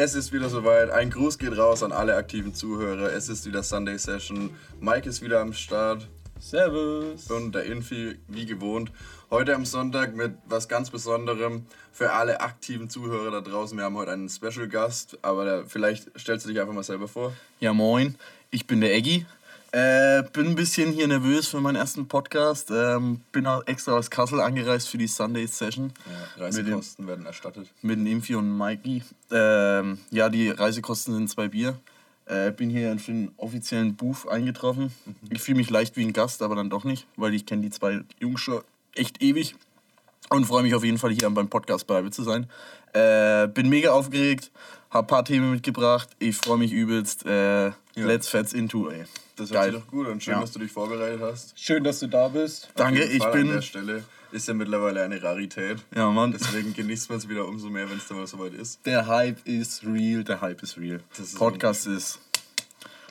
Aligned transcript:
Es 0.00 0.14
ist 0.14 0.32
wieder 0.32 0.48
soweit. 0.48 0.90
Ein 0.90 1.10
Gruß 1.10 1.38
geht 1.38 1.58
raus 1.58 1.82
an 1.82 1.90
alle 1.90 2.14
aktiven 2.14 2.54
Zuhörer. 2.54 3.12
Es 3.12 3.28
ist 3.28 3.46
wieder 3.46 3.64
Sunday 3.64 3.98
Session. 3.98 4.50
Mike 4.78 5.08
ist 5.08 5.22
wieder 5.22 5.40
am 5.40 5.52
Start. 5.52 6.06
Servus. 6.38 7.28
Und 7.32 7.52
der 7.52 7.64
Infi, 7.64 8.16
wie 8.28 8.46
gewohnt. 8.46 8.92
Heute 9.28 9.56
am 9.56 9.64
Sonntag 9.64 10.14
mit 10.14 10.34
was 10.46 10.68
ganz 10.68 10.90
Besonderem 10.90 11.66
für 11.90 12.12
alle 12.12 12.40
aktiven 12.40 12.88
Zuhörer 12.88 13.32
da 13.32 13.40
draußen. 13.40 13.76
Wir 13.76 13.86
haben 13.86 13.96
heute 13.96 14.12
einen 14.12 14.28
Special 14.28 14.68
Gast, 14.68 15.18
aber 15.22 15.66
vielleicht 15.66 16.16
stellst 16.16 16.46
du 16.46 16.50
dich 16.50 16.60
einfach 16.60 16.74
mal 16.74 16.84
selber 16.84 17.08
vor. 17.08 17.32
Ja, 17.58 17.72
moin. 17.72 18.14
Ich 18.52 18.68
bin 18.68 18.80
der 18.80 18.94
Eggy. 18.94 19.26
Äh, 19.78 20.24
bin 20.32 20.46
ein 20.46 20.54
bisschen 20.56 20.90
hier 20.90 21.06
nervös 21.06 21.46
für 21.46 21.60
meinen 21.60 21.76
ersten 21.76 22.08
Podcast. 22.08 22.72
Ähm, 22.72 23.20
bin 23.30 23.46
auch 23.46 23.64
extra 23.68 23.92
aus 23.92 24.10
Kassel 24.10 24.40
angereist 24.40 24.88
für 24.88 24.98
die 24.98 25.06
Sunday 25.06 25.46
Session. 25.46 25.92
Ja, 26.36 26.44
Reisekosten 26.44 27.06
werden 27.06 27.26
erstattet. 27.26 27.68
Mit 27.82 27.96
dem 27.96 28.06
Infi 28.08 28.34
und 28.34 28.58
Mikey. 28.58 29.04
Ähm, 29.30 29.98
ja, 30.10 30.30
die 30.30 30.50
Reisekosten 30.50 31.14
sind 31.14 31.30
zwei 31.30 31.46
Bier. 31.46 31.78
Äh, 32.26 32.50
bin 32.50 32.70
hier 32.70 32.98
für 32.98 33.12
den 33.12 33.30
offiziellen 33.36 33.94
Booth 33.94 34.26
eingetroffen. 34.28 34.92
Mhm. 35.04 35.14
Ich 35.30 35.40
fühle 35.42 35.58
mich 35.58 35.70
leicht 35.70 35.96
wie 35.96 36.04
ein 36.04 36.12
Gast, 36.12 36.42
aber 36.42 36.56
dann 36.56 36.70
doch 36.70 36.82
nicht, 36.82 37.06
weil 37.16 37.32
ich 37.34 37.46
kenne 37.46 37.62
die 37.62 37.70
zwei 37.70 38.00
Jungs 38.18 38.40
schon 38.40 38.62
echt 38.96 39.22
ewig. 39.22 39.54
Und 40.28 40.44
freue 40.46 40.64
mich 40.64 40.74
auf 40.74 40.82
jeden 40.82 40.98
Fall 40.98 41.12
hier 41.12 41.30
beim 41.30 41.48
Podcast 41.48 41.86
bei 41.86 42.02
zu 42.08 42.24
sein. 42.24 42.48
Äh, 42.94 43.46
bin 43.46 43.68
mega 43.68 43.92
aufgeregt, 43.92 44.50
habe 44.90 45.04
ein 45.04 45.08
paar 45.08 45.24
Themen 45.24 45.52
mitgebracht. 45.52 46.08
Ich 46.18 46.36
freue 46.36 46.58
mich 46.58 46.72
übelst. 46.72 47.24
Äh, 47.26 47.66
ja. 47.66 47.74
Let's 47.94 48.28
Fets 48.28 48.52
into, 48.52 48.90
ey. 48.90 49.04
Das 49.38 49.50
hört 49.50 49.60
Geil. 49.60 49.72
sich 49.72 49.80
doch 49.80 49.88
gut 49.88 50.08
und 50.08 50.22
schön, 50.22 50.34
ja. 50.34 50.40
dass 50.40 50.50
du 50.50 50.58
dich 50.58 50.72
vorbereitet 50.72 51.20
hast. 51.20 51.58
Schön, 51.58 51.84
dass 51.84 52.00
du 52.00 52.08
da 52.08 52.26
bist. 52.28 52.70
Danke, 52.74 53.04
ich 53.04 53.22
bin. 53.30 53.48
An 53.48 53.54
der 53.54 53.62
Stelle 53.62 54.02
ist 54.32 54.48
ja 54.48 54.54
mittlerweile 54.54 55.02
eine 55.02 55.22
Rarität. 55.22 55.78
Ja, 55.94 56.10
Mann. 56.10 56.32
Deswegen 56.32 56.74
genießt 56.74 57.08
man 57.08 57.18
es 57.18 57.28
wieder 57.28 57.46
umso 57.46 57.68
mehr, 57.68 57.88
wenn 57.88 57.98
es 57.98 58.08
dann 58.08 58.18
mal 58.18 58.26
soweit 58.26 58.54
ist. 58.54 58.84
Der 58.84 59.06
Hype 59.06 59.46
ist 59.46 59.84
real, 59.84 60.24
der 60.24 60.40
Hype 60.40 60.62
ist 60.62 60.76
real. 60.76 61.00
Ist 61.16 61.38
Podcast 61.38 61.86
ist. 61.86 62.18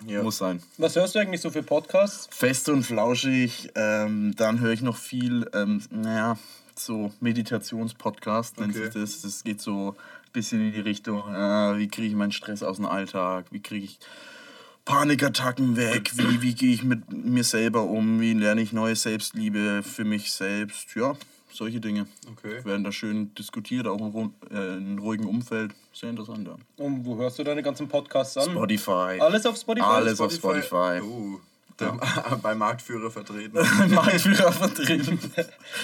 Ja. 0.05 0.21
Muss 0.21 0.37
sein. 0.37 0.61
Was 0.77 0.95
hörst 0.95 1.15
du 1.15 1.19
eigentlich 1.19 1.41
so 1.41 1.49
für 1.49 1.63
Podcasts? 1.63 2.27
Fest 2.35 2.69
und 2.69 2.83
flauschig. 2.83 3.71
Ähm, 3.75 4.35
dann 4.35 4.59
höre 4.59 4.73
ich 4.73 4.81
noch 4.81 4.97
viel, 4.97 5.49
ähm, 5.53 5.81
naja, 5.89 6.37
so 6.75 7.11
Meditationspodcast 7.19 8.59
nennt 8.59 8.75
okay. 8.75 8.85
sich 8.85 8.93
das. 8.93 9.21
Das 9.21 9.43
geht 9.43 9.61
so 9.61 9.95
ein 9.97 10.31
bisschen 10.33 10.67
in 10.67 10.73
die 10.73 10.81
Richtung, 10.81 11.21
äh, 11.33 11.77
wie 11.77 11.87
kriege 11.87 12.07
ich 12.07 12.13
meinen 12.13 12.31
Stress 12.31 12.61
aus 12.61 12.75
dem 12.75 12.85
Alltag, 12.85 13.45
wie 13.49 13.61
kriege 13.61 13.85
ich 13.85 13.99
Panikattacken 14.87 15.75
weg? 15.75 16.11
Wie, 16.15 16.41
wie 16.41 16.55
gehe 16.55 16.73
ich 16.73 16.83
mit 16.83 17.11
mir 17.11 17.43
selber 17.43 17.83
um? 17.83 18.21
Wie 18.21 18.33
lerne 18.33 18.61
ich 18.61 18.71
neue 18.71 18.95
Selbstliebe 18.95 19.83
für 19.83 20.05
mich 20.05 20.31
selbst? 20.31 20.95
Ja, 20.95 21.17
solche 21.51 21.81
Dinge. 21.81 22.07
Okay. 22.31 22.63
Werden 22.63 22.85
da 22.85 22.93
schön 22.93 23.35
diskutiert, 23.35 23.85
auch 23.85 23.99
in, 23.99 24.33
äh, 24.49 24.55
in 24.55 24.59
einem 24.59 24.99
ruhigen 24.99 25.25
Umfeld. 25.25 25.73
Sehr 25.91 26.09
interessant, 26.09 26.47
ja. 26.47 26.55
Und 26.77 27.05
wo 27.05 27.17
hörst 27.17 27.37
du 27.37 27.43
deine 27.43 27.61
ganzen 27.61 27.89
Podcasts 27.89 28.37
an? 28.37 28.49
Spotify. 28.51 29.19
Alles 29.19 29.45
auf 29.45 29.57
Spotify? 29.57 29.85
Alles 29.85 30.19
Spotify. 30.19 30.47
auf 30.47 30.63
Spotify. 30.63 31.01
Uh. 31.01 31.39
Ja. 31.81 31.91
Bei 32.41 32.55
Marktführer 32.55 33.11
vertreten. 33.11 33.59
Marktführer 33.93 34.51
vertreten. 34.51 35.19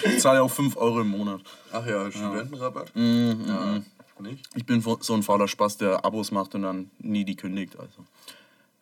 Ich 0.03 0.19
zahle 0.19 0.41
auch 0.41 0.49
5 0.49 0.77
Euro 0.77 1.01
im 1.01 1.09
Monat. 1.09 1.41
Ach 1.71 1.85
ja, 1.85 2.09
Studentenrabatt? 2.09 2.91
Ja. 2.95 3.01
Mm, 3.01 3.47
ja. 3.47 3.81
Nicht? 4.19 4.47
Ich 4.55 4.65
bin 4.65 4.81
so 4.81 5.13
ein 5.13 5.23
fauler 5.23 5.47
Spaß, 5.47 5.77
der 5.77 6.05
Abos 6.05 6.31
macht 6.31 6.55
und 6.55 6.61
dann 6.61 6.89
nie 6.99 7.25
die 7.25 7.35
kündigt. 7.35 7.77
Also 7.77 8.05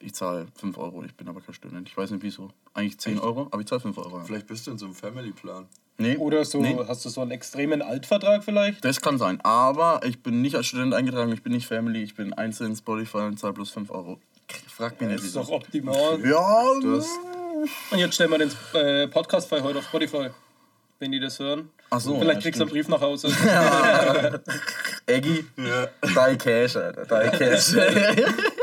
ich 0.01 0.13
zahle 0.13 0.47
5 0.59 0.77
Euro, 0.77 1.03
ich 1.03 1.15
bin 1.15 1.27
aber 1.27 1.41
kein 1.41 1.53
Student. 1.53 1.87
Ich 1.87 1.95
weiß 1.95 2.11
nicht 2.11 2.23
wieso. 2.23 2.49
Eigentlich 2.73 2.99
10 2.99 3.13
Echt? 3.13 3.23
Euro, 3.23 3.47
aber 3.51 3.61
ich 3.61 3.67
zahle 3.67 3.81
5 3.81 3.97
Euro. 3.97 4.21
Vielleicht 4.25 4.47
bist 4.47 4.67
du 4.67 4.71
in 4.71 4.77
so 4.77 4.85
einem 4.85 4.95
Family-Plan. 4.95 5.67
Nee. 5.97 6.17
Oder 6.17 6.45
so, 6.45 6.61
nee. 6.61 6.75
hast 6.87 7.05
du 7.05 7.09
so 7.09 7.21
einen 7.21 7.31
extremen 7.31 7.81
Altvertrag 7.81 8.43
vielleicht? 8.43 8.83
Das 8.83 9.01
kann 9.01 9.17
sein, 9.19 9.39
aber 9.41 10.01
ich 10.03 10.23
bin 10.23 10.41
nicht 10.41 10.55
als 10.55 10.67
Student 10.67 10.93
eingetragen, 10.93 11.31
ich 11.31 11.43
bin 11.43 11.53
nicht 11.53 11.67
Family, 11.67 12.01
ich 12.01 12.15
bin 12.15 12.33
einzeln 12.33 12.75
Spotify 12.75 13.19
und 13.19 13.37
zahle 13.37 13.53
plus 13.53 13.69
5 13.69 13.91
Euro. 13.91 14.19
Frag 14.67 14.99
mich 14.99 15.09
nicht. 15.09 15.19
Das 15.19 15.25
ist 15.25 15.35
doch 15.35 15.49
optimal. 15.49 16.19
Ja, 16.25 16.79
du 16.81 16.97
hast 16.97 17.09
Und 17.91 17.99
jetzt 17.99 18.15
stellen 18.15 18.31
wir 18.31 18.39
den 18.39 18.51
äh, 18.73 19.07
Podcast-File 19.07 19.63
heute 19.63 19.79
auf 19.79 19.85
Spotify, 19.85 20.29
wenn 20.99 21.11
die 21.11 21.19
das 21.19 21.39
hören. 21.39 21.69
Ach 21.89 21.99
so, 21.99 22.17
Vielleicht 22.17 22.37
ja, 22.37 22.41
kriegst 22.41 22.59
du 22.59 22.63
einen 22.63 22.71
Brief 22.71 22.87
nach 22.87 23.01
Hause. 23.01 23.27
Ja. 23.45 24.39
Eggy, 25.05 25.45
ja. 25.57 25.87
die 26.03 26.37
Cash, 26.37 26.75
Alter. 26.77 27.05
Die 27.05 27.37
Cash. 27.37 27.75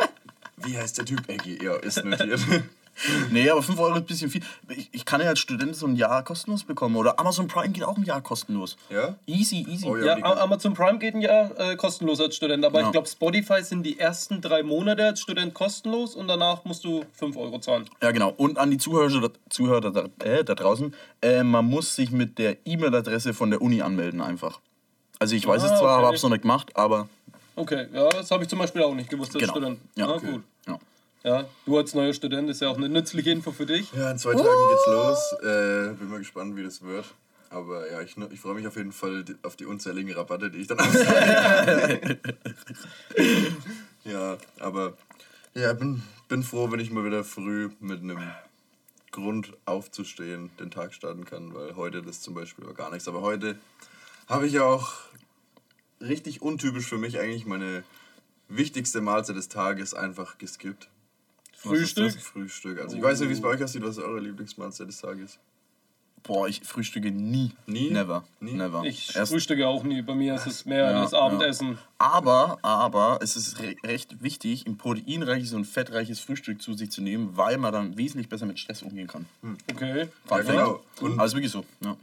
Wie 0.69 0.77
heißt 0.77 0.99
der 0.99 1.06
Typ? 1.06 1.27
Eggy, 1.29 1.65
ja, 1.65 1.77
ist 1.77 2.05
notiert. 2.05 2.41
nee, 3.31 3.49
aber 3.49 3.62
5 3.62 3.79
Euro 3.79 3.95
ist 3.95 4.01
ein 4.01 4.05
bisschen 4.05 4.31
viel. 4.31 4.43
Ich, 4.69 4.91
ich 4.93 5.05
kann 5.06 5.23
ja 5.23 5.29
als 5.29 5.39
Student 5.39 5.75
so 5.75 5.87
ein 5.87 5.97
Jahr 5.97 6.23
kostenlos 6.23 6.65
bekommen. 6.65 6.97
Oder 6.97 7.19
Amazon 7.19 7.49
Prime 7.49 7.71
geht 7.71 7.84
auch 7.84 7.97
ein 7.97 8.05
Jahr 8.05 8.21
kostenlos. 8.21 8.77
Ja? 8.91 9.17
Easy, 9.27 9.65
easy. 9.67 9.87
Oh, 9.87 9.97
ja, 9.97 10.19
ja 10.19 10.37
Amazon 10.37 10.75
Prime 10.75 10.99
geht 10.99 11.15
ein 11.15 11.23
Jahr 11.23 11.59
äh, 11.59 11.77
kostenlos 11.77 12.21
als 12.21 12.37
Student. 12.37 12.67
Aber 12.67 12.81
ja. 12.81 12.87
ich 12.87 12.93
glaube, 12.93 13.09
Spotify 13.09 13.62
sind 13.62 13.83
die 13.84 13.99
ersten 13.99 14.43
drei 14.43 14.62
Monate 14.62 15.06
als 15.06 15.21
Student 15.21 15.55
kostenlos 15.55 16.15
und 16.15 16.29
danach 16.29 16.67
musst 16.67 16.85
du 16.85 17.03
5 17.15 17.37
Euro 17.39 17.61
zahlen. 17.61 17.89
Ja, 18.03 18.11
genau. 18.11 18.35
Und 18.37 18.59
an 18.59 18.71
die 18.71 18.79
Zuhörer, 18.79 19.31
Zuhörer 19.49 19.91
da, 19.91 20.05
äh, 20.23 20.45
da 20.45 20.55
draußen, 20.55 20.95
äh, 21.23 21.43
man 21.45 21.65
muss 21.65 21.97
sich 21.97 22.11
mit 22.11 22.39
der 22.39 22.59
E-Mail-Adresse 22.67 23.33
von 23.33 23.50
der 23.50 23.62
Uni 23.62 23.81
anmelden 23.81 24.21
einfach. 24.21 24.61
Also 25.19 25.35
ich 25.35 25.47
weiß 25.47 25.62
ah, 25.62 25.67
es 25.67 25.79
zwar, 25.79 25.81
okay. 25.81 25.99
aber 25.99 26.06
habe 26.09 26.17
es 26.17 26.23
noch 26.23 26.31
nicht 26.31 26.43
gemacht, 26.43 26.77
aber 26.77 27.09
Okay, 27.59 27.89
ja, 27.93 28.09
das 28.09 28.31
habe 28.31 28.45
ich 28.45 28.49
zum 28.49 28.61
Beispiel 28.61 28.83
auch 28.83 28.95
nicht 28.95 29.11
gewusst 29.11 29.35
als 29.35 29.41
genau. 29.41 29.53
Student. 29.53 29.81
Ja, 29.97 30.06
ah, 30.06 30.15
okay. 30.15 30.31
gut. 30.33 30.45
Ja. 31.28 31.44
du 31.66 31.77
als 31.77 31.94
neuer 31.94 32.15
Student 32.15 32.49
ist 32.49 32.62
ja 32.62 32.69
auch 32.69 32.78
eine 32.78 32.89
nützliche 32.89 33.31
Info 33.31 33.53
für 33.53 33.66
dich. 33.66 33.93
Ja, 33.93 34.11
in 34.11 34.19
zwei 34.19 34.33
Tagen 34.33 34.47
geht's 34.71 34.87
los. 34.87 35.33
Äh, 35.43 35.93
bin 35.94 36.09
mal 36.09 36.19
gespannt, 36.21 36.56
wie 36.56 36.62
das 36.62 36.81
wird. 36.83 37.05
Aber 37.50 37.91
ja, 37.91 38.00
ich, 38.00 38.16
ich 38.16 38.41
freue 38.41 38.55
mich 38.55 38.66
auf 38.66 38.77
jeden 38.77 38.93
Fall 38.93 39.25
auf 39.43 39.56
die 39.56 39.67
unzähligen 39.67 40.12
Rabatte, 40.12 40.50
die 40.50 40.59
ich 40.59 40.67
dann 40.69 40.78
habe. 40.78 42.19
ja, 44.05 44.38
aber 44.59 44.97
ja, 45.55 45.75
bin, 45.75 46.03
bin 46.28 46.43
froh, 46.43 46.71
wenn 46.71 46.81
ich 46.81 46.91
mal 46.91 47.05
wieder 47.05 47.25
früh 47.25 47.71
mit 47.81 48.03
einem 48.03 48.21
Grund 49.11 49.53
aufzustehen 49.67 50.50
den 50.59 50.71
Tag 50.71 50.94
starten 50.94 51.27
kann, 51.27 51.55
weil 51.55 51.77
heute 51.77 52.03
das 52.03 52.22
zum 52.22 52.33
Beispiel 52.33 52.67
war 52.67 52.75
gar 52.75 52.91
nichts. 52.91 53.06
Aber 53.06 53.21
heute 53.21 53.59
habe 54.28 54.47
ich 54.47 54.61
auch 54.61 54.93
richtig 56.00 56.41
untypisch 56.41 56.87
für 56.87 56.99
mich 56.99 57.19
eigentlich 57.19 57.44
meine 57.44 57.83
wichtigste 58.49 59.03
Mahlzeit 59.03 59.37
des 59.37 59.49
Tages 59.49 59.93
einfach 59.93 60.38
geskippt. 60.38 60.88
Frühstück? 61.58 62.12
Frühstück. 62.12 62.80
Also 62.80 62.96
ich 62.96 63.02
weiß 63.02 63.19
nicht, 63.20 63.28
wie 63.30 63.32
es 63.32 63.41
bei 63.41 63.48
euch 63.48 63.62
aussieht, 63.62 63.82
was 63.82 63.98
eure 63.98 64.20
Lieblingsmahlzeit 64.20 64.88
des 64.88 65.00
Tages 65.00 65.30
ist. 65.30 65.38
Boah, 66.22 66.46
ich 66.46 66.60
frühstücke 66.62 67.10
nie. 67.10 67.52
Nie? 67.66 67.91
Never. 67.91 68.24
Nie? 68.41 68.52
Never. 68.52 68.84
Ich 68.84 69.14
Erst 69.16 69.32
frühstücke 69.32 69.66
auch 69.66 69.82
nie. 69.82 70.02
Bei 70.02 70.14
mir 70.14 70.34
ist 70.34 70.46
es 70.46 70.64
mehr 70.66 70.91
ja, 70.91 71.02
das 71.02 71.14
Abendessen. 71.14 71.72
Ja. 71.72 71.78
Aber, 71.98 72.58
aber 72.62 73.19
es 73.22 73.36
ist 73.36 73.58
re 73.60 73.76
recht 73.84 74.22
wichtig, 74.22 74.66
ein 74.66 74.76
proteinreiches 74.76 75.52
und 75.52 75.64
fettreiches 75.64 76.20
Frühstück 76.20 76.60
zu 76.60 76.74
sich 76.74 76.91
zu 76.91 77.02
nehmen, 77.02 77.36
weil 77.36 77.56
man 77.58 77.72
dann 77.72 77.96
wesentlich 77.96 78.28
besser 78.28 78.46
mit 78.46 78.58
Stress 78.58 78.82
umgehen 78.82 79.06
kann. 79.06 79.26
Hm. 79.42 79.56
Okay. 79.72 80.08
Ja, 80.30 80.38
genau. 80.40 80.84
Und 81.00 81.19
also 81.19 81.36
wirklich 81.36 81.52
so. 81.52 81.64
Ja. 81.80 81.96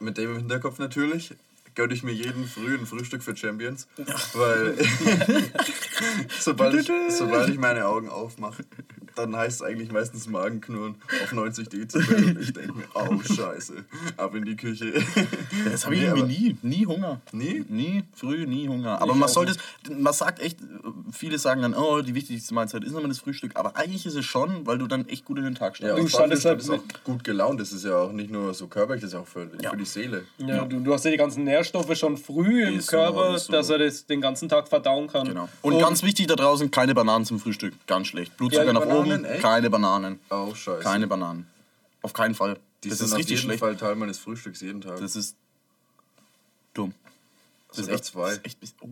Mit 0.00 0.18
dem 0.18 0.32
im 0.32 0.38
Hinterkopf 0.38 0.78
natürlich 0.78 1.34
gönne 1.76 1.94
ich 1.94 2.02
mir 2.02 2.12
jeden 2.12 2.46
früh 2.46 2.74
ein 2.74 2.86
Frühstück 2.86 3.22
für 3.22 3.36
Champions. 3.36 3.86
Weil 4.34 4.76
sobald, 6.40 6.74
ich, 6.74 6.90
sobald 7.10 7.48
ich 7.48 7.58
meine 7.58 7.86
Augen 7.86 8.08
aufmache, 8.08 8.64
dann 9.16 9.36
heißt 9.36 9.60
es 9.60 9.66
eigentlich 9.66 9.90
meistens 9.90 10.28
Magenknurren 10.28 10.96
auf 11.22 11.32
90 11.32 11.68
Dezibel. 11.68 12.16
Und 12.16 12.40
ich 12.40 12.52
denke 12.52 12.74
mir, 12.74 12.84
oh 12.94 13.20
Scheiße, 13.22 13.84
ab 14.16 14.34
in 14.34 14.44
die 14.44 14.56
Küche. 14.56 14.92
Das 15.70 15.84
habe 15.84 15.94
ich 15.94 16.02
nee, 16.02 16.06
irgendwie 16.06 16.56
nie. 16.62 16.76
Nie 16.78 16.86
Hunger. 16.86 17.20
Nie? 17.32 17.64
Nie, 17.68 18.04
früh, 18.14 18.46
nie 18.46 18.68
Hunger. 18.68 19.00
Aber 19.00 19.14
man 19.14 19.28
sollte 19.28 19.56
man 19.90 20.12
sagt 20.12 20.40
echt, 20.40 20.58
viele 21.12 21.38
sagen 21.38 21.62
dann, 21.62 21.74
oh, 21.74 22.02
die 22.02 22.14
wichtigste 22.14 22.54
Mahlzeit 22.54 22.84
ist 22.84 22.92
immer 22.92 23.06
das 23.08 23.18
Frühstück. 23.18 23.52
Aber 23.54 23.76
eigentlich 23.76 24.06
ist 24.06 24.14
es 24.14 24.24
schon, 24.24 24.66
weil 24.66 24.78
du 24.78 24.86
dann 24.86 25.08
echt 25.08 25.24
gut 25.24 25.38
in 25.38 25.44
den 25.44 25.54
Tag 25.54 25.76
startest. 25.76 25.98
Ja, 25.98 26.02
du 26.02 26.08
startest 26.08 26.44
halt 26.44 26.70
auch 26.70 27.04
gut 27.04 27.24
gelaunt. 27.24 27.60
Das 27.60 27.72
ist 27.72 27.84
ja 27.84 27.96
auch 27.96 28.12
nicht 28.12 28.30
nur 28.30 28.54
so 28.54 28.66
körperlich, 28.66 29.02
das 29.02 29.12
ist 29.12 29.18
auch 29.18 29.26
für, 29.26 29.48
ja. 29.60 29.70
für 29.70 29.76
die 29.76 29.84
Seele. 29.84 30.24
Ja, 30.38 30.48
ja. 30.48 30.64
Du, 30.64 30.80
du 30.80 30.92
hast 30.92 31.04
ja 31.04 31.10
die 31.10 31.16
ganzen 31.16 31.44
Nährstoffe 31.44 31.96
schon 31.96 32.16
früh 32.16 32.64
im 32.64 32.78
ist 32.78 32.88
Körper, 32.88 33.38
so, 33.38 33.52
dass 33.52 33.70
er 33.70 33.78
das 33.78 34.06
den 34.06 34.20
ganzen 34.20 34.48
Tag 34.48 34.68
verdauen 34.68 35.06
kann. 35.06 35.28
Genau. 35.28 35.48
Und, 35.62 35.74
Und, 35.74 35.80
ganz 35.80 36.02
wichtig 36.02 36.26
da 36.26 36.36
draußen, 36.36 36.70
keine 36.70 36.94
Bananen 36.94 37.24
zum 37.24 37.38
Frühstück. 37.38 37.74
Ganz 37.86 38.08
schlecht. 38.08 38.36
Blutzucker 38.36 38.72
nach 38.72 38.86
Bananen, 39.08 39.24
echt? 39.24 39.42
keine 39.42 39.70
Bananen. 39.70 40.20
Oh, 40.30 40.54
scheiße. 40.54 40.82
Keine 40.82 41.06
Bananen. 41.06 41.46
Auf 42.02 42.12
keinen 42.12 42.34
Fall. 42.34 42.58
Die 42.84 42.88
das 42.88 42.98
sind 42.98 43.06
ist 43.06 43.12
auf 43.12 43.18
richtig 43.18 43.30
jeden 43.38 43.42
schlecht. 43.42 43.60
Fall 43.60 43.76
Teil 43.76 43.96
meines 43.96 44.18
Frühstücks 44.18 44.60
jeden 44.60 44.80
Tag. 44.80 45.00
Das 45.00 45.16
ist 45.16 45.36
dumm. 46.74 46.94
Das 47.68 47.78
Sogar 47.78 47.90
ist 47.90 47.94
echt 48.00 48.04
zwei. 48.04 48.32
Ist 48.32 48.44
echt, 48.44 48.74
oh. 48.80 48.88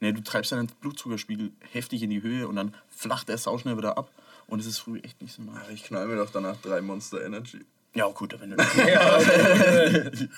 Nee, 0.00 0.12
du 0.12 0.22
treibst 0.22 0.50
deinen 0.52 0.66
Blutzuckerspiegel 0.80 1.52
heftig 1.72 2.02
in 2.02 2.10
die 2.10 2.22
Höhe 2.22 2.48
und 2.48 2.56
dann 2.56 2.74
flacht 2.88 3.28
er 3.28 3.38
sauschnell 3.38 3.76
wieder 3.76 3.96
ab. 3.98 4.10
Und 4.48 4.58
es 4.58 4.66
ist 4.66 4.78
früh 4.78 4.98
echt 5.00 5.20
nicht 5.22 5.34
so 5.34 5.42
nice. 5.42 5.68
Ich 5.72 5.84
knall 5.84 6.06
mir 6.08 6.16
doch 6.16 6.30
danach 6.30 6.56
drei 6.56 6.80
Monster 6.80 7.24
Energy. 7.24 7.64
Ja, 7.94 8.08
gut, 8.08 8.34
wenn 8.40 8.50
du. 8.50 8.56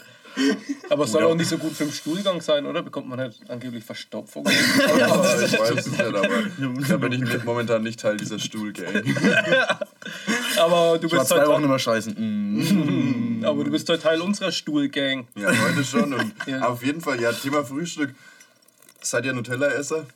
aber 0.90 1.04
es 1.04 1.12
soll 1.12 1.24
auch 1.24 1.34
nicht 1.34 1.48
so 1.48 1.58
gut 1.58 1.72
für 1.72 1.84
den 1.84 1.92
Stuhlgang 1.92 2.40
sein, 2.40 2.66
oder? 2.66 2.82
Bekommt 2.82 3.08
man 3.08 3.18
halt 3.18 3.38
angeblich 3.48 3.84
Verstopfung. 3.84 4.44
ja, 4.98 5.40
ich 5.42 5.58
weiß 5.58 5.70
es 5.70 5.86
nicht, 5.90 6.02
aber 6.02 6.20
da 6.88 6.96
bin 6.96 7.12
ich 7.12 7.44
momentan 7.44 7.82
nicht 7.82 8.00
Teil 8.00 8.16
dieser 8.16 8.38
Stuhlgang. 8.38 8.94
aber 10.58 10.98
du 10.98 11.08
bist 11.08 11.22
ich 11.22 11.28
zwei 11.28 11.38
halt 11.38 11.48
Wochen 11.48 11.64
immer 11.64 11.78
scheißen. 11.78 12.14
Mm. 12.16 13.44
aber 13.44 13.64
du 13.64 13.70
bist 13.70 13.88
halt 13.88 14.02
Teil 14.02 14.20
unserer 14.20 14.52
Stuhlgang. 14.52 15.26
Ja, 15.36 15.48
heute 15.48 15.84
schon. 15.84 16.12
Und 16.12 16.32
ja. 16.46 16.60
auf 16.68 16.84
jeden 16.84 17.00
Fall, 17.00 17.20
ja, 17.20 17.32
Thema 17.32 17.64
Frühstück. 17.64 18.14
Seid 19.00 19.26
ihr 19.26 19.32
Nutella-Esser? 19.32 20.06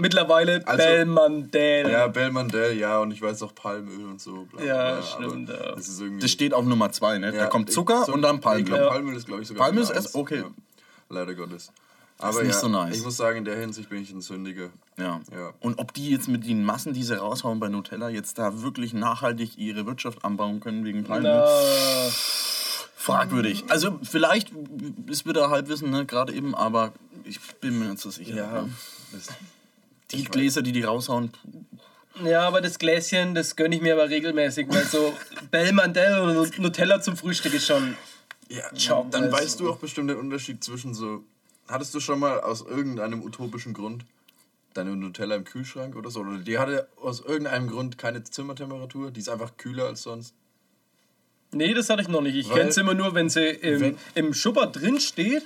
Mittlerweile 0.00 0.66
Also- 0.66 0.78
Belmandel. 0.84 1.90
Ja, 1.90 2.06
Belmandel, 2.06 2.76
ja, 2.78 2.98
und 3.00 3.10
ich 3.10 3.20
weiß 3.20 3.42
auch 3.42 3.52
Palmöl 3.54 4.06
und 4.06 4.20
so. 4.20 4.46
Bla, 4.52 4.62
Ja, 4.64 4.92
bla, 4.94 5.02
stimmt, 5.02 5.48
ja. 5.48 5.74
Das 5.74 5.88
ist 5.88 6.00
irgendwie. 6.00 6.20
Das 6.22 6.30
steht 6.30 6.54
auf 6.54 6.64
Nummer 6.64 6.92
2, 6.92 7.18
ne? 7.18 7.32
da 7.32 7.36
ja, 7.38 7.46
kommt 7.48 7.68
ich- 7.68 7.74
Zucker 7.74 8.04
so- 8.06 8.12
und 8.14 8.22
dann 8.22 8.36
Ich 8.36 8.40
Palmöl. 8.42 8.76
Ja. 8.78 8.88
Palmöl 8.88 9.16
ist, 9.16 9.26
glaube 9.26 9.42
ich, 9.42 9.48
sogar. 9.48 9.64
Palmöl 9.64 9.82
ist 9.82 9.90
erst- 9.90 10.14
okay. 10.14 10.38
Ja. 10.38 10.50
Leider 11.10 11.34
Gottes. 11.34 11.72
Aber 12.20 12.42
nicht 12.42 12.52
ja, 12.54 12.58
so 12.60 12.68
nice. 12.68 12.96
ich 12.96 13.04
muss 13.04 13.16
sagen, 13.16 13.38
in 13.38 13.44
der 13.44 13.56
Hinsicht 13.58 13.88
bin 13.90 14.02
ich 14.02 14.10
ein 14.12 14.20
Sündiger. 14.20 14.70
Ja. 14.98 15.20
Ja. 15.32 15.52
Und 15.60 15.78
ob 15.78 15.92
die 15.94 16.10
jetzt 16.10 16.26
mit 16.28 16.46
den 16.46 16.64
Massen, 16.64 16.92
die 16.92 17.02
sie 17.04 17.16
raushauen 17.18 17.60
bei 17.60 17.68
Nutella, 17.68 18.08
jetzt 18.08 18.38
da 18.38 18.62
wirklich 18.62 18.92
nachhaltig 18.92 19.56
ihre 19.58 19.86
Wirtschaft 19.86 20.24
anbauen 20.24 20.58
können 20.60 20.84
wegen 20.84 21.04
Palmöl, 21.04 21.30
Na, 21.30 22.10
fragwürdig. 22.96 23.64
Also 23.68 23.98
vielleicht 24.02 24.52
ist 25.06 25.26
wieder 25.26 25.50
Halbwissen, 25.50 25.90
ne, 25.90 26.06
gerade 26.06 26.32
eben, 26.32 26.54
aber 26.54 26.92
ich 27.24 27.40
bin 27.60 27.78
mir 27.78 27.86
nicht 27.86 28.00
so 28.00 28.10
sicher. 28.10 28.34
Ja. 28.34 28.64
Die 30.10 30.24
Gläser, 30.24 30.62
die 30.62 30.72
die 30.72 30.82
raushauen, 30.82 31.32
ja, 32.24 32.40
aber 32.40 32.60
das 32.60 32.78
Gläschen, 32.78 33.34
das 33.34 33.54
gönne 33.54 33.76
ich 33.76 33.82
mir 33.82 33.92
aber 33.92 34.08
regelmäßig, 34.10 34.66
weil 34.70 34.84
so 34.84 35.14
Belmandel 35.52 36.36
und 36.36 36.58
Nutella 36.58 37.00
zum 37.00 37.16
Frühstück 37.16 37.54
ist 37.54 37.66
schon. 37.66 37.96
ja, 38.48 38.62
Chocolate. 38.70 39.10
dann 39.10 39.30
weißt 39.32 39.60
du 39.60 39.70
auch 39.70 39.76
bestimmt 39.78 40.10
den 40.10 40.16
Unterschied 40.16 40.64
zwischen 40.64 40.94
so. 40.94 41.22
Hattest 41.68 41.94
du 41.94 42.00
schon 42.00 42.18
mal 42.18 42.40
aus 42.40 42.62
irgendeinem 42.62 43.22
utopischen 43.22 43.72
Grund 43.74 44.04
deine 44.74 44.96
Nutella 44.96 45.36
im 45.36 45.44
Kühlschrank 45.44 45.94
oder 45.94 46.10
so? 46.10 46.20
Oder 46.20 46.38
die 46.38 46.58
hatte 46.58 46.88
aus 47.00 47.20
irgendeinem 47.20 47.68
Grund 47.68 47.98
keine 47.98 48.24
Zimmertemperatur? 48.24 49.10
Die 49.10 49.20
ist 49.20 49.28
einfach 49.28 49.56
kühler 49.56 49.84
als 49.84 50.02
sonst? 50.02 50.34
Nee, 51.52 51.72
das 51.74 51.88
hatte 51.88 52.02
ich 52.02 52.08
noch 52.08 52.20
nicht. 52.22 52.34
Ich 52.36 52.50
kenne 52.50 52.70
es 52.70 52.76
immer 52.78 52.94
nur, 52.94 53.14
wenn 53.14 53.28
sie 53.28 53.46
im, 53.48 53.80
Wenn- 53.80 53.98
im 54.14 54.34
Schubber 54.34 54.66
drin 54.66 54.98
steht 54.98 55.44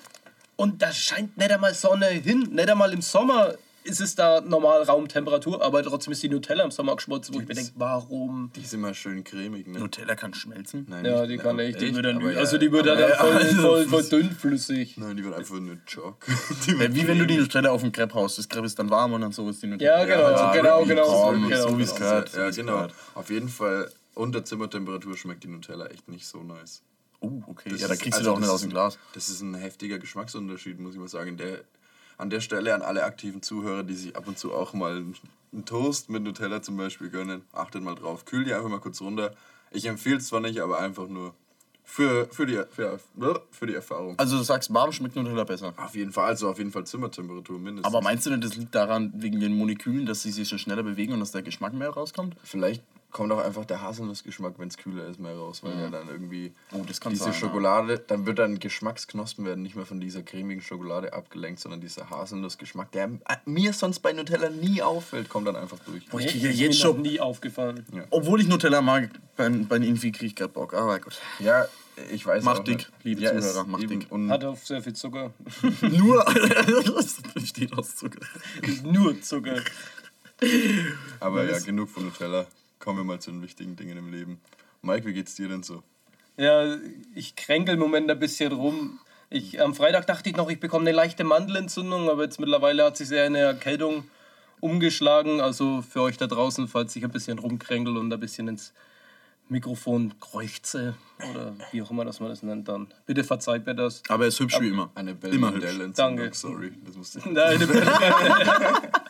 und 0.56 0.80
da 0.80 0.92
scheint 0.92 1.36
nicht 1.36 1.50
einmal 1.50 1.74
Sonne 1.74 2.06
hin. 2.06 2.48
Nicht 2.52 2.70
einmal 2.70 2.92
im 2.92 3.02
Sommer 3.02 3.54
ist 3.84 4.00
es 4.00 4.14
da 4.14 4.40
normal 4.40 4.82
Raumtemperatur, 4.82 5.62
aber 5.62 5.82
trotzdem 5.82 6.12
ist 6.12 6.22
die 6.22 6.28
Nutella 6.28 6.64
im 6.64 6.70
Sommer 6.70 6.94
geschmolzen, 6.96 7.34
wo 7.34 7.40
ich 7.40 7.48
mir 7.48 7.54
denke, 7.54 7.72
warum? 7.76 8.50
Die 8.56 8.60
ist 8.62 8.74
immer 8.74 8.94
schön 8.94 9.24
cremig, 9.24 9.66
ne? 9.66 9.78
Nutella 9.80 10.14
kann 10.14 10.34
schmelzen. 10.34 10.86
Nein, 10.88 11.04
Ja, 11.04 11.20
nicht- 11.22 11.30
die 11.32 11.36
kann 11.38 11.58
echt, 11.58 11.80
die 11.80 11.94
wird 11.94 12.04
dann, 12.06 12.16
Aber 12.18 12.36
also 12.36 12.58
die 12.58 12.70
wird 12.72 12.86
dann 12.86 12.98
voll, 12.98 13.32
also- 13.32 13.62
voll, 13.62 13.84
voll 13.86 14.04
dünnflüssig. 14.04 14.96
Nein, 14.98 15.16
die 15.16 15.24
wird 15.24 15.34
einfach 15.34 15.58
nur 15.60 15.76
Jock. 15.86 16.24
Die 16.66 16.78
Wie 16.94 17.06
wenn 17.08 17.18
du 17.18 17.26
die 17.26 17.36
Nutella 17.38 17.70
auf 17.70 17.80
dem 17.82 17.92
Crepe 17.92 18.14
haust. 18.14 18.38
Das 18.38 18.48
Crepe 18.48 18.66
ist 18.66 18.78
dann 18.78 18.90
warm 18.90 19.12
und 19.12 19.20
dann 19.20 19.32
so 19.32 19.48
ist 19.48 19.62
die 19.62 19.66
Nutella. 19.66 20.00
Ja, 20.00 20.04
genau, 20.04 20.30
Ja, 20.30 20.52
genau, 20.52 20.78
wirklich, 20.80 20.88
genau. 20.88 21.22
komm, 21.30 21.48
genau, 21.48 21.68
so 21.68 21.78
wie 21.78 21.82
es 21.82 21.94
genau. 21.94 22.08
gehört. 22.10 22.32
Ja, 22.34 22.50
genau. 22.50 22.86
Auf 23.14 23.30
jeden 23.30 23.48
Fall 23.48 23.90
unter 24.14 24.44
Zimmertemperatur 24.44 25.16
schmeckt 25.16 25.44
die 25.44 25.48
Nutella 25.48 25.86
echt 25.86 26.08
nicht 26.08 26.26
so 26.26 26.42
nice. 26.42 26.82
Oh, 27.20 27.40
okay. 27.46 27.70
Das 27.70 27.80
ja, 27.80 27.86
da 27.88 27.94
ist- 27.94 28.02
kriegst 28.02 28.18
also 28.18 28.30
du 28.30 28.34
doch 28.34 28.40
nicht 28.40 28.50
aus 28.50 28.60
dem 28.62 28.68
ist- 28.70 28.74
Glas. 28.74 28.98
Das 29.14 29.28
ist 29.28 29.40
ein 29.42 29.54
heftiger 29.54 29.98
Geschmacksunterschied, 29.98 30.80
muss 30.80 30.94
ich 30.94 31.00
mal 31.00 31.08
sagen. 31.08 31.36
Der, 31.36 31.60
an 32.22 32.30
der 32.30 32.40
Stelle 32.40 32.74
an 32.74 32.82
alle 32.82 33.04
aktiven 33.04 33.42
Zuhörer, 33.42 33.82
die 33.82 33.94
sich 33.94 34.16
ab 34.16 34.26
und 34.28 34.38
zu 34.38 34.54
auch 34.54 34.72
mal 34.72 35.04
einen 35.52 35.64
Toast 35.66 36.08
mit 36.08 36.22
Nutella 36.22 36.62
zum 36.62 36.76
Beispiel 36.76 37.10
gönnen, 37.10 37.42
achtet 37.52 37.82
mal 37.82 37.96
drauf. 37.96 38.24
Kühl 38.24 38.44
die 38.44 38.54
einfach 38.54 38.70
mal 38.70 38.80
kurz 38.80 39.00
runter. 39.00 39.34
Ich 39.72 39.86
empfehle 39.86 40.18
es 40.18 40.28
zwar 40.28 40.40
nicht, 40.40 40.60
aber 40.60 40.78
einfach 40.78 41.08
nur 41.08 41.34
für, 41.84 42.28
für, 42.30 42.46
die, 42.46 42.62
für, 42.70 43.00
für 43.50 43.66
die 43.66 43.74
Erfahrung. 43.74 44.18
Also 44.18 44.38
du 44.38 44.44
sagst, 44.44 44.72
warm 44.72 44.92
schmeckt 44.92 45.16
Nutella 45.16 45.44
besser. 45.44 45.74
Auf 45.76 45.94
jeden 45.96 46.12
Fall, 46.12 46.26
also 46.26 46.48
auf 46.48 46.58
jeden 46.58 46.70
Fall 46.70 46.86
Zimmertemperatur 46.86 47.58
mindestens. 47.58 47.92
Aber 47.92 48.02
meinst 48.02 48.24
du 48.24 48.30
denn, 48.30 48.40
das 48.40 48.56
liegt 48.56 48.74
daran, 48.74 49.12
wegen 49.16 49.40
den 49.40 49.54
Molekülen, 49.54 50.06
dass 50.06 50.22
sie 50.22 50.30
sich 50.30 50.48
so 50.48 50.58
schneller 50.58 50.84
bewegen 50.84 51.12
und 51.12 51.20
dass 51.20 51.32
der 51.32 51.42
Geschmack 51.42 51.74
mehr 51.74 51.90
rauskommt? 51.90 52.36
Vielleicht 52.44 52.84
kommt 53.12 53.30
auch 53.32 53.38
einfach 53.44 53.64
der 53.66 53.82
Haselnussgeschmack, 53.82 54.54
wenn 54.58 54.68
es 54.68 54.76
kühler 54.78 55.06
ist, 55.06 55.20
mehr 55.20 55.34
raus, 55.36 55.62
weil 55.62 55.78
ja 55.78 55.88
dann 55.90 56.08
irgendwie 56.08 56.52
Oh, 56.72 56.82
diese 56.86 56.98
sein, 57.16 57.32
ja. 57.32 57.38
Schokolade, 57.38 57.98
dann 57.98 58.24
wird 58.26 58.38
dann 58.38 58.58
Geschmacksknospen 58.58 59.44
werden 59.44 59.62
nicht 59.62 59.76
mehr 59.76 59.84
von 59.86 60.00
dieser 60.00 60.22
cremigen 60.22 60.62
Schokolade 60.62 61.12
abgelenkt, 61.12 61.60
sondern 61.60 61.80
dieser 61.82 62.08
Haselnussgeschmack, 62.10 62.90
der 62.92 63.04
äh, 63.28 63.36
mir 63.44 63.72
sonst 63.74 64.00
bei 64.00 64.12
Nutella 64.12 64.48
nie 64.48 64.80
auffällt, 64.82 65.28
kommt 65.28 65.46
dann 65.46 65.56
einfach 65.56 65.78
durch. 65.80 66.06
Boah, 66.06 66.20
ich 66.20 66.34
ja 66.34 66.48
ist 66.50 66.58
jetzt 66.58 66.80
schon- 66.80 67.02
nie 67.02 67.20
aufgefallen. 67.20 67.84
Obwohl 68.10 68.40
ich 68.40 68.48
Nutella 68.48 68.80
mag, 68.80 69.10
bei, 69.36 69.48
bei 69.50 69.76
Infi 69.76 70.10
krieg 70.10 70.28
ich 70.28 70.36
grad 70.36 70.54
Bock. 70.54 70.72
Aber 70.74 70.98
gut. 70.98 71.18
Ja, 71.38 71.66
ich 72.10 72.24
weiß 72.24 72.42
Mach 72.44 72.60
auch 72.60 72.64
dick, 72.64 72.76
nicht. 72.78 72.92
liebe 73.02 73.20
ja, 73.20 73.30
Zuhörer, 73.38 73.60
es 73.60 73.66
mach 73.66 73.80
eben- 73.80 74.00
dick. 74.00 74.10
Und, 74.10 74.30
Hat 74.30 74.42
auf 74.44 74.66
sehr 74.66 74.80
viel 74.82 74.94
Zucker. 74.94 75.32
Nur, 75.82 76.24
das 76.24 77.20
besteht 77.34 77.76
aus 77.76 77.94
Zucker. 77.96 78.20
Nur 78.84 79.20
Zucker. 79.20 79.60
aber 81.20 81.44
ja, 81.44 81.58
genug 81.58 81.90
von 81.90 82.04
Nutella. 82.06 82.46
Kommen 82.82 82.98
wir 82.98 83.04
mal 83.04 83.20
zu 83.20 83.30
den 83.30 83.42
wichtigen 83.42 83.76
Dingen 83.76 83.96
im 83.96 84.10
Leben. 84.10 84.40
Mike, 84.82 85.06
wie 85.06 85.12
geht's 85.12 85.36
dir 85.36 85.48
denn 85.48 85.62
so? 85.62 85.84
Ja, 86.36 86.76
ich 87.14 87.36
kränkel 87.36 87.74
im 87.74 87.80
Moment 87.80 88.10
ein 88.10 88.18
bisschen 88.18 88.50
rum. 88.52 88.98
Ich, 89.30 89.62
am 89.62 89.72
Freitag 89.76 90.08
dachte 90.08 90.28
ich 90.28 90.36
noch, 90.36 90.50
ich 90.50 90.58
bekomme 90.58 90.88
eine 90.88 90.96
leichte 90.96 91.22
Mandelentzündung, 91.22 92.10
aber 92.10 92.24
jetzt 92.24 92.40
mittlerweile 92.40 92.84
hat 92.84 92.96
sich 92.96 93.06
sehr 93.06 93.22
eine 93.24 93.38
Erkältung 93.38 94.04
umgeschlagen. 94.58 95.40
Also 95.40 95.82
für 95.88 96.02
euch 96.02 96.16
da 96.16 96.26
draußen, 96.26 96.66
falls 96.66 96.96
ich 96.96 97.04
ein 97.04 97.12
bisschen 97.12 97.38
rumkränkel 97.38 97.96
und 97.96 98.12
ein 98.12 98.18
bisschen 98.18 98.48
ins 98.48 98.72
Mikrofon 99.48 100.14
kreuze 100.18 100.94
oder 101.30 101.54
wie 101.70 101.82
auch 101.82 101.90
immer 101.92 102.04
das 102.04 102.18
man 102.18 102.30
das 102.30 102.42
nennt, 102.42 102.66
dann 102.66 102.88
bitte 103.06 103.22
verzeiht 103.22 103.64
mir 103.64 103.76
das. 103.76 104.02
Aber 104.08 104.24
er 104.24 104.28
ist 104.28 104.40
hübsch 104.40 104.58
wie 104.60 104.68
immer. 104.68 104.90
Eine 104.96 105.16
Immer 105.30 105.54
hübsch. 105.54 105.78
Danke. 105.94 106.30
sorry. 106.32 106.72
Das 106.84 106.96
musste 106.96 107.20
ich. 107.20 107.26
Nein, 107.26 107.60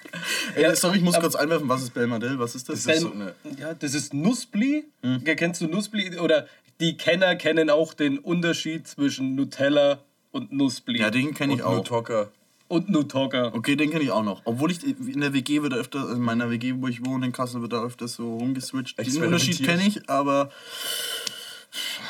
Ey, 0.54 0.74
sorry, 0.76 0.98
ich 0.98 1.02
muss 1.02 1.18
kurz 1.18 1.34
einwerfen, 1.34 1.68
was 1.68 1.82
ist 1.82 1.94
Belmadel? 1.94 2.38
Was 2.38 2.54
ist 2.54 2.68
das? 2.68 2.84
Das 2.84 2.96
ist 2.96 3.02
so 3.02 3.12
eine, 3.12 3.34
ja, 3.58 3.74
das 3.74 3.94
ist 3.94 4.14
Nussbli. 4.14 4.84
Kennst 5.24 5.60
du 5.60 5.66
Nussbli? 5.66 6.18
Oder 6.18 6.46
die 6.80 6.96
Kenner 6.96 7.36
kennen 7.36 7.70
auch 7.70 7.94
den 7.94 8.18
Unterschied 8.18 8.86
zwischen 8.88 9.34
Nutella 9.34 10.00
und 10.32 10.52
Nussbli. 10.52 10.98
ja, 10.98 11.10
den 11.10 11.34
kenne 11.34 11.54
ich 11.54 11.62
auch. 11.62 11.84
Tocker. 11.84 12.30
und 12.68 12.88
Nutocker. 12.88 13.54
Okay, 13.54 13.76
den 13.76 13.90
kenne 13.90 14.02
ich 14.02 14.10
auch 14.10 14.22
noch. 14.24 14.40
Obwohl 14.44 14.70
ich 14.70 14.82
in 14.82 15.20
der 15.20 15.34
WG 15.34 15.62
wird 15.62 15.74
öfter, 15.74 16.10
in 16.10 16.20
meiner 16.20 16.48
WG, 16.50 16.74
wo 16.78 16.88
ich 16.88 17.04
wohne, 17.04 17.26
in 17.26 17.32
Kassel, 17.32 17.60
wird 17.60 17.74
da 17.74 17.84
öfter 17.84 18.08
so 18.08 18.38
rumgeswitcht. 18.38 18.98
Den. 18.98 19.22
Unterschied 19.22 19.62
kenne 19.62 19.86
ich, 19.86 20.08
aber 20.08 20.50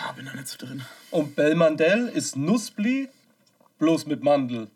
ah, 0.06 0.12
bin 0.12 0.24
da 0.24 0.32
nicht 0.34 0.46
so 0.46 0.56
drin. 0.64 0.82
Und 1.10 1.34
Belmandel 1.34 2.08
ist 2.14 2.36
Nussbli, 2.36 3.08
bloß 3.78 4.06
mit 4.06 4.22
Mandel. 4.22 4.68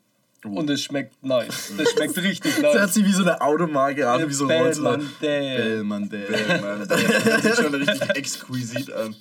Und 0.44 0.70
es 0.70 0.82
schmeckt 0.82 1.22
nice. 1.24 1.72
Das 1.76 1.90
schmeckt 1.90 2.16
richtig 2.18 2.54
Das 2.60 2.62
hört 2.62 2.74
nice. 2.74 2.94
sich 2.94 3.04
wie 3.04 3.12
so 3.12 3.22
eine 3.22 3.40
Automarke 3.40 4.08
an, 4.08 4.28
wie 4.28 4.32
so 4.32 4.48
Holzler. 4.48 4.98
Belmandel. 5.20 5.56
Belmandel. 5.56 6.26
Bellmandel. 6.26 6.86
Das 6.86 7.42
sich 7.42 7.54
schon 7.54 7.74
richtig 7.74 8.10
exquisit 8.16 8.92
an. 8.92 9.16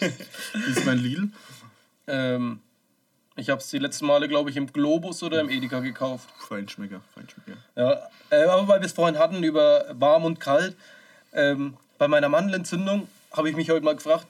Das 0.00 0.76
ist 0.76 0.84
mein 0.84 0.98
Lidl. 0.98 1.28
Ähm, 2.06 2.60
ich 3.36 3.50
habe 3.50 3.60
es 3.60 3.68
die 3.68 3.78
letzten 3.78 4.06
Male, 4.06 4.28
glaube 4.28 4.50
ich, 4.50 4.56
im 4.56 4.72
Globus 4.72 5.22
oder 5.22 5.40
im 5.40 5.50
Edeka 5.50 5.80
gekauft. 5.80 6.28
Feinschmecker, 6.48 7.02
Feinschmecker. 7.14 7.58
Ja, 7.74 8.08
äh, 8.30 8.44
aber 8.44 8.66
weil 8.68 8.80
wir 8.80 8.86
es 8.86 8.92
vorhin 8.92 9.18
hatten 9.18 9.42
über 9.42 9.86
warm 9.92 10.24
und 10.24 10.40
kalt, 10.40 10.76
ähm, 11.32 11.76
bei 11.98 12.08
meiner 12.08 12.28
Mandelentzündung 12.28 13.08
habe 13.32 13.50
ich 13.50 13.56
mich 13.56 13.70
heute 13.70 13.84
mal 13.84 13.94
gefragt, 13.94 14.26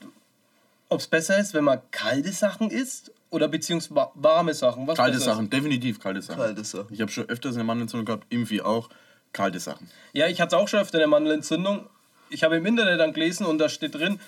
ob 0.88 1.00
es 1.00 1.06
besser 1.06 1.38
ist, 1.38 1.54
wenn 1.54 1.64
man 1.64 1.80
kalte 1.90 2.32
Sachen 2.32 2.70
isst 2.70 3.12
oder 3.30 3.48
beziehungsweise 3.48 4.10
warme 4.14 4.54
Sachen. 4.54 4.86
Was 4.86 4.96
Kalte? 4.96 5.18
Sachen, 5.18 5.50
definitiv 5.50 5.98
kalte 6.00 6.22
Sachen. 6.22 6.40
Kalte 6.40 6.64
Sachen. 6.64 6.92
Ich 6.92 7.00
habe 7.00 7.10
schon 7.10 7.28
öfters 7.28 7.54
eine 7.54 7.64
Mandelentzündung 7.64 8.06
gehabt, 8.06 8.26
irgendwie 8.30 8.62
auch 8.62 8.88
kalte 9.32 9.60
Sachen. 9.60 9.90
Ja, 10.12 10.26
ich 10.28 10.40
hatte 10.40 10.56
auch 10.56 10.68
schon 10.68 10.80
öfter 10.80 10.98
eine 10.98 11.06
Mandelentzündung. 11.06 11.86
Ich 12.30 12.42
habe 12.42 12.56
im 12.56 12.66
Internet 12.66 13.00
dann 13.00 13.12
gelesen 13.12 13.46
und 13.46 13.58
da 13.58 13.68
steht 13.68 13.94
drin, 13.94 14.20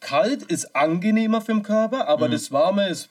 kalt 0.00 0.42
ist 0.42 0.76
angenehmer 0.76 1.40
für 1.40 1.52
den 1.52 1.62
Körper, 1.62 2.08
aber 2.08 2.28
das 2.28 2.52
Warme 2.52 2.88
ist 2.88 3.08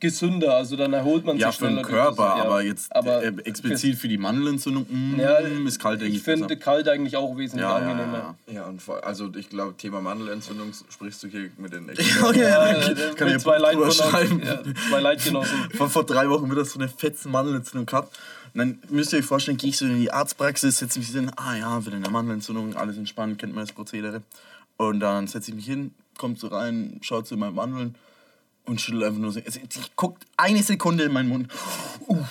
gesünder. 0.00 0.54
Also 0.56 0.76
dann 0.76 0.92
erholt 0.92 1.24
man. 1.24 1.36
Ja, 1.36 1.48
sich 1.50 1.58
für 1.58 1.66
den 1.66 1.74
schneller. 1.84 1.88
Körper, 1.88 2.36
Ja, 2.38 2.44
aber 2.44 2.62
jetzt 2.62 2.94
aber 2.94 3.22
äh, 3.22 3.32
explizit 3.44 3.96
für 3.96 4.08
die 4.08 4.18
Mandelentzündung 4.18 4.86
mm, 4.88 5.18
Ja, 5.20 5.36
ist 5.38 5.80
kalt 5.80 6.00
ich 6.02 6.08
eigentlich 6.08 6.22
finde 6.22 6.46
besser. 6.48 6.60
kalt 6.60 6.88
eigentlich 6.88 7.16
auch 7.16 7.36
wesentlich 7.36 7.62
Ja, 7.68 7.78
ja, 7.80 7.86
angenehmer. 7.90 8.36
ja. 8.46 8.54
Ja, 8.54 8.64
und 8.66 8.80
vor, 8.82 9.04
also 9.04 9.30
ich 9.36 9.48
glaube, 9.50 9.76
Thema 9.76 10.00
Mandelentzündung 10.00 10.72
sprichst 10.90 11.22
du 11.22 11.28
hier 11.28 11.50
mit 11.58 11.72
den 11.72 11.88
Experten. 11.90 12.38
ja, 12.38 12.66
Äh, 12.70 12.94
kann, 12.94 13.14
kann 13.16 13.26
mit 13.28 13.36
ich 13.36 13.42
zwei, 13.42 13.52
ja 13.54 13.58
Leitgenossen, 13.58 14.10
schreiben. 14.10 14.42
ja, 14.44 14.62
zwei 14.90 15.00
Leitgenossen. 15.00 15.58
Vor, 15.76 15.88
vor 15.90 16.04
drei 16.04 16.28
Wochen 16.30 16.50
wieder 16.50 16.64
so 16.64 16.78
eine 16.78 16.88
fetzen 16.88 17.30
Mandelentzündung 17.32 17.86
gehabt. 17.86 18.16
Und 18.54 18.58
dann 18.58 18.78
müsst 18.90 19.12
ihr 19.12 19.18
euch 19.18 19.24
vorstellen, 19.24 19.56
gehe 19.56 19.70
ich 19.70 19.76
so 19.78 19.84
in 19.84 20.00
die 20.00 20.12
Arztpraxis, 20.12 20.78
setze 20.78 21.00
mich 21.00 21.08
hin, 21.08 21.30
ah 21.36 21.56
ja, 21.56 21.84
wieder 21.84 21.96
eine 21.96 22.08
Mandelentzündung, 22.08 22.76
alles 22.76 22.96
entspannt, 22.96 23.38
kennt 23.38 23.54
man 23.54 23.64
das 23.66 23.74
Prozedere. 23.74 24.22
Und 24.76 25.00
dann 25.00 25.26
setze 25.26 25.50
ich 25.50 25.56
mich 25.56 25.66
hin, 25.66 25.92
kommt 26.18 26.38
so 26.38 26.46
rein, 26.48 26.98
schaut 27.02 27.26
zu 27.26 27.36
meinen 27.36 27.54
Mandeln 27.56 27.96
und 28.66 28.80
schüttelt 28.80 29.04
einfach 29.04 29.20
nur 29.20 29.32
so. 29.32 29.40
Also, 29.44 29.60
guckt 29.96 30.24
eine 30.36 30.62
Sekunde 30.62 31.04
in 31.04 31.12
meinen 31.12 31.28
Mund, 31.28 31.52
uh, 32.08 32.24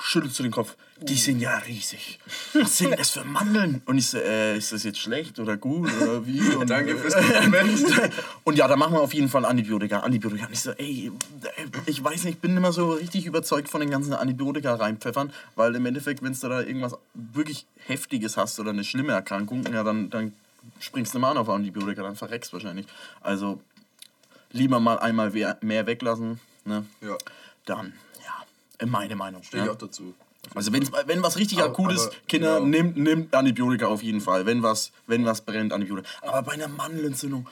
schüttelt 0.00 0.34
so 0.34 0.42
den 0.42 0.52
Kopf. 0.52 0.76
Die 1.00 1.16
sind 1.16 1.40
ja 1.40 1.56
riesig. 1.58 2.20
Was 2.52 2.78
sind 2.78 2.96
das 2.96 3.10
für 3.10 3.24
Mandeln? 3.24 3.82
Und 3.86 3.98
ich 3.98 4.08
so, 4.08 4.18
äh, 4.18 4.56
ist 4.56 4.72
das 4.72 4.84
jetzt 4.84 4.98
schlecht 4.98 5.40
oder 5.40 5.56
gut 5.56 5.90
oder 6.00 6.24
wie? 6.26 6.40
Und, 6.56 6.70
Danke 6.70 6.96
fürs 6.96 7.14
Kompliment. 7.14 8.12
und 8.44 8.56
ja, 8.56 8.68
da 8.68 8.76
machen 8.76 8.94
wir 8.94 9.00
auf 9.00 9.12
jeden 9.14 9.28
Fall 9.28 9.44
Antibiotika. 9.44 10.00
Antibiotika. 10.00 10.46
Und 10.46 10.52
ich 10.52 10.60
so, 10.60 10.70
ey, 10.72 11.10
ich 11.86 12.04
weiß 12.04 12.24
nicht, 12.24 12.34
ich 12.34 12.40
bin 12.40 12.56
immer 12.56 12.72
so 12.72 12.92
richtig 12.92 13.26
überzeugt 13.26 13.68
von 13.68 13.80
den 13.80 13.90
ganzen 13.90 14.12
Antibiotika 14.12 14.74
reinpfeffern, 14.74 15.32
weil 15.56 15.74
im 15.74 15.86
Endeffekt, 15.86 16.22
wenn 16.22 16.34
du 16.34 16.48
da 16.48 16.60
irgendwas 16.60 16.94
wirklich 17.14 17.66
Heftiges 17.86 18.36
hast 18.36 18.60
oder 18.60 18.70
eine 18.70 18.84
schlimme 18.84 19.12
Erkrankung, 19.12 19.64
ja, 19.72 19.82
dann, 19.82 20.08
dann 20.10 20.32
springst 20.78 21.14
du 21.14 21.18
mal 21.18 21.32
an 21.32 21.38
auf 21.38 21.48
Antibiotika, 21.48 22.02
dann 22.02 22.16
verreckst 22.16 22.52
wahrscheinlich. 22.52 22.86
Also 23.20 23.60
lieber 24.52 24.80
mal 24.80 24.98
einmal 24.98 25.30
mehr 25.60 25.86
weglassen, 25.86 26.40
ne? 26.64 26.84
Ja, 27.00 27.16
Dann, 27.66 27.92
ja, 28.24 28.86
meine 28.86 29.16
Meinung. 29.16 29.42
stehe 29.42 29.62
ich 29.62 29.66
ja. 29.66 29.72
auch 29.72 29.78
dazu. 29.78 30.14
Also 30.54 30.72
wenn's, 30.72 30.90
wenn 31.06 31.22
was 31.22 31.38
richtig 31.38 31.58
Aber- 31.58 31.68
akut 31.68 31.92
ist, 31.92 32.06
aber, 32.08 32.14
Kinder, 32.28 32.54
genau. 32.56 32.66
nimmt, 32.66 32.96
nimmt 32.96 33.34
Antibiotika 33.34 33.86
auf 33.86 34.02
jeden 34.02 34.20
Fall. 34.20 34.44
Wenn 34.44 34.62
was, 34.62 34.90
wenn 35.06 35.24
was 35.24 35.40
brennt, 35.42 35.72
Antibiotika. 35.72 36.08
Aber 36.22 36.42
bei 36.42 36.52
einer 36.52 36.68
Mandelentzündung, 36.68 37.46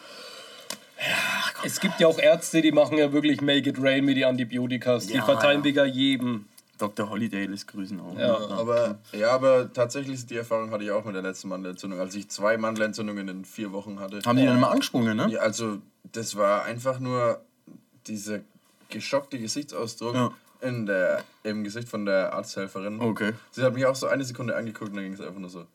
Es 1.63 1.81
gibt 1.81 1.99
ja 2.01 2.09
auch 2.09 2.19
Ärzte, 2.19 2.61
die 2.61 2.73
machen 2.73 2.99
ja 2.99 3.13
wirklich 3.13 3.41
Make 3.41 3.71
it 3.71 3.77
rain 3.79 4.05
mit 4.05 4.17
die 4.17 4.25
Antibiotikas. 4.27 5.07
Die 5.07 5.15
Ja, 5.15 5.25
verteilen 5.25 5.59
ja. 5.61 5.65
wegen 5.65 5.87
jedem. 5.95 6.45
Dr. 6.79 7.09
Holiday 7.11 7.45
lässt 7.47 7.69
grüßen 7.69 8.01
auch. 8.01 8.19
Ja. 8.19 8.37
Aber, 8.51 8.99
ja, 9.13 9.31
aber 9.33 9.71
tatsächlich, 9.73 10.25
die 10.27 10.37
Erfahrung 10.37 10.71
hatte 10.71 10.85
ich 10.85 10.91
auch 10.91 11.05
mit 11.05 11.15
der 11.15 11.23
letzten 11.23 11.49
Mandelentzündung. 11.49 12.01
Als 12.01 12.15
ich 12.15 12.29
zwei 12.31 12.57
Mandelentzündungen 12.57 13.29
in 13.29 13.45
vier 13.45 13.73
Wochen 13.73 14.01
hatte. 14.01 14.21
Haben 14.25 14.39
die 14.39 14.47
dann 14.47 14.57
immer 14.57 14.71
angesprungen, 14.71 15.17
ne? 15.17 15.29
Ja, 15.31 15.41
also, 15.41 15.79
das 16.13 16.37
war 16.37 16.65
einfach 16.65 16.99
nur 17.01 17.41
dieser 18.07 18.41
geschockte 18.89 19.39
Gesichtsausdruck 19.39 20.15
Ja. 20.15 20.33
in 20.61 20.87
der, 20.87 21.25
im 21.45 21.65
Gesicht 21.65 21.89
von 21.89 22.05
der 22.07 22.33
Arzthelferin. 22.33 23.01
Okay. 23.01 23.33
Sie 23.53 23.63
hat 23.63 23.75
mich 23.75 23.87
auch 23.87 23.95
so 23.95 24.07
eine 24.09 24.25
Sekunde 24.25 24.57
angeguckt 24.57 24.91
und 24.91 24.97
dann 24.97 25.05
ging 25.05 25.15
es 25.15 25.21
einfach 25.21 25.39
nur 25.41 25.51
so. 25.51 25.67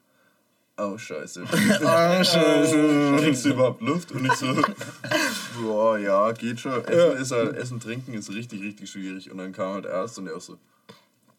Oh, 0.78 0.98
scheiße. 0.98 1.44
Ah, 1.86 2.22
scheiße. 2.22 3.16
Kriegst 3.20 3.46
du 3.46 3.50
überhaupt 3.52 3.82
Luft? 3.82 4.12
Und 4.12 4.26
ich 4.26 4.34
so, 4.34 4.48
boah, 5.62 5.98
ja, 5.98 6.32
geht 6.34 6.60
schon. 6.60 6.84
Essen, 6.84 7.22
ist 7.22 7.32
halt, 7.32 7.56
Essen, 7.56 7.80
Trinken 7.80 8.14
ist 8.14 8.30
richtig, 8.34 8.62
richtig 8.62 8.90
schwierig. 8.90 9.32
Und 9.32 9.38
dann 9.38 9.54
kam 9.54 9.76
halt 9.76 9.86
erst 9.86 10.18
und 10.18 10.28
er 10.28 10.36
auch 10.36 10.42
so, 10.42 10.58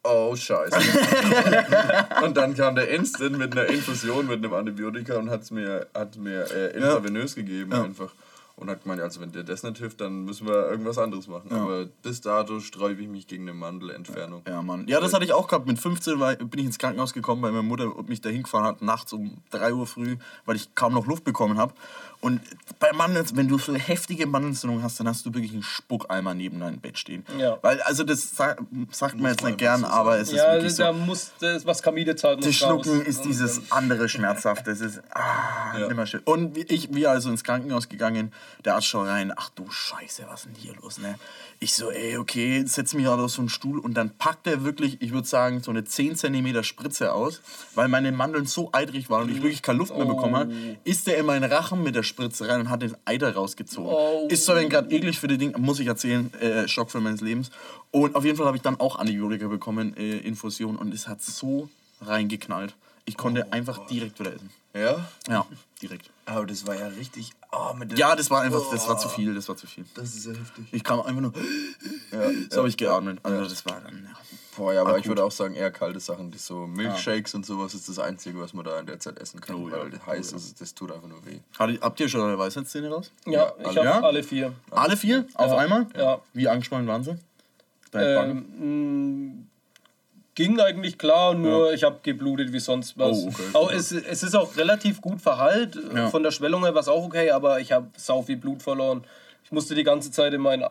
oh, 0.04 0.34
scheiße. 0.34 0.78
und 2.24 2.34
dann 2.38 2.54
kam 2.54 2.76
der 2.76 2.88
Instant 2.88 3.36
mit 3.36 3.52
einer 3.52 3.66
Infusion, 3.66 4.26
mit 4.26 4.42
einem 4.42 4.54
Antibiotika 4.54 5.18
und 5.18 5.28
hat's 5.28 5.50
mir, 5.50 5.86
hat 5.92 6.16
mir 6.16 6.50
äh, 6.50 6.74
intravenös 6.76 7.34
gegeben 7.34 7.74
einfach. 7.74 8.12
Und 8.58 8.70
hat 8.70 8.84
gemeint, 8.84 9.02
also 9.02 9.20
wenn 9.20 9.32
dir 9.32 9.44
das 9.44 9.62
nicht 9.64 9.76
hilft, 9.76 10.00
dann 10.00 10.24
müssen 10.24 10.46
wir 10.46 10.70
irgendwas 10.70 10.96
anderes 10.96 11.28
machen. 11.28 11.52
Aber 11.52 11.84
bis 11.84 12.22
dato 12.22 12.58
sträube 12.60 13.02
ich 13.02 13.08
mich 13.08 13.26
gegen 13.26 13.42
eine 13.42 13.52
Mandelentfernung. 13.52 14.44
Ja, 14.48 14.62
Mann. 14.62 14.88
Ja, 14.88 14.98
das 14.98 15.12
hatte 15.12 15.26
ich 15.26 15.34
auch 15.34 15.46
gehabt. 15.46 15.66
Mit 15.66 15.78
15 15.78 16.18
war, 16.18 16.34
bin 16.36 16.60
ich 16.60 16.64
ins 16.64 16.78
Krankenhaus 16.78 17.12
gekommen, 17.12 17.42
weil 17.42 17.52
meine 17.52 17.64
Mutter 17.64 17.92
mich 18.06 18.22
da 18.22 18.30
hingefahren 18.30 18.66
hat, 18.66 18.80
nachts 18.80 19.12
um 19.12 19.42
3 19.50 19.74
Uhr 19.74 19.86
früh, 19.86 20.16
weil 20.46 20.56
ich 20.56 20.74
kaum 20.74 20.94
noch 20.94 21.06
Luft 21.06 21.24
bekommen 21.24 21.58
habe. 21.58 21.74
Und 22.26 22.40
bei 22.80 22.90
Mandeln, 22.92 23.24
wenn 23.34 23.46
du 23.46 23.56
so 23.56 23.70
eine 23.70 23.80
heftige 23.80 24.26
Mandelentzündung 24.26 24.82
hast, 24.82 24.98
dann 24.98 25.06
hast 25.06 25.24
du 25.24 25.32
wirklich 25.32 25.52
einen 25.52 25.62
Spuckeimer 25.62 26.34
neben 26.34 26.58
deinem 26.58 26.80
Bett 26.80 26.98
stehen. 26.98 27.24
Ja. 27.38 27.56
Weil, 27.62 27.80
also 27.82 28.02
das 28.02 28.34
sa 28.34 28.56
sagt 28.90 29.14
man 29.16 29.30
jetzt 29.30 29.44
nicht 29.44 29.58
gern, 29.58 29.82
so 29.82 29.86
aber 29.86 30.18
es 30.18 30.30
ist 30.30 30.34
Ja, 30.38 30.54
wirklich 30.54 30.74
so. 30.74 30.82
da 30.82 30.92
muss 30.92 31.30
das, 31.38 31.64
was 31.64 31.80
Kamide 31.84 32.16
zahlt, 32.16 32.38
muss 32.38 32.46
Das 32.46 32.56
Schlucken 32.56 32.98
raus. 32.98 33.06
ist 33.06 33.24
dieses 33.24 33.70
andere 33.70 34.08
schmerzhaft. 34.08 34.66
Das 34.66 34.80
ist 34.80 35.00
ah, 35.14 35.78
Ja. 35.78 35.86
nimmer 35.86 36.04
schön. 36.04 36.20
Und 36.24 36.58
ich, 36.58 36.92
wir 36.92 37.12
also 37.12 37.30
ins 37.30 37.44
Krankenhaus 37.44 37.88
gegangen, 37.88 38.32
der 38.64 38.74
Arzt 38.74 38.88
schaut 38.88 39.06
rein, 39.06 39.32
ach 39.36 39.50
du 39.50 39.70
Scheiße, 39.70 40.24
was 40.28 40.40
ist 40.40 40.46
denn 40.46 40.54
hier 40.56 40.74
los, 40.82 40.98
ne? 40.98 41.14
Ich 41.60 41.74
so, 41.74 41.92
ey, 41.92 42.18
okay, 42.18 42.64
setz 42.66 42.92
mich 42.92 43.06
halt 43.06 43.20
auf 43.20 43.30
so 43.30 43.40
einen 43.40 43.48
Stuhl 43.50 43.78
und 43.78 43.94
dann 43.94 44.10
packt 44.10 44.48
er 44.48 44.64
wirklich, 44.64 45.00
ich 45.00 45.12
würde 45.12 45.28
sagen, 45.28 45.62
so 45.62 45.70
eine 45.70 45.84
10 45.84 46.16
cm 46.16 46.64
Spritze 46.64 47.12
aus, 47.12 47.40
weil 47.76 47.86
meine 47.86 48.10
Mandeln 48.10 48.46
so 48.46 48.70
eitrig 48.72 49.10
waren 49.10 49.22
und 49.22 49.30
ich 49.30 49.42
wirklich 49.42 49.62
keine 49.62 49.78
Luft 49.78 49.96
mehr 49.96 50.04
bekommen 50.06 50.34
habe, 50.34 50.52
ist 50.82 51.06
der 51.06 51.18
in 51.18 51.26
meinen 51.26 51.50
Rachen 51.50 51.82
mit 51.84 51.94
der 51.94 52.02
Spritze 52.02 52.15
rein 52.18 52.60
und 52.60 52.70
hat 52.70 52.82
den 52.82 52.96
Eiter 53.04 53.34
rausgezogen. 53.34 53.90
Oh. 53.92 54.26
Ist 54.28 54.44
zwar 54.44 54.62
gerade 54.64 54.94
eklig 54.94 55.18
für 55.18 55.28
die 55.28 55.38
Ding, 55.38 55.54
muss 55.58 55.80
ich 55.80 55.86
erzählen, 55.86 56.32
äh, 56.34 56.68
Schock 56.68 56.92
meines 56.94 57.20
Lebens. 57.20 57.50
Und 57.90 58.14
auf 58.14 58.24
jeden 58.24 58.36
Fall 58.36 58.46
habe 58.46 58.56
ich 58.56 58.62
dann 58.62 58.80
auch 58.80 58.96
Antibiotika 58.96 59.48
bekommen, 59.48 59.96
äh, 59.96 60.18
Infusion, 60.18 60.76
und 60.76 60.92
es 60.92 61.08
hat 61.08 61.22
so 61.22 61.68
reingeknallt. 62.00 62.74
Ich 63.04 63.16
konnte 63.16 63.52
einfach 63.52 63.86
direkt 63.86 64.18
wieder 64.18 64.34
essen. 64.34 64.50
Ja? 64.74 65.08
Ja, 65.28 65.46
direkt. 65.82 66.10
Aber 66.24 66.46
das 66.46 66.66
war 66.66 66.74
ja 66.74 66.86
richtig. 66.88 67.30
Oh, 67.52 67.74
Ja, 67.94 68.14
das 68.16 68.30
war 68.30 68.42
einfach, 68.42 68.62
das 68.70 68.88
war 68.88 68.98
zu 68.98 69.08
viel, 69.08 69.34
das 69.34 69.48
war 69.48 69.56
zu 69.56 69.66
viel. 69.66 69.84
Das 69.94 70.14
ist 70.14 70.26
ja 70.26 70.32
heftig. 70.32 70.66
Ich 70.72 70.82
kam 70.84 71.00
einfach 71.00 71.20
nur, 71.20 71.32
Ja, 72.12 72.30
so 72.50 72.58
habe 72.58 72.68
ich 72.68 72.76
geatmet. 72.76 73.18
Also 73.22 73.48
das 73.48 73.64
war 73.66 73.80
dann, 73.80 74.04
ja. 74.04 74.10
Boah, 74.56 74.72
ja, 74.72 74.80
aber 74.80 74.94
Ah, 74.94 74.96
ich 74.98 75.06
würde 75.06 75.22
auch 75.22 75.30
sagen, 75.30 75.54
eher 75.54 75.70
kalte 75.70 76.00
Sachen. 76.00 76.30
Die 76.30 76.38
so 76.38 76.66
Milkshakes 76.66 77.34
und 77.34 77.44
sowas 77.44 77.74
ist 77.74 77.90
das 77.90 77.98
Einzige, 77.98 78.40
was 78.40 78.54
man 78.54 78.64
da 78.64 78.80
in 78.80 78.86
der 78.86 78.98
Zeit 78.98 79.18
essen 79.18 79.38
kann. 79.40 79.54
Oh 79.56 79.68
ja, 79.68 79.76
weil 79.78 79.92
heiß 80.06 80.32
ist, 80.32 80.58
das 80.60 80.74
tut 80.74 80.90
einfach 80.92 81.08
nur 81.08 81.24
weh. 81.26 81.40
Hat- 81.58 81.80
Habt 81.82 82.00
ihr 82.00 82.08
schon 82.08 82.22
eure 82.22 82.38
Weisheitszähne 82.38 82.88
raus? 82.88 83.12
Ja, 83.26 83.52
ich 83.60 83.66
alle- 83.66 83.80
habe 83.80 83.86
Ja? 83.86 84.00
alle 84.00 84.22
vier. 84.22 84.54
Alle 84.70 84.96
vier? 84.96 85.26
Auf 85.34 85.50
Ja. 85.50 85.58
einmal? 85.58 85.86
Ja. 85.94 86.20
Wie 86.32 86.48
angespannt 86.48 86.88
waren 86.88 87.04
sie? 87.04 87.18
Deine? 87.90 88.30
Ähm, 88.30 89.45
ging 90.36 90.60
eigentlich 90.60 90.98
klar, 90.98 91.34
nur 91.34 91.72
ich 91.72 91.82
habe 91.82 91.98
geblutet 92.02 92.52
wie 92.52 92.60
sonst 92.60 92.96
was. 92.96 93.24
Oh, 93.24 93.28
okay. 93.28 93.42
Aber 93.54 93.74
es, 93.74 93.90
es 93.90 94.22
ist 94.22 94.36
auch 94.36 94.56
relativ 94.56 95.00
gut 95.00 95.20
verheilt. 95.20 95.76
Ja. 95.92 96.08
Von 96.08 96.22
der 96.22 96.30
Schwellung 96.30 96.62
her 96.62 96.74
war 96.74 96.82
es 96.82 96.88
auch 96.88 97.04
okay, 97.04 97.32
aber 97.32 97.58
ich 97.58 97.72
habe 97.72 97.88
sau 97.96 98.22
viel 98.22 98.36
Blut 98.36 98.62
verloren. 98.62 99.02
Ich 99.42 99.50
musste 99.50 99.74
die 99.74 99.82
ganze 99.82 100.12
Zeit 100.12 100.32
in 100.34 100.42
meinen 100.42 100.64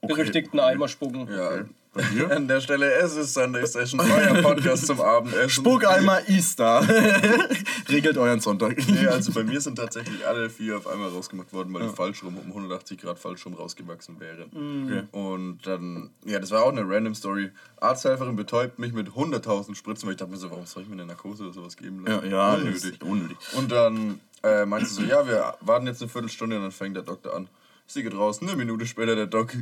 berüchtigten 0.00 0.58
Eimer 0.60 0.88
spucken. 0.88 1.28
Ja. 1.30 1.64
Bei 1.92 2.02
dir? 2.02 2.30
An 2.30 2.46
der 2.46 2.60
Stelle, 2.60 2.88
es 2.92 3.16
ist 3.16 3.34
Sunday 3.34 3.66
Session, 3.66 3.98
euer 4.00 4.40
Podcast 4.42 4.86
zum 4.86 5.00
Abendessen. 5.00 5.50
Spuckeimer 5.50 6.20
Easter. 6.28 6.86
Regelt 7.88 8.16
euren 8.16 8.38
Sonntag. 8.38 8.76
Nee, 8.86 9.08
also 9.08 9.32
bei 9.32 9.42
mir 9.42 9.60
sind 9.60 9.74
tatsächlich 9.74 10.24
alle 10.24 10.48
vier 10.50 10.76
auf 10.76 10.86
einmal 10.86 11.08
rausgemacht 11.08 11.52
worden, 11.52 11.74
weil 11.74 11.88
die 11.88 11.94
falsch 11.94 12.22
rum 12.22 12.36
um 12.38 12.46
180 12.46 12.96
Grad 13.00 13.18
falsch 13.18 13.44
rum 13.44 13.54
rausgewachsen 13.54 14.20
wären. 14.20 14.44
Okay. 14.86 15.02
Und 15.10 15.66
dann, 15.66 16.10
ja, 16.24 16.38
das 16.38 16.52
war 16.52 16.62
auch 16.62 16.70
eine 16.70 16.82
random 16.88 17.16
Story. 17.16 17.50
Arzthelferin 17.80 18.36
betäubt 18.36 18.78
mich 18.78 18.92
mit 18.92 19.08
100.000 19.08 19.74
Spritzen, 19.74 20.06
weil 20.06 20.12
ich 20.12 20.18
dachte 20.18 20.30
mir 20.30 20.38
so, 20.38 20.48
warum 20.48 20.66
soll 20.66 20.84
ich 20.84 20.88
mir 20.88 20.94
eine 20.94 21.06
Narkose 21.06 21.42
oder 21.42 21.52
sowas 21.54 21.76
geben 21.76 22.04
Ja, 22.06 22.14
lassen? 22.16 22.30
ja, 22.30 22.54
Unnötig. 22.54 22.84
unnötig. 22.84 23.02
unnötlich. 23.02 23.38
Und 23.54 23.72
dann 23.72 24.20
äh, 24.44 24.64
meinte 24.64 24.86
sie 24.88 24.94
so, 24.94 25.02
ja, 25.02 25.26
wir 25.26 25.54
warten 25.60 25.88
jetzt 25.88 26.00
eine 26.02 26.08
Viertelstunde 26.08 26.54
und 26.54 26.62
dann 26.62 26.70
fängt 26.72 26.94
der 26.94 27.02
Doktor 27.02 27.34
an. 27.34 27.48
Sie 27.88 28.04
geht 28.04 28.14
raus, 28.14 28.40
eine 28.40 28.54
Minute 28.54 28.86
später 28.86 29.16
der 29.16 29.26
Doc. 29.26 29.54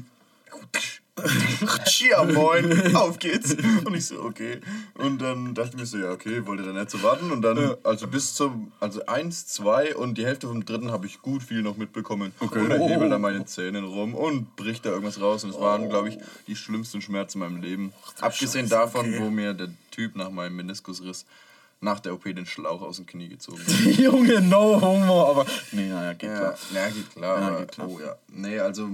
Ja, 1.99 2.25
moin, 2.25 2.95
auf 2.95 3.19
geht's. 3.19 3.55
Und 3.85 3.95
ich 3.95 4.07
so, 4.07 4.23
okay. 4.23 4.61
Und 4.95 5.19
dann 5.21 5.55
dachte 5.55 5.71
ich 5.71 5.77
mir 5.77 5.87
so, 5.87 5.99
ja, 5.99 6.11
okay, 6.11 6.47
wollte 6.47 6.63
dann 6.63 6.77
nicht 6.77 6.91
so 6.91 7.03
warten. 7.03 7.31
Und 7.31 7.43
dann, 7.43 7.77
also 7.83 8.07
bis 8.07 8.35
zum, 8.35 8.73
also 8.81 9.05
eins, 9.07 9.47
zwei 9.47 9.95
und 9.97 10.17
die 10.17 10.25
Hälfte 10.25 10.47
vom 10.47 10.65
dritten 10.65 10.91
habe 10.91 11.07
ich 11.07 11.21
gut 11.21 11.43
viel 11.43 11.63
noch 11.63 11.77
mitbekommen. 11.77 12.33
Okay. 12.41 12.61
Und 12.61 12.71
er 12.71 12.89
hebelt 12.89 13.13
an 13.13 13.21
meinen 13.21 13.47
Zähnen 13.47 13.85
rum 13.85 14.15
und 14.15 14.57
bricht 14.57 14.87
da 14.87 14.91
irgendwas 14.91 15.21
raus. 15.21 15.45
Und 15.45 15.51
es 15.51 15.61
waren, 15.61 15.89
glaube 15.89 16.11
ich, 16.11 16.19
die 16.47 16.57
schlimmsten 16.57 17.01
Schmerzen 17.01 17.39
in 17.43 17.45
meinem 17.45 17.63
Leben. 17.63 17.93
Abgesehen 18.21 18.69
Scheiße, 18.69 18.81
davon, 18.81 19.07
okay. 19.07 19.21
wo 19.21 19.31
mir 19.31 19.55
der 19.55 19.69
Typ 19.91 20.17
nach 20.17 20.31
meinem 20.31 20.57
Meniskusriss 20.57 21.27
nach 21.81 22.01
der 22.01 22.15
OP 22.15 22.25
den 22.25 22.47
Schlauch 22.47 22.83
aus 22.83 22.97
dem 22.97 23.07
Knie 23.07 23.29
gezogen 23.29 23.61
hat. 23.61 23.69
Junge, 23.99 24.41
no 24.41 24.81
homo, 24.81 25.27
aber. 25.27 25.47
Nee, 25.73 25.89
naja, 25.89 26.13
geht 26.15 26.31
Ja, 26.31 26.37
klar. 26.37 26.59
ja, 26.75 26.89
geht 26.89 27.11
klar. 27.13 27.41
Ja, 27.41 27.59
geht 27.61 27.73
klar. 27.73 27.89
Oh, 27.89 28.01
ja. 28.01 28.17
Nee, 28.29 28.59
also 28.59 28.89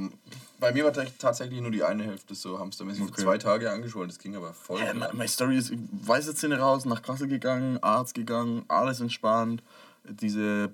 bei 0.65 0.73
mir 0.73 0.85
war 0.85 0.93
tat- 0.93 1.13
tatsächlich 1.19 1.61
nur 1.61 1.71
die 1.71 1.83
eine 1.85 2.05
Hälfte 2.05 2.35
so 2.35 2.59
hamstermäßig 2.59 3.05
für 3.05 3.13
zwei 3.13 3.37
Tage 3.39 3.71
angeschwollen. 3.71 4.09
Das 4.09 4.19
ging 4.19 4.35
aber 4.35 4.53
voll. 4.55 4.81
Ja, 4.81 4.95
meine 4.95 5.13
meine 5.15 5.29
Story 5.29 5.59
ist, 5.59 5.73
weiße 6.07 6.35
Zähne 6.35 6.59
raus, 6.59 6.85
nach 6.87 7.03
Kassel 7.03 7.29
gegangen, 7.29 7.79
Arzt 7.83 8.15
gegangen, 8.15 8.65
alles 8.69 9.01
entspannt. 9.01 9.63
Diese 10.05 10.71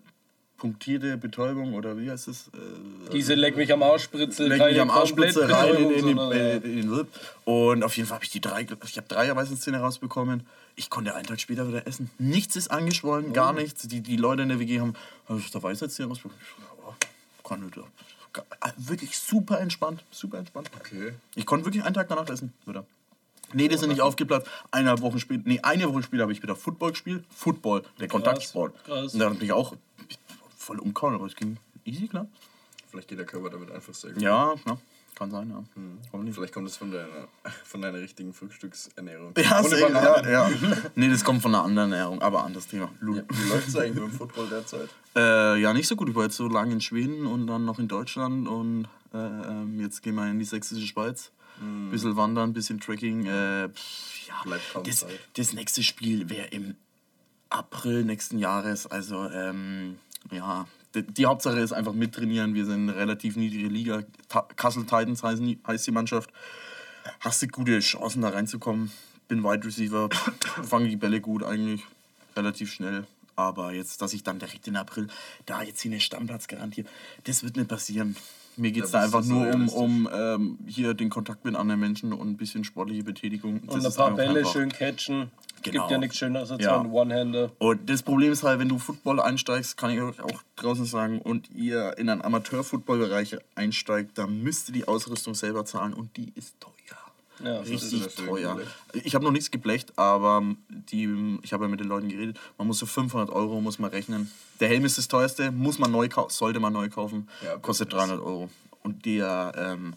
punktierte 0.56 1.16
Betäubung 1.16 1.74
oder 1.74 1.96
wie 1.98 2.10
heißt 2.10 2.28
es? 2.28 2.48
Äh, 2.48 3.10
Diese 3.12 3.34
Leck 3.34 3.56
mich 3.56 3.72
am 3.72 3.82
Arschspritze, 3.82 4.46
Leck 4.46 4.60
mich 4.62 4.80
am 4.80 4.90
Arschspitze 4.90 5.48
rein 5.50 5.74
in, 5.74 5.90
in, 5.90 6.08
in, 6.08 6.18
äh, 6.18 6.56
in 6.58 6.62
den 6.76 6.90
Wirt. 6.90 7.08
Und 7.44 7.82
auf 7.82 7.96
jeden 7.96 8.08
Fall 8.08 8.16
habe 8.16 8.24
ich 8.24 8.30
die 8.30 8.40
drei, 8.40 8.66
ich 8.84 8.96
habe 8.96 9.08
drei 9.08 9.34
Weißenzähne 9.34 9.78
rausbekommen. 9.80 10.46
Ich 10.76 10.88
konnte 10.90 11.14
einen 11.14 11.26
Tag 11.26 11.40
später 11.40 11.66
wieder 11.66 11.86
essen. 11.86 12.10
Nichts 12.18 12.56
ist 12.56 12.70
angeschwollen, 12.70 13.32
gar 13.32 13.52
nichts. 13.52 13.88
Die, 13.88 14.02
die 14.02 14.16
Leute 14.16 14.42
in 14.42 14.50
der 14.50 14.60
WG 14.60 14.80
haben, 14.80 14.94
hab 15.28 15.38
ich 15.38 15.50
da 15.50 15.62
Weißenzähne 15.62 16.08
rausbekommen. 16.08 16.38
Ich 16.42 16.48
so, 16.64 16.82
oh, 16.86 16.94
kann 17.48 17.60
nicht. 17.64 17.76
Wirklich 18.76 19.18
super 19.18 19.60
entspannt, 19.60 20.04
super 20.10 20.38
entspannt. 20.38 20.70
Okay. 20.78 21.14
Ich 21.34 21.46
konnte 21.46 21.66
wirklich 21.66 21.84
einen 21.84 21.94
Tag 21.94 22.08
danach 22.08 22.28
essen 22.28 22.52
wieder. 22.66 22.84
Nee, 23.52 23.66
die 23.66 23.76
sind 23.76 23.88
nicht 23.88 24.00
aufgeplatzt. 24.00 24.48
Eine 24.70 25.00
Woche 25.00 25.18
später, 25.18 25.42
nee, 25.44 25.58
eine 25.60 25.92
Woche 25.92 26.04
später 26.04 26.22
habe 26.22 26.32
ich 26.32 26.42
wieder 26.42 26.54
Football 26.54 26.92
gespielt. 26.92 27.24
Football, 27.34 27.82
der 27.98 28.06
Kontaktsport. 28.06 28.72
krass. 28.84 29.14
Und 29.14 29.20
dann 29.20 29.34
bin 29.36 29.46
ich 29.46 29.52
auch 29.52 29.74
voll 30.56 30.78
umkauen, 30.78 31.14
aber 31.14 31.26
es 31.26 31.34
ging 31.34 31.56
easy, 31.84 32.06
klar. 32.06 32.28
Vielleicht 32.90 33.08
geht 33.08 33.18
der 33.18 33.26
Körper 33.26 33.50
damit 33.50 33.72
einfach 33.72 33.94
sehr 33.94 34.12
gut. 34.12 34.22
Ja, 34.22 34.54
ja 34.66 34.78
kann 35.20 35.30
sein, 35.30 35.50
ja. 35.50 35.62
Hoffentlich. 36.12 36.34
Vielleicht 36.34 36.52
kommt 36.54 36.66
es 36.66 36.76
von 36.76 36.90
deiner, 36.90 37.28
von 37.64 37.82
deiner 37.82 37.98
richtigen 37.98 38.32
Frühstücksernährung. 38.32 39.34
Ja, 39.36 39.62
Bananen. 39.62 40.24
ja, 40.24 40.48
ja. 40.48 40.50
Nee, 40.96 41.08
das 41.10 41.22
kommt 41.22 41.42
von 41.42 41.54
einer 41.54 41.62
anderen 41.62 41.92
Ernährung, 41.92 42.22
aber 42.22 42.42
anderes 42.44 42.66
Thema. 42.66 42.90
Lu- 43.00 43.16
Ja, 43.16 43.22
Wie 43.28 43.48
läuft 43.50 43.68
es 43.68 43.76
eigentlich 43.76 43.94
mit 43.94 44.04
dem 44.04 44.10
Football 44.18 44.48
derzeit? 44.48 44.88
Äh, 45.14 45.60
ja, 45.60 45.72
nicht 45.74 45.86
so 45.88 45.94
gut. 45.94 46.08
Ich 46.08 46.14
war 46.14 46.24
jetzt 46.24 46.36
so 46.36 46.48
lange 46.48 46.72
in 46.72 46.80
Schweden 46.80 47.26
und 47.26 47.46
dann 47.46 47.64
noch 47.66 47.78
in 47.78 47.86
Deutschland 47.86 48.48
und 48.48 48.88
äh, 49.12 49.18
ähm, 49.18 49.78
jetzt 49.80 50.02
gehen 50.02 50.14
wir 50.14 50.26
in 50.30 50.38
die 50.38 50.44
sächsische 50.44 50.86
Schweiz. 50.86 51.30
Bisschen 51.90 52.16
wandern, 52.16 52.54
bisschen 52.54 52.80
Trekking. 52.80 53.26
Äh, 53.26 53.68
pff, 53.68 54.26
ja, 54.28 54.34
Bleibt 54.44 54.72
kaum 54.72 54.82
das, 54.84 55.00
Zeit. 55.00 55.20
das 55.36 55.52
nächste 55.52 55.82
Spiel 55.82 56.30
wäre 56.30 56.46
im 56.46 56.74
April 57.50 58.04
nächsten 58.04 58.38
Jahres. 58.38 58.86
Also, 58.86 59.28
ähm, 59.28 59.98
ja, 60.30 60.66
die, 60.94 61.26
Hauptsache 61.26 61.60
ist 61.60 61.72
einfach 61.72 61.92
mittrainieren. 61.92 62.54
Wir 62.54 62.64
sind 62.64 62.88
eine 62.88 62.96
relativ 62.96 63.36
niedrige 63.36 63.68
Liga. 63.68 64.02
Kassel 64.56 64.84
Titans 64.84 65.22
heißt 65.22 65.40
die 65.86 65.90
Mannschaft. 65.92 66.30
Hast 67.20 67.42
du 67.42 67.48
gute 67.48 67.78
Chancen, 67.80 68.22
da 68.22 68.30
reinzukommen. 68.30 68.90
Bin 69.28 69.44
Wide 69.44 69.64
Receiver, 69.64 70.08
fange 70.62 70.88
die 70.88 70.96
Bälle 70.96 71.20
gut 71.20 71.44
eigentlich, 71.44 71.82
relativ 72.36 72.72
schnell. 72.72 73.06
Aber 73.36 73.72
jetzt, 73.72 74.02
dass 74.02 74.12
ich 74.12 74.22
dann 74.22 74.38
direkt 74.38 74.66
in 74.68 74.76
April 74.76 75.08
da 75.46 75.62
jetzt 75.62 75.80
hier 75.80 75.92
eine 75.92 76.00
Stammplatz 76.00 76.48
garantiere, 76.48 76.88
das 77.24 77.42
wird 77.42 77.56
nicht 77.56 77.68
passieren. 77.68 78.16
Mir 78.56 78.72
geht 78.72 78.84
es 78.84 78.90
Da 78.90 78.98
da 78.98 79.04
einfach 79.04 79.24
nur 79.24 79.48
um, 79.54 79.68
um 79.68 80.08
ähm, 80.12 80.58
hier 80.66 80.92
den 80.94 81.08
Kontakt 81.08 81.44
mit 81.44 81.54
anderen 81.54 81.80
Menschen 81.80 82.12
und 82.12 82.28
ein 82.28 82.36
bisschen 82.36 82.64
sportliche 82.64 83.04
Betätigung. 83.04 83.60
Und 83.66 83.86
ein 83.86 83.94
paar 83.94 84.14
Bälle 84.14 84.44
schön 84.44 84.70
catchen. 84.70 85.30
Genau. 85.62 85.82
Gibt 85.82 85.90
ja 85.90 85.98
nichts 85.98 86.16
Schöneres 86.16 86.50
als 86.50 86.62
Ja. 86.64 86.74
so 86.74 86.80
ein 86.80 86.90
One-Hander. 86.90 87.50
Und 87.58 87.88
das 87.90 88.02
Problem 88.02 88.32
ist 88.32 88.42
halt, 88.42 88.58
wenn 88.58 88.68
du 88.68 88.78
Football 88.78 89.20
einsteigst, 89.20 89.76
kann 89.76 89.90
ich 89.90 90.00
euch 90.00 90.20
auch 90.20 90.42
draußen 90.56 90.84
sagen, 90.86 91.20
und 91.20 91.50
ihr 91.50 91.96
in 91.98 92.08
einen 92.08 92.22
Amateur-Football-Bereich 92.22 93.36
einsteigt, 93.54 94.16
dann 94.18 94.42
müsst 94.42 94.68
ihr 94.68 94.72
die 94.74 94.88
Ausrüstung 94.88 95.34
selber 95.34 95.64
zahlen 95.64 95.92
und 95.94 96.16
die 96.16 96.32
ist 96.34 96.54
teuer. 96.60 96.72
Ja, 97.42 97.60
Richtig 97.60 98.06
teuer. 98.16 98.58
Ich 98.92 99.14
habe 99.14 99.24
noch 99.24 99.32
nichts 99.32 99.50
geblecht, 99.50 99.94
aber 99.96 100.42
die, 100.68 101.38
ich 101.42 101.52
habe 101.54 101.64
ja 101.64 101.70
mit 101.70 101.80
den 101.80 101.88
Leuten 101.88 102.08
geredet. 102.10 102.38
Man 102.58 102.66
muss 102.66 102.78
so 102.78 102.84
500 102.86 103.30
Euro 103.30 103.62
muss 103.62 103.78
man 103.78 103.90
rechnen. 103.90 104.30
Der 104.60 104.68
Helm 104.68 104.84
ist 104.84 104.98
das 104.98 105.08
teuerste, 105.08 105.50
muss 105.50 105.78
man 105.78 105.90
neu 105.90 106.08
kaufen, 106.10 106.30
sollte 106.30 106.60
man 106.60 106.72
neu 106.74 106.90
kaufen, 106.90 107.28
Ja, 107.42 107.56
kostet 107.56 107.92
das- 107.94 107.98
300 108.00 108.20
Euro. 108.20 108.50
Und 108.82 109.06
der, 109.06 109.52
ähm, 109.56 109.94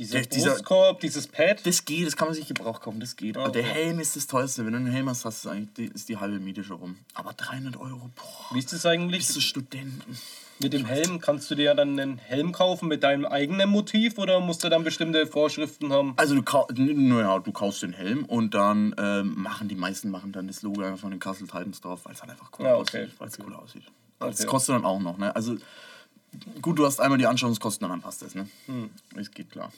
Dieser 0.00 0.20
Der- 0.20 0.26
dieser- 0.28 0.50
Brustkorb, 0.52 1.00
dieses 1.00 1.26
Pad. 1.26 1.60
das 1.66 1.84
geht, 1.84 2.06
das 2.06 2.16
kann 2.16 2.26
man 2.28 2.34
sich 2.34 2.48
gebraucht 2.48 2.80
kaufen, 2.80 3.00
das 3.00 3.16
geht. 3.16 3.36
Aber 3.36 3.50
der 3.50 3.62
Okay. 3.62 3.72
Helm 3.74 4.00
ist 4.00 4.16
das 4.16 4.26
teuerste. 4.26 4.64
Wenn 4.64 4.72
du 4.72 4.78
einen 4.78 4.86
Helm 4.90 5.10
hast, 5.10 5.26
hast 5.26 5.44
du 5.44 5.50
eigentlich, 5.50 5.72
die, 5.74 5.84
ist 5.94 6.08
die 6.08 6.16
halbe 6.16 6.40
Miete 6.40 6.64
schon 6.64 6.78
rum. 6.78 6.96
Aber 7.12 7.34
300 7.34 7.76
Euro, 7.76 8.08
boah. 8.16 8.54
Wie 8.54 8.58
ist 8.58 8.72
das 8.72 8.86
eigentlich? 8.86 9.18
Bist 9.26 9.36
du 9.36 9.40
Studenten? 9.40 10.16
Mit 10.62 10.72
dem 10.72 10.86
Helm 10.86 11.20
kannst 11.20 11.50
du 11.50 11.54
dir 11.54 11.64
ja 11.64 11.74
dann 11.74 11.98
einen 12.00 12.16
Helm 12.18 12.52
kaufen 12.52 12.88
mit 12.88 13.02
deinem 13.02 13.26
eigenen 13.26 13.68
Motiv 13.68 14.16
oder 14.16 14.40
musst 14.40 14.64
du 14.64 14.70
dann 14.70 14.84
bestimmte 14.84 15.26
Vorschriften 15.26 15.92
haben? 15.92 16.14
Also 16.16 16.34
du, 16.34 16.42
kau 16.42 16.66
naja, 16.74 17.38
du 17.38 17.52
kaufst 17.52 17.82
den 17.82 17.92
Helm 17.92 18.24
und 18.24 18.54
dann 18.54 18.94
ähm, 18.98 19.34
machen 19.42 19.68
die 19.68 19.74
meisten 19.74 20.10
machen 20.10 20.32
dann 20.32 20.46
das 20.48 20.62
Logo 20.62 20.80
einfach 20.82 20.98
von 21.00 21.10
den 21.10 21.20
Castle 21.20 21.46
Titans 21.46 21.80
drauf, 21.82 22.00
weil 22.04 22.14
es 22.14 22.22
halt 22.22 22.30
einfach 22.32 22.50
cool 22.58 22.64
Ja, 22.64 22.76
okay. 22.76 23.02
aussieht. 23.04 23.14
Weil 23.20 23.28
es 23.28 23.38
cool 23.38 23.54
aussieht. 23.54 23.82
Das 24.18 24.40
Okay. 24.40 24.46
kostet 24.48 24.74
dann 24.76 24.84
auch 24.86 24.98
noch, 25.00 25.16
ne? 25.18 25.34
Also 25.36 25.56
gut, 26.62 26.78
du 26.78 26.86
hast 26.86 27.00
einmal 27.00 27.18
die 27.18 27.26
Anschauungskosten, 27.26 27.88
dann 27.88 28.00
passt 28.02 28.22
das, 28.22 28.34
ne? 28.34 28.46
Hm. 28.66 28.90
Es 29.16 29.30
geht 29.30 29.50
klar. 29.50 29.72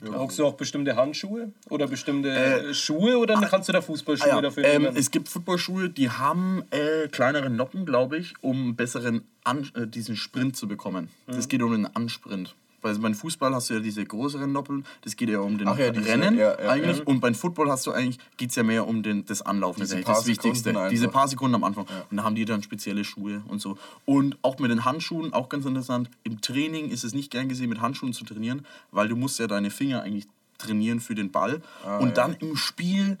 Brauchst 0.00 0.38
du 0.38 0.46
auch 0.46 0.54
bestimmte 0.54 0.96
Handschuhe 0.96 1.52
oder 1.68 1.86
bestimmte 1.86 2.30
Äh, 2.30 2.74
Schuhe 2.74 3.16
oder 3.18 3.40
kannst 3.42 3.68
du 3.68 3.72
da 3.72 3.80
Fußballschuhe 3.80 4.32
Ah, 4.32 4.36
ja. 4.36 4.40
dafür 4.42 4.64
ähm, 4.64 4.82
nehmen? 4.82 4.96
es 4.96 5.10
gibt 5.10 5.28
Footballschuhe, 5.28 5.88
die 5.88 6.10
haben 6.10 6.64
äh, 6.70 7.06
kleinere 7.08 7.48
Noppen, 7.50 7.86
glaube 7.86 8.16
ich, 8.18 8.34
um 8.40 8.74
besseren 8.76 9.22
An 9.44 9.70
äh, 9.74 9.86
diesen 9.86 10.16
Sprint 10.16 10.56
zu 10.56 10.66
bekommen. 10.66 11.08
Mhm. 11.26 11.32
Das 11.32 11.48
geht 11.48 11.62
um 11.62 11.70
den 11.72 11.86
Ansprint. 11.94 12.54
Weil 12.84 12.98
beim 12.98 13.14
Fußball 13.14 13.54
hast 13.54 13.70
du 13.70 13.74
ja 13.74 13.80
diese 13.80 14.04
größeren 14.04 14.52
Noppeln, 14.52 14.84
das 15.00 15.16
geht 15.16 15.30
ja 15.30 15.38
um 15.38 15.56
den 15.56 15.66
Ach 15.66 15.78
ja, 15.78 15.90
diese, 15.90 16.06
Rennen 16.06 16.36
ja, 16.36 16.50
ja, 16.50 16.68
eigentlich. 16.68 17.06
Und 17.06 17.20
beim 17.20 17.34
Football 17.34 17.70
hast 17.70 17.86
du 17.86 17.92
eigentlich, 17.92 18.18
geht 18.36 18.50
es 18.50 18.56
ja 18.56 18.62
mehr 18.62 18.86
um 18.86 19.02
den, 19.02 19.24
das 19.24 19.40
Anlaufen, 19.40 19.80
das 19.80 19.88
ist 19.88 19.96
Diese 19.96 20.04
paar 20.04 20.16
das 20.16 20.26
Wichtigste. 20.26 20.68
Einfach. 20.68 20.88
Diese 20.90 21.08
paar 21.08 21.26
Sekunden 21.26 21.54
am 21.54 21.64
Anfang. 21.64 21.86
Und 22.10 22.18
da 22.18 22.24
haben 22.24 22.34
die 22.34 22.44
dann 22.44 22.62
spezielle 22.62 23.02
Schuhe 23.04 23.42
und 23.48 23.62
so. 23.62 23.78
Und 24.04 24.36
auch 24.42 24.58
mit 24.58 24.70
den 24.70 24.84
Handschuhen, 24.84 25.32
auch 25.32 25.48
ganz 25.48 25.64
interessant, 25.64 26.10
im 26.24 26.42
Training 26.42 26.90
ist 26.90 27.04
es 27.04 27.14
nicht 27.14 27.30
gern 27.30 27.48
gesehen, 27.48 27.70
mit 27.70 27.80
Handschuhen 27.80 28.12
zu 28.12 28.24
trainieren, 28.24 28.66
weil 28.90 29.08
du 29.08 29.16
musst 29.16 29.38
ja 29.38 29.46
deine 29.46 29.70
Finger 29.70 30.02
eigentlich 30.02 30.26
trainieren 30.58 31.00
für 31.00 31.14
den 31.14 31.30
Ball. 31.30 31.62
Ah, 31.86 31.96
und 31.96 32.18
dann 32.18 32.34
im 32.34 32.54
Spiel 32.54 33.16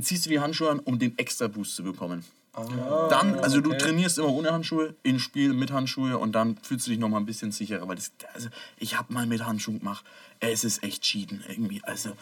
ziehst 0.00 0.26
du 0.26 0.30
die 0.30 0.38
Handschuhe 0.38 0.70
an, 0.70 0.78
um 0.78 1.00
den 1.00 1.18
extra 1.18 1.48
Boost 1.48 1.74
zu 1.74 1.82
bekommen. 1.82 2.24
Dann, 3.10 3.38
also 3.40 3.60
du 3.60 3.70
okay. 3.70 3.78
trainierst 3.78 4.18
immer 4.18 4.28
ohne 4.28 4.52
Handschuhe, 4.52 4.94
im 5.02 5.18
Spiel 5.18 5.52
mit 5.54 5.72
Handschuhe 5.72 6.18
und 6.18 6.32
dann 6.32 6.56
fühlst 6.62 6.86
du 6.86 6.90
dich 6.90 7.00
noch 7.00 7.08
mal 7.08 7.18
ein 7.18 7.26
bisschen 7.26 7.52
sicherer, 7.52 7.88
weil 7.88 7.96
das, 7.96 8.12
also 8.32 8.48
ich 8.78 8.96
habe 8.96 9.12
mal 9.12 9.26
mit 9.26 9.44
Handschuhen 9.44 9.80
gemacht, 9.80 10.04
es 10.40 10.64
ist 10.64 10.82
echt 10.82 11.02
cheaten 11.02 11.42
irgendwie, 11.48 11.82
also 11.84 12.12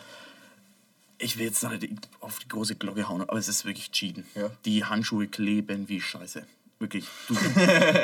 ich 1.19 1.39
will 1.39 1.47
jetzt 1.47 1.62
nicht 1.62 1.89
auf 2.21 2.38
die 2.38 2.49
große 2.49 2.75
Glocke 2.77 3.09
hauen, 3.09 3.23
aber 3.23 3.38
es 3.38 3.49
ist 3.49 3.64
wirklich 3.64 3.92
cheaten. 3.92 4.25
Ja. 4.35 4.51
Die 4.64 4.85
Handschuhe 4.85 5.29
kleben 5.29 5.88
wie 5.88 6.01
Scheiße. 6.01 6.45
Wirklich. 6.81 7.05
Du, 7.29 7.37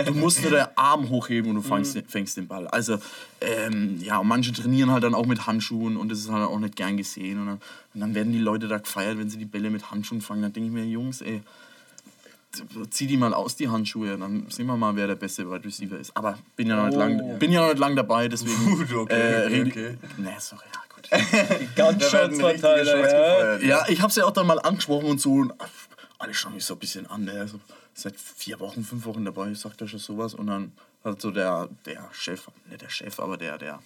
du 0.07 0.15
musst 0.15 0.41
nur 0.41 0.53
den 0.53 0.67
Arm 0.77 1.09
hochheben 1.09 1.51
und 1.51 1.57
du 1.57 1.63
fängst, 1.63 1.97
den- 1.97 2.07
fängst 2.07 2.37
den 2.37 2.47
Ball. 2.47 2.69
Also, 2.69 3.01
ähm, 3.41 4.01
ja, 4.01 4.19
und 4.19 4.29
manche 4.29 4.53
trainieren 4.53 4.93
halt 4.93 5.03
dann 5.03 5.17
auch 5.17 5.27
mit 5.27 5.49
Handschuhen 5.49 5.97
und 5.97 6.11
das 6.11 6.21
ist 6.21 6.31
halt 6.31 6.47
auch 6.49 6.61
nicht 6.61 6.77
gern 6.77 6.97
gesehen. 6.97 7.41
Und 7.41 7.47
dann, 7.47 7.61
und 7.95 8.01
dann 8.01 8.15
werden 8.15 8.33
die 8.33 8.39
Leute 8.39 8.69
da 8.69 8.79
gefeiert, 8.79 9.19
wenn 9.19 9.29
sie 9.29 9.39
die 9.39 9.47
Bälle 9.47 9.71
mit 9.71 9.91
Handschuhen 9.91 10.21
fangen. 10.21 10.43
Dann 10.43 10.53
denke 10.53 10.69
ich 10.69 10.73
mir, 10.73 10.85
Jungs, 10.85 11.23
ey, 11.23 11.43
zieh 12.91 13.07
die 13.07 13.17
mal 13.17 13.35
aus, 13.35 13.57
die 13.57 13.69
Handschuhe. 13.69 14.17
Dann 14.17 14.47
sehen 14.51 14.67
wir 14.67 14.77
mal, 14.77 14.95
wer 14.97 15.07
der 15.07 15.15
beste 15.17 15.51
Wide 15.51 15.65
Receiver 15.65 15.99
ist. 15.99 16.17
Aber 16.17 16.39
bin 16.57 16.69
ja 16.69 16.77
noch 16.77 16.87
nicht, 16.87 16.97
Oh. 16.97 16.99
lang, 16.99 17.39
bin 17.39 17.53
ja 17.53 17.61
noch 17.63 17.69
nicht 17.69 17.79
lang 17.79 17.95
dabei, 17.97 18.29
deswegen. 18.29 18.65
Gut, 18.77 18.93
okay, 18.93 18.97
okay, 18.97 19.47
rede- 19.47 19.71
okay. 19.71 19.97
Nee, 20.17 20.31
sorry, 20.39 20.65
ja, 20.73 20.81
gut. 21.93 22.03
Shots 22.03 22.39
ja. 22.39 23.57
Ja, 23.59 23.85
ich 23.89 24.01
habe 24.01 24.11
es 24.11 24.17
ja 24.17 24.25
auch 24.25 24.31
dann 24.33 24.47
mal 24.47 24.59
angesprochen 24.61 25.07
und 25.07 25.21
so. 25.21 25.33
Und 25.33 25.53
alle 26.19 26.35
schauen 26.35 26.55
mich 26.55 26.65
so 26.65 26.75
ein 26.75 26.81
bisschen 26.81 27.07
an. 27.07 27.27
Der 27.27 27.45
ist 27.45 27.53
so 27.53 27.61
seit 27.95 28.17
vier 28.19 28.59
Wochen, 28.61 28.85
fünf 28.85 29.05
Wochen 29.07 29.25
dabei, 29.25 29.53
sagt 29.55 29.81
er 29.81 29.89
schon 29.89 29.99
sowas. 30.01 30.35
Und 30.35 30.47
dann 30.49 30.73
hat 31.05 31.21
so 31.21 31.31
der, 31.31 31.69
der 31.87 32.09
Chef, 32.13 32.49
nicht 32.69 32.83
der 32.83 32.89
Chef, 32.91 33.19
aber 33.21 33.37
der, 33.37 33.59
der 33.59 33.79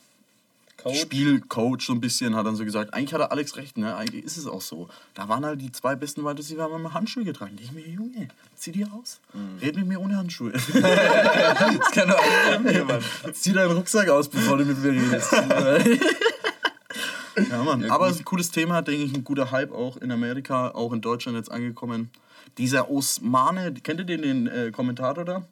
Coach. 0.82 1.00
Spielcoach 1.00 1.82
so 1.82 1.92
ein 1.92 2.00
bisschen, 2.00 2.34
hat 2.34 2.46
dann 2.46 2.56
so 2.56 2.64
gesagt, 2.64 2.92
eigentlich 2.92 3.14
hat 3.14 3.20
er 3.20 3.30
Alex 3.30 3.56
recht, 3.56 3.78
ne? 3.78 3.94
Eigentlich 3.94 4.24
ist 4.24 4.36
es 4.36 4.46
auch 4.46 4.60
so. 4.60 4.88
Da 5.14 5.28
waren 5.28 5.44
halt 5.44 5.60
die 5.60 5.70
zwei 5.70 5.94
besten 5.94 6.24
Wide 6.24 6.38
Receiver, 6.38 6.64
haben 6.64 6.92
Handschuhe 6.92 7.24
getragen. 7.24 7.56
Ich 7.62 7.72
mir, 7.72 7.86
Junge, 7.86 8.28
zieh 8.56 8.72
die 8.72 8.84
aus. 8.84 9.20
Red 9.60 9.76
mit 9.76 9.86
mir 9.86 10.00
ohne 10.00 10.16
Handschuhe. 10.16 10.52
Das 10.62 11.90
kann 11.92 12.08
doch 12.08 12.70
jemand. 12.70 13.04
zieh 13.32 13.52
deinen 13.52 13.72
Rucksack 13.72 14.08
aus, 14.08 14.28
bevor 14.28 14.58
du 14.58 14.64
mit 14.64 14.82
mir 14.82 14.92
redest. 14.92 15.32
ja, 17.50 17.62
Mann. 17.62 17.90
Aber 17.90 18.06
es 18.06 18.14
ist 18.14 18.22
ein 18.22 18.24
cooles 18.24 18.50
Thema, 18.50 18.82
denke 18.82 19.04
ich, 19.04 19.14
ein 19.14 19.24
guter 19.24 19.50
Hype 19.50 19.72
auch 19.72 19.96
in 19.98 20.10
Amerika, 20.10 20.70
auch 20.70 20.92
in 20.92 21.00
Deutschland 21.00 21.36
jetzt 21.36 21.50
angekommen. 21.50 22.10
Dieser 22.58 22.90
Osmane, 22.90 23.72
kennt 23.74 24.00
ihr 24.00 24.06
den, 24.06 24.22
den 24.22 24.46
äh, 24.46 24.70
Kommentator 24.70 25.24
da? 25.24 25.46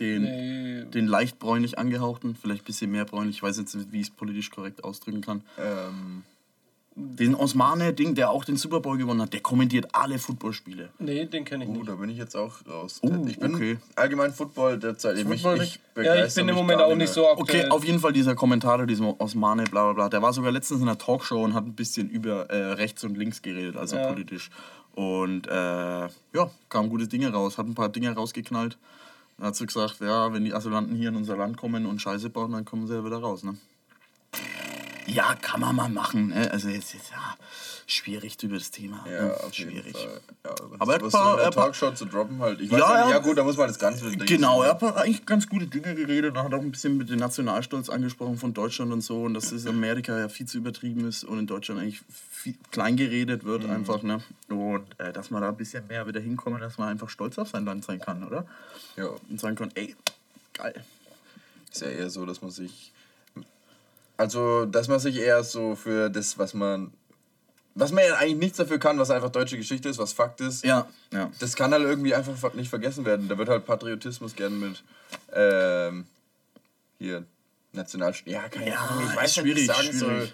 Den, 0.00 0.22
Nee. 0.22 0.84
den 0.90 1.06
leicht 1.06 1.38
bräunlich 1.38 1.78
angehauchten, 1.78 2.36
vielleicht 2.40 2.62
ein 2.62 2.66
bisschen 2.66 2.90
mehr 2.90 3.06
bräunlich, 3.06 3.36
ich 3.36 3.42
weiß 3.42 3.56
jetzt 3.58 3.74
nicht, 3.74 3.92
wie 3.92 4.00
ich 4.00 4.08
es 4.08 4.14
politisch 4.14 4.50
korrekt 4.50 4.84
ausdrücken 4.84 5.22
kann. 5.22 5.42
Ähm, 5.58 6.22
Den 6.98 7.34
Osmane-Ding, 7.34 8.14
der 8.14 8.30
auch 8.30 8.44
den 8.46 8.56
Super 8.56 8.80
Bowl 8.80 8.96
gewonnen 8.96 9.20
hat, 9.20 9.32
der 9.34 9.40
kommentiert 9.40 9.94
alle 9.94 10.18
Footballspiele. 10.18 10.88
Nee, 10.98 11.26
den 11.26 11.44
kenne 11.44 11.64
ich 11.64 11.70
oh, 11.70 11.74
nicht. 11.74 11.88
da 11.88 11.94
bin 11.96 12.08
ich 12.08 12.16
jetzt 12.16 12.34
auch 12.34 12.54
raus. 12.66 13.00
Oh, 13.02 13.10
ich 13.28 13.38
bin 13.38 13.54
okay. 13.54 13.76
allgemein 13.96 14.32
Football 14.32 14.78
derzeit. 14.78 15.18
Ich, 15.18 15.24
Football 15.26 15.60
ich, 15.62 15.78
Ja, 15.94 16.24
ich 16.24 16.34
bin 16.34 16.48
im 16.48 16.54
mich 16.54 16.54
Moment 16.54 16.80
auch 16.80 16.94
nicht 16.94 17.12
so 17.12 17.28
Okay, 17.30 17.40
aktuell. 17.60 17.68
auf 17.70 17.84
jeden 17.84 17.98
Fall 18.00 18.14
dieser 18.14 18.34
Kommentator, 18.34 18.86
dieser 18.86 19.18
Osmane, 19.20 19.64
bla 19.64 19.84
bla 19.84 19.92
bla, 19.92 20.08
der 20.08 20.22
war 20.22 20.32
sogar 20.32 20.52
letztens 20.52 20.80
in 20.80 20.88
einer 20.88 20.96
Talkshow 20.96 21.42
und 21.44 21.52
hat 21.52 21.66
ein 21.66 21.74
bisschen 21.74 22.08
über 22.08 22.48
äh, 22.50 22.72
rechts 22.72 23.04
und 23.04 23.16
links 23.18 23.42
geredet, 23.42 23.76
also 23.76 23.96
Ja. 23.96 24.06
politisch. 24.08 24.48
Und 24.94 25.46
äh, 25.48 25.50
ja, 25.52 26.50
kamen 26.70 26.88
gute 26.88 27.06
Dinge 27.08 27.30
raus, 27.30 27.58
hat 27.58 27.66
ein 27.66 27.74
paar 27.74 27.90
Dinge 27.90 28.10
rausgeknallt. 28.14 28.78
Dann 29.38 29.48
hat 29.48 29.56
sie 29.56 29.66
gesagt, 29.66 30.00
ja, 30.00 30.32
wenn 30.32 30.44
die 30.44 30.54
Asylanten 30.54 30.96
hier 30.96 31.10
in 31.10 31.16
unser 31.16 31.36
Land 31.36 31.56
kommen 31.56 31.86
und 31.86 32.00
Scheiße 32.00 32.30
bauen, 32.30 32.52
dann 32.52 32.64
kommen 32.64 32.86
sie 32.86 32.94
ja 32.94 33.04
wieder 33.04 33.18
raus, 33.18 33.42
ne? 33.42 33.56
Ja, 35.06 35.34
kann 35.36 35.60
man 35.60 35.76
mal 35.76 35.88
machen, 35.88 36.28
ne? 36.28 36.50
Also 36.50 36.68
jetzt, 36.68 36.94
jetzt 36.94 37.10
ja, 37.10 37.36
schwierig 37.88 38.36
über 38.42 38.56
das 38.58 38.70
Thema. 38.72 39.04
Ja, 39.08 39.26
ne? 39.26 39.34
schwierig. 39.52 39.94
Ja, 40.44 40.50
Aber 40.78 40.94
er 40.96 41.02
hat 41.02 41.10
paar- 41.12 41.36
so 41.36 41.40
er 41.42 41.50
Talkshow 41.52 41.92
zu 41.92 42.04
droppen 42.04 42.40
halt. 42.40 42.60
Ich 42.60 42.70
weiß 42.70 42.80
Ja, 42.80 42.88
nicht, 42.88 43.10
ja. 43.10 43.10
ja 43.10 43.18
gut, 43.18 43.38
da 43.38 43.44
muss 43.44 43.56
man 43.56 43.68
das 43.68 43.78
Ganze 43.78 44.10
Genau, 44.10 44.62
er 44.62 44.70
hat 44.80 44.82
eigentlich 44.96 45.24
ganz 45.24 45.48
gute 45.48 45.66
Dinge 45.66 45.94
geredet 45.94 46.36
und 46.36 46.42
hat 46.42 46.52
auch 46.52 46.60
ein 46.60 46.70
bisschen 46.72 46.96
mit 46.96 47.08
dem 47.10 47.18
Nationalstolz 47.20 47.88
angesprochen 47.88 48.38
von 48.38 48.52
Deutschland 48.52 48.92
und 48.92 49.02
so 49.02 49.22
und 49.22 49.34
dass 49.34 49.52
in 49.52 49.68
Amerika 49.68 50.18
ja 50.18 50.28
viel 50.28 50.46
zu 50.46 50.58
übertrieben 50.58 51.06
ist 51.08 51.22
und 51.24 51.38
in 51.38 51.46
Deutschland 51.46 51.80
eigentlich 51.80 52.02
viel 52.10 52.54
klein 52.72 52.96
geredet 52.96 53.44
wird 53.44 53.62
Mhm. 53.62 53.70
einfach, 53.70 54.02
ne? 54.02 54.20
Und 54.48 54.84
äh, 54.98 55.12
dass 55.12 55.30
man 55.30 55.42
da 55.42 55.48
ein 55.50 55.56
bisschen 55.56 55.86
mehr 55.86 56.06
wieder 56.08 56.20
hinkommen, 56.20 56.60
dass 56.60 56.78
man 56.78 56.88
einfach 56.88 57.08
stolz 57.08 57.38
auf 57.38 57.48
sein 57.50 57.64
Land 57.64 57.84
sein 57.84 58.00
kann, 58.00 58.24
oder? 58.24 58.46
Ja, 58.96 59.10
Und 59.30 59.40
sagen 59.40 59.54
kann, 59.54 59.70
ey, 59.74 59.94
geil. 60.54 60.84
ist 61.72 61.82
ja 61.82 61.88
eher 61.88 62.10
so, 62.10 62.26
dass 62.26 62.42
man 62.42 62.50
sich. 62.50 62.92
Also, 64.16 64.64
dass 64.64 64.88
man 64.88 64.98
sich 64.98 65.16
eher 65.16 65.44
so 65.44 65.76
für 65.76 66.08
das, 66.10 66.38
was 66.38 66.52
man. 66.54 66.90
Was 67.78 67.92
man 67.92 68.04
ja 68.04 68.16
eigentlich 68.16 68.38
nichts 68.38 68.56
dafür 68.56 68.78
kann, 68.78 68.98
was 68.98 69.10
einfach 69.10 69.30
deutsche 69.30 69.58
Geschichte 69.58 69.88
ist, 69.90 69.98
was 69.98 70.14
Fakt 70.14 70.40
ist. 70.40 70.64
Ja, 70.64 70.88
ja. 71.12 71.30
Das 71.40 71.54
kann 71.54 71.72
halt 71.72 71.82
irgendwie 71.84 72.14
einfach 72.14 72.54
nicht 72.54 72.70
vergessen 72.70 73.04
werden. 73.04 73.28
Da 73.28 73.36
wird 73.36 73.50
halt 73.50 73.66
Patriotismus 73.66 74.34
gern 74.34 74.58
mit. 74.58 74.82
Ähm, 75.32 76.06
hier. 76.98 77.24
Nationalstaat. 77.72 78.26
Ja, 78.32 78.48
keine 78.48 78.70
Ja, 78.70 78.78
Ahnung. 78.80 79.04
Ich 79.10 79.16
weiß 79.16 79.36
nicht, 79.36 79.44
wie 79.44 79.50
ich 79.50 79.58
schwierig, 79.66 79.76
sagen 79.76 79.92
soll. 79.98 80.08
schwierig. 80.16 80.32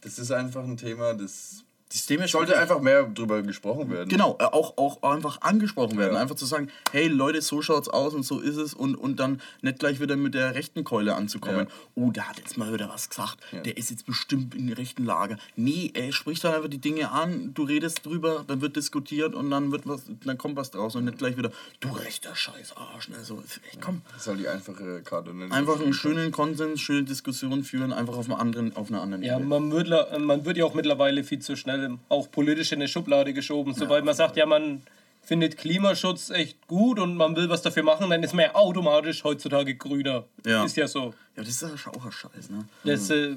Das 0.00 0.18
ist 0.18 0.30
einfach 0.32 0.64
ein 0.64 0.76
Thema, 0.76 1.14
das. 1.14 1.62
Das 1.92 2.04
Thema 2.06 2.26
Sollte 2.26 2.58
einfach 2.58 2.80
mehr 2.80 3.04
drüber 3.04 3.42
gesprochen 3.42 3.90
werden. 3.90 4.08
Genau, 4.08 4.36
äh, 4.40 4.44
auch, 4.44 4.76
auch 4.76 5.02
einfach 5.02 5.40
angesprochen 5.42 5.96
werden. 5.98 6.14
Ja. 6.14 6.20
Einfach 6.20 6.34
zu 6.34 6.44
sagen, 6.44 6.68
hey 6.90 7.06
Leute, 7.06 7.40
so 7.42 7.62
schaut's 7.62 7.88
aus 7.88 8.12
und 8.12 8.24
so 8.24 8.40
ist 8.40 8.56
es 8.56 8.74
und, 8.74 8.96
und 8.96 9.20
dann 9.20 9.40
nicht 9.62 9.78
gleich 9.78 10.00
wieder 10.00 10.16
mit 10.16 10.34
der 10.34 10.56
rechten 10.56 10.82
Keule 10.82 11.14
anzukommen. 11.14 11.66
Ja. 11.68 11.72
Oh, 11.94 12.10
der 12.10 12.28
hat 12.28 12.38
jetzt 12.38 12.58
mal 12.58 12.72
wieder 12.72 12.88
was 12.88 13.08
gesagt. 13.08 13.38
Ja. 13.52 13.60
Der 13.60 13.76
ist 13.76 13.90
jetzt 13.90 14.04
bestimmt 14.04 14.56
in 14.56 14.66
der 14.66 14.78
rechten 14.78 15.04
Lager. 15.04 15.36
Nee, 15.54 15.92
er 15.94 16.10
spricht 16.12 16.42
dann 16.42 16.54
einfach 16.54 16.68
die 16.68 16.78
Dinge 16.80 17.12
an, 17.12 17.52
du 17.54 17.62
redest 17.62 18.04
drüber, 18.04 18.44
dann 18.48 18.60
wird 18.60 18.74
diskutiert 18.74 19.36
und 19.36 19.48
dann 19.50 19.70
wird 19.70 19.86
was, 19.86 20.02
dann 20.24 20.38
kommt 20.38 20.56
was 20.56 20.72
draus 20.72 20.96
und 20.96 21.04
nicht 21.04 21.18
gleich 21.18 21.36
wieder, 21.36 21.52
du 21.78 21.88
rechter 21.90 22.34
Scheißarsch. 22.34 23.10
Ne? 23.10 23.16
So, 23.22 23.36
ey, 23.36 23.78
komm. 23.80 24.02
Das 24.12 24.22
ist 24.22 24.26
halt 24.26 24.40
die 24.40 24.48
einfache 24.48 25.02
Karte. 25.02 25.32
Ne? 25.32 25.52
Einfach 25.52 25.80
einen 25.80 25.92
schönen 25.92 26.32
Konsens, 26.32 26.80
schöne 26.80 27.04
Diskussion 27.04 27.62
führen, 27.62 27.92
einfach 27.92 28.16
auf, 28.16 28.28
einem 28.28 28.40
anderen, 28.40 28.74
auf 28.74 28.88
einer 28.90 29.02
anderen 29.02 29.22
Ja, 29.22 29.36
Ebene. 29.36 29.48
man 29.48 29.70
wird, 29.70 29.88
man 30.18 30.44
wird 30.44 30.56
ja 30.56 30.64
auch 30.64 30.74
mittlerweile 30.74 31.22
viel 31.22 31.38
zu 31.38 31.56
schnell 31.56 31.76
auch 32.08 32.30
politisch 32.30 32.72
in 32.72 32.78
eine 32.80 32.88
Schublade 32.88 33.32
geschoben. 33.32 33.74
Sobald 33.74 34.04
man 34.04 34.14
sagt, 34.14 34.36
ja, 34.36 34.46
man 34.46 34.82
findet 35.22 35.56
Klimaschutz 35.56 36.30
echt 36.30 36.66
gut 36.68 36.98
und 37.00 37.16
man 37.16 37.34
will 37.36 37.48
was 37.48 37.62
dafür 37.62 37.82
machen, 37.82 38.10
dann 38.10 38.22
ist 38.22 38.32
man 38.34 38.44
ja 38.46 38.54
automatisch 38.54 39.24
heutzutage 39.24 39.74
grüner. 39.74 40.24
Ja. 40.44 40.64
Ist 40.64 40.76
ja 40.76 40.86
so. 40.86 41.14
Ja, 41.36 41.42
das 41.42 41.48
ist 41.48 41.62
ja 41.62 41.68
auch 41.92 42.04
ein 42.04 42.12
Scheiß, 42.12 42.50
ne? 42.50 42.64
Das, 42.84 43.10
äh, 43.10 43.34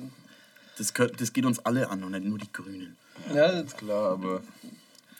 Das, 0.78 0.94
das 0.94 1.34
geht 1.34 1.46
uns 1.46 1.60
alle 1.66 1.90
an 1.90 2.04
und 2.04 2.12
nicht 2.12 2.26
nur 2.26 2.38
die 2.38 2.52
Grünen. 2.54 2.96
ja, 3.34 3.64
Klar, 3.64 4.12
aber 4.12 4.42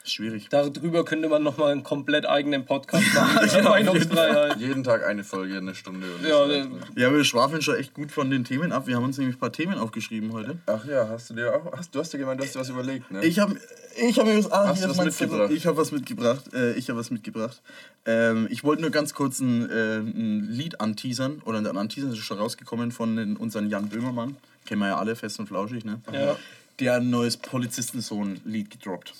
Schwierig. 0.04 0.48
darüber 0.48 1.04
könnte 1.04 1.28
man 1.28 1.42
nochmal 1.42 1.72
einen 1.72 1.82
komplett 1.82 2.26
eigenen 2.26 2.64
Podcast 2.64 3.04
machen. 3.14 3.48
über 3.48 3.70
Meinungsfreiheit. 3.70 4.56
jeden 4.58 4.82
Tag 4.82 5.06
eine 5.06 5.24
Folge, 5.24 5.58
eine 5.58 5.74
Stunde. 5.74 6.06
Und 6.14 6.26
Ja, 6.26 6.46
nicht. 6.46 6.68
Ja, 6.96 7.12
wir 7.12 7.22
schwafeln 7.24 7.60
schon 7.62 7.76
echt 7.76 7.94
gut 7.94 8.10
von 8.10 8.30
den 8.30 8.44
Themen 8.44 8.72
ab. 8.72 8.86
Wir 8.86 8.96
haben 8.96 9.04
uns 9.04 9.18
nämlich 9.18 9.36
ein 9.36 9.40
paar 9.40 9.52
Themen 9.52 9.74
aufgeschrieben 9.78 10.32
heute. 10.32 10.58
Ach 10.66 10.84
ja, 10.86 11.08
hast 11.08 11.30
du 11.30 11.34
dir 11.34 11.54
auch. 11.54 11.72
Hast, 11.76 11.94
du 11.94 12.00
hast 12.00 12.12
ja 12.12 12.18
gemeint, 12.18 12.40
du 12.40 12.44
hast 12.44 12.54
dir 12.54 12.60
was 12.60 12.68
überlegt, 12.70 13.10
ne? 13.10 13.24
Ich 13.24 13.38
habe 13.38 13.56
ich 13.96 14.18
hab 14.18 14.26
mir 14.26 14.38
was, 14.38 14.50
ah, 14.50 14.68
Hast 14.68 14.84
du 14.84 14.88
was 14.88 15.04
mitgebracht? 15.04 15.50
Ich 15.52 15.66
habe 15.66 15.76
was 15.76 15.92
mitgebracht. 15.92 16.44
Äh, 16.54 16.72
ich 16.72 16.88
habe 16.88 16.98
was 16.98 17.10
mitgebracht. 17.10 17.60
Ähm, 18.06 18.48
ich 18.50 18.64
wollte 18.64 18.82
nur 18.82 18.90
ganz 18.90 19.14
kurz 19.14 19.40
ein, 19.40 19.68
äh, 19.68 19.98
ein 19.98 20.48
Lied 20.48 20.80
anteasern. 20.80 21.42
Oder 21.44 21.58
ein 21.58 21.66
Anteasern 21.76 22.10
ist 22.12 22.18
schon 22.18 22.38
rausgekommen 22.38 22.92
von 22.92 23.16
den, 23.16 23.36
unseren 23.36 23.68
Jan 23.68 23.88
Böhmermann. 23.88 24.36
Kennen 24.64 24.80
wir 24.80 24.88
ja 24.88 24.98
alle, 24.98 25.16
fest 25.16 25.38
und 25.40 25.46
flauschig, 25.48 25.84
ne? 25.84 26.00
Ja. 26.12 26.36
Der 26.78 26.94
hat 26.94 27.02
ein 27.02 27.10
neues 27.10 27.36
Polizistensohn-Lied 27.36 28.70
gedroppt. 28.70 29.12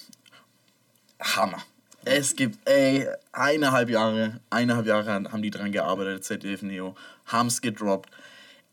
Hammer. 1.20 1.62
Es 2.04 2.35
gibt, 2.35 2.59
ey, 2.68 3.06
eineinhalb 3.33 3.90
Jahre, 3.90 4.40
eineinhalb 4.48 4.87
Jahre 4.87 5.12
haben 5.30 5.42
die 5.42 5.50
dran 5.50 5.70
gearbeitet, 5.70 6.24
ZDF 6.24 6.62
Neo, 6.62 6.96
haben's 7.26 7.61
gedroppt. 7.61 8.11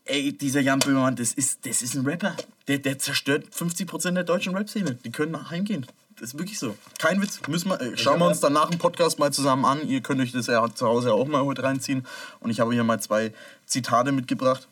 Ey, 0.05 0.31
dieser 0.31 0.61
Jan 0.61 0.79
Böhmermann, 0.79 1.17
das 1.17 1.33
ist, 1.33 1.65
das 1.65 1.81
ist 1.81 1.95
ein 1.95 2.05
Rapper. 2.05 2.35
Der, 2.69 2.77
der 2.77 2.97
zerstört 2.97 3.47
50% 3.53 4.11
der 4.11 4.23
deutschen 4.23 4.55
Rap-Szene. 4.55 4.95
Die 5.03 5.11
können 5.11 5.49
heimgehen. 5.49 5.85
Das 6.19 6.29
ist 6.29 6.39
wirklich 6.39 6.57
so. 6.57 6.75
Kein 6.97 7.21
Witz. 7.21 7.41
Müssen 7.47 7.69
wir, 7.69 7.81
äh, 7.81 7.97
schauen 7.97 8.19
wir 8.19 8.27
uns 8.27 8.39
dann 8.39 8.53
nach 8.53 8.69
dem 8.69 8.79
Podcast 8.79 9.19
mal 9.19 9.31
zusammen 9.31 9.65
an. 9.65 9.87
Ihr 9.87 10.01
könnt 10.01 10.21
euch 10.21 10.31
das 10.31 10.47
ja 10.47 10.65
zu 10.73 10.87
Hause 10.87 11.13
auch 11.13 11.27
mal 11.27 11.43
heute 11.43 11.63
reinziehen. 11.63 12.07
Und 12.39 12.49
ich 12.49 12.61
habe 12.61 12.73
hier 12.73 12.83
mal 12.83 13.01
zwei 13.01 13.33
Zitate 13.65 14.13
mitgebracht. 14.13 14.67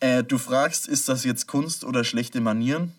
Äh, 0.00 0.24
du 0.24 0.36
fragst, 0.36 0.88
ist 0.88 1.08
das 1.08 1.24
jetzt 1.24 1.46
Kunst 1.46 1.84
oder 1.84 2.04
schlechte 2.04 2.40
Manieren? 2.40 2.92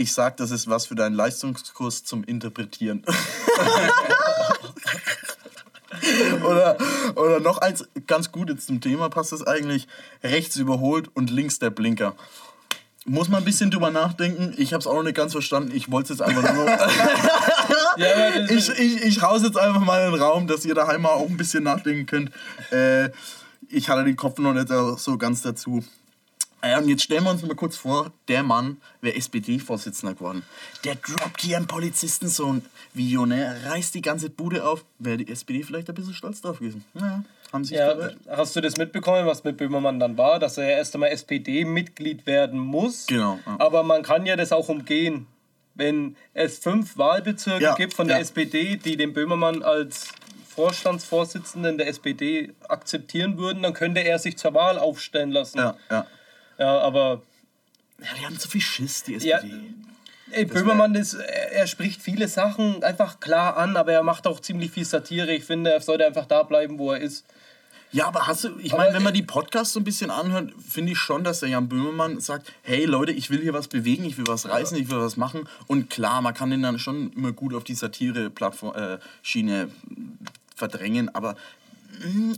Ich 0.00 0.14
sag, 0.14 0.38
das 0.38 0.50
ist 0.50 0.66
was 0.66 0.86
für 0.86 0.94
deinen 0.94 1.14
Leistungskurs 1.14 2.04
zum 2.04 2.24
Interpretieren. 2.24 3.04
oder, 6.42 6.78
oder 7.16 7.40
noch 7.40 7.58
eins, 7.58 7.84
ganz 8.06 8.32
gut 8.32 8.48
jetzt 8.48 8.66
zum 8.66 8.80
Thema 8.80 9.10
passt 9.10 9.34
es 9.34 9.46
eigentlich. 9.46 9.88
Rechts 10.24 10.56
überholt 10.56 11.10
und 11.12 11.28
links 11.28 11.58
der 11.58 11.68
Blinker. 11.68 12.16
Muss 13.04 13.28
man 13.28 13.42
ein 13.42 13.44
bisschen 13.44 13.70
drüber 13.70 13.90
nachdenken. 13.90 14.54
Ich 14.56 14.72
habe 14.72 14.80
es 14.80 14.86
auch 14.86 14.94
noch 14.94 15.02
nicht 15.02 15.16
ganz 15.16 15.32
verstanden. 15.32 15.72
Ich 15.74 15.92
wollte 15.92 16.14
es 16.14 16.18
jetzt 16.18 16.26
einfach 16.26 16.54
nur. 16.54 16.66
Ja, 17.96 18.46
ich, 18.48 18.70
ich, 18.70 19.02
ich 19.02 19.20
hau's 19.20 19.42
jetzt 19.42 19.58
einfach 19.58 19.82
mal 19.82 20.06
in 20.06 20.12
den 20.12 20.22
Raum, 20.22 20.46
dass 20.46 20.64
ihr 20.64 20.74
daheim 20.74 21.02
mal 21.02 21.10
auch 21.10 21.28
ein 21.28 21.36
bisschen 21.36 21.64
nachdenken 21.64 22.06
könnt. 22.06 22.30
Äh, 22.72 23.10
ich 23.68 23.90
hatte 23.90 24.04
den 24.04 24.16
Kopf 24.16 24.38
noch 24.38 24.54
nicht 24.54 24.68
so 24.68 25.18
ganz 25.18 25.42
dazu. 25.42 25.84
Äh, 26.62 26.78
und 26.78 26.88
jetzt 26.88 27.02
stellen 27.02 27.24
wir 27.24 27.30
uns 27.30 27.42
mal 27.42 27.54
kurz 27.54 27.76
vor, 27.76 28.12
der 28.28 28.42
Mann 28.42 28.78
wäre 29.00 29.16
SPD-Vorsitzender 29.16 30.14
geworden. 30.14 30.42
Der 30.84 30.94
droppt 30.96 31.40
hier 31.40 31.56
einen 31.56 31.66
Polizistensohn 31.66 32.62
Video, 32.92 33.24
ne? 33.26 33.56
Reißt 33.66 33.94
die 33.94 34.02
ganze 34.02 34.30
Bude 34.30 34.64
auf. 34.64 34.84
Wäre 34.98 35.18
die 35.18 35.30
SPD 35.30 35.62
vielleicht 35.62 35.88
ein 35.88 35.94
bisschen 35.94 36.14
stolz 36.14 36.40
drauf 36.40 36.58
gewesen. 36.58 36.84
Ja, 36.94 37.22
haben 37.52 37.64
sich 37.64 37.76
Ja, 37.78 37.94
hast 38.28 38.56
du 38.56 38.60
das 38.60 38.76
mitbekommen, 38.76 39.26
was 39.26 39.44
mit 39.44 39.56
Böhmermann 39.56 39.98
dann 40.00 40.18
war? 40.18 40.38
Dass 40.38 40.58
er 40.58 40.64
ja 40.70 40.76
erst 40.76 40.94
einmal 40.94 41.10
SPD-Mitglied 41.10 42.26
werden 42.26 42.58
muss. 42.58 43.06
Genau, 43.06 43.38
ja. 43.46 43.56
Aber 43.58 43.82
man 43.82 44.02
kann 44.02 44.26
ja 44.26 44.36
das 44.36 44.52
auch 44.52 44.68
umgehen. 44.68 45.26
Wenn 45.74 46.16
es 46.34 46.58
fünf 46.58 46.98
Wahlbezirke 46.98 47.62
Ja, 47.62 47.74
gibt 47.74 47.94
von 47.94 48.08
der. 48.08 48.18
SPD, 48.18 48.76
die 48.76 48.96
den 48.96 49.14
Böhmermann 49.14 49.62
als 49.62 50.08
Vorstandsvorsitzenden 50.48 51.78
der 51.78 51.88
SPD 51.88 52.52
akzeptieren 52.68 53.38
würden, 53.38 53.62
dann 53.62 53.72
könnte 53.72 54.00
er 54.00 54.18
sich 54.18 54.36
zur 54.36 54.52
Wahl 54.52 54.78
aufstellen 54.78 55.30
lassen. 55.30 55.58
Ja, 55.58 55.76
ja. 55.90 56.06
Ja, 56.60 56.78
aber 56.78 57.22
Ja, 57.98 58.08
die 58.18 58.24
haben 58.24 58.38
zu 58.38 58.48
viel 58.48 58.60
Schiss, 58.60 59.02
die 59.02 59.12
ja, 59.16 59.38
SPD. 59.38 59.74
ey, 60.30 60.44
Böhmermann, 60.44 60.94
ist, 60.94 61.14
er, 61.14 61.66
spricht 61.66 62.00
viele 62.00 62.28
Sachen 62.28 62.82
einfach 62.84 63.18
klar 63.20 63.56
an, 63.56 63.76
aber 63.76 63.92
er 63.92 64.02
macht 64.02 64.26
auch 64.26 64.40
ziemlich 64.40 64.70
viel 64.70 64.84
Satire. 64.84 65.34
Ich 65.34 65.44
finde, 65.44 65.72
er 65.72 65.80
sollte 65.80 66.06
einfach 66.06 66.26
da 66.26 66.42
bleiben, 66.42 66.78
wo 66.78 66.92
er 66.92 67.00
ist. 67.00 67.24
Ja, 67.92 68.06
aber 68.06 68.28
hast 68.28 68.44
du, 68.44 68.56
ich 68.58 68.72
meine, 68.72 68.94
wenn 68.94 69.02
man 69.02 69.12
äh, 69.12 69.16
die 69.16 69.22
Podcasts 69.24 69.72
so 69.72 69.80
ein 69.80 69.84
bisschen 69.84 70.10
anhört, 70.10 70.52
finde 70.66 70.92
ich 70.92 70.98
schon, 70.98 71.24
dass 71.24 71.40
der 71.40 71.48
Jan 71.48 71.68
Böhmermann 71.68 72.20
sagt, 72.20 72.52
hey 72.62 72.84
Leute, 72.84 73.10
ich 73.10 73.30
will 73.30 73.40
hier 73.40 73.52
was 73.52 73.66
bewegen, 73.66 74.04
ich 74.04 74.16
will 74.16 74.26
was 74.28 74.48
reißen, 74.48 74.76
ich 74.78 74.90
will 74.90 75.00
was 75.00 75.16
machen. 75.16 75.48
Und 75.66 75.90
klar, 75.90 76.22
man 76.22 76.32
kann 76.32 76.50
den 76.50 76.62
dann 76.62 76.78
schon 76.78 77.12
immer 77.14 77.32
gut 77.32 77.52
auf 77.52 77.64
die 77.64 77.74
Satire-Schiene 77.74 79.62
äh, 79.62 79.66
verdrängen, 80.54 81.12
aber 81.14 81.34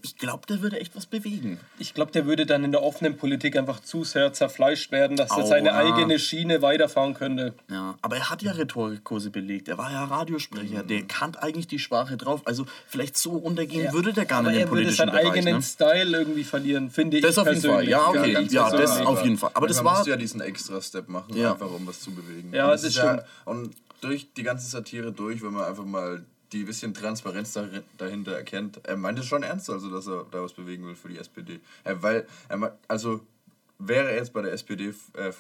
ich 0.03 0.17
glaube, 0.17 0.47
der 0.47 0.61
würde 0.63 0.81
echt 0.81 0.97
was 0.97 1.07
bewegen. 1.07 1.61
Ich 1.79 1.95
glaube, 1.95 2.11
der 2.13 2.27
würde 2.27 2.47
dann 2.47 2.65
in 2.65 2.73
der 2.73 2.83
offenen 2.83 3.17
Politik 3.17 3.57
einfach 3.57 3.81
zu 3.81 4.03
sehr 4.05 4.33
zerfleischt 4.33 4.91
werden, 4.93 5.17
dass 5.17 5.31
er 5.37 5.47
seine 5.47 5.75
eigene 5.75 6.19
Schiene 6.19 6.63
weiterfahren 6.63 7.15
könnte. 7.15 7.55
Ja, 7.71 7.95
aber 8.03 8.17
er 8.17 8.31
hat 8.31 8.43
ja 8.43 8.53
Rhetorikkurse 8.53 9.31
belegt, 9.31 9.69
er 9.69 9.79
war 9.79 9.93
ja 9.93 10.05
Radiosprecher, 10.05 10.83
Mhm. 10.83 10.89
der 10.89 11.03
kann 11.03 11.35
eigentlich 11.37 11.67
die 11.67 11.79
Sprache 11.79 12.17
drauf. 12.17 12.43
Also 12.45 12.67
vielleicht 12.87 13.17
so 13.17 13.33
untergehen 13.33 13.85
Ja, 13.85 13.93
würde 13.93 14.13
der 14.13 14.25
gar 14.25 14.41
Aber 14.41 14.49
nicht 14.51 14.57
im 14.57 14.63
er 14.63 14.71
würde 14.71 14.83
politischen 14.83 14.97
seinen 14.97 15.11
Bereich. 15.11 15.33
eigenen 15.33 15.55
Ne? 15.57 15.63
Style 15.63 16.19
irgendwie 16.19 16.45
verlieren, 16.45 16.91
finde 16.91 17.19
ich. 17.19 17.23
Das 17.23 17.39
auf 17.39 17.47
jeden 17.47 17.61
Fall, 17.61 17.71
persönlich. 17.85 17.91
ja, 17.91 18.09
okay. 18.09 18.33
ganz 18.33 18.53
Ja, 18.53 18.71
das 18.71 18.79
persönlich. 18.81 19.07
auf 19.09 19.23
jeden 19.25 19.39
Fall. 19.39 19.51
Aber 19.55 19.67
das 19.69 19.85
war- 19.85 19.93
musst 19.95 20.07
du 20.07 20.11
ja 20.11 20.17
diesen 20.17 20.41
extra 20.41 20.81
Step 20.81 21.09
machen, 21.09 21.37
Ja. 21.37 21.53
einfach 21.53 21.71
um 21.71 21.87
was 21.87 22.01
zu 22.01 22.11
bewegen. 22.13 22.53
Ja, 22.53 22.65
Und 22.65 22.71
das 22.73 22.85
ist 22.85 22.95
stimmt. 22.97 23.23
und 23.45 23.75
durch 24.01 24.33
die 24.35 24.43
ganze 24.43 24.69
Satire 24.69 25.13
durch, 25.13 25.43
wenn 25.43 25.53
man 25.53 25.65
einfach 25.65 25.85
mal 25.85 26.25
die 26.53 26.65
bisschen 26.65 26.93
Transparenz 26.95 27.53
dahinter 27.99 28.33
erkennt, 28.37 28.81
er 28.87 28.97
meint 28.97 29.19
es 29.19 29.27
schon 29.27 29.43
ernst, 29.43 29.71
also 29.71 29.91
dass 29.91 30.07
er 30.07 30.27
da 30.31 30.43
was 30.43 30.53
bewegen 30.53 30.87
will 30.87 30.95
für 30.95 31.09
die 31.09 31.19
SPD. 31.19 31.61
Er, 31.85 32.03
weil, 32.03 32.27
er, 32.49 32.77
also 32.89 33.21
wäre 33.79 34.11
er 34.11 34.17
jetzt 34.17 34.33
bei 34.33 34.43
der 34.43 34.53
SPD 34.53 34.93
äh, 35.15 35.33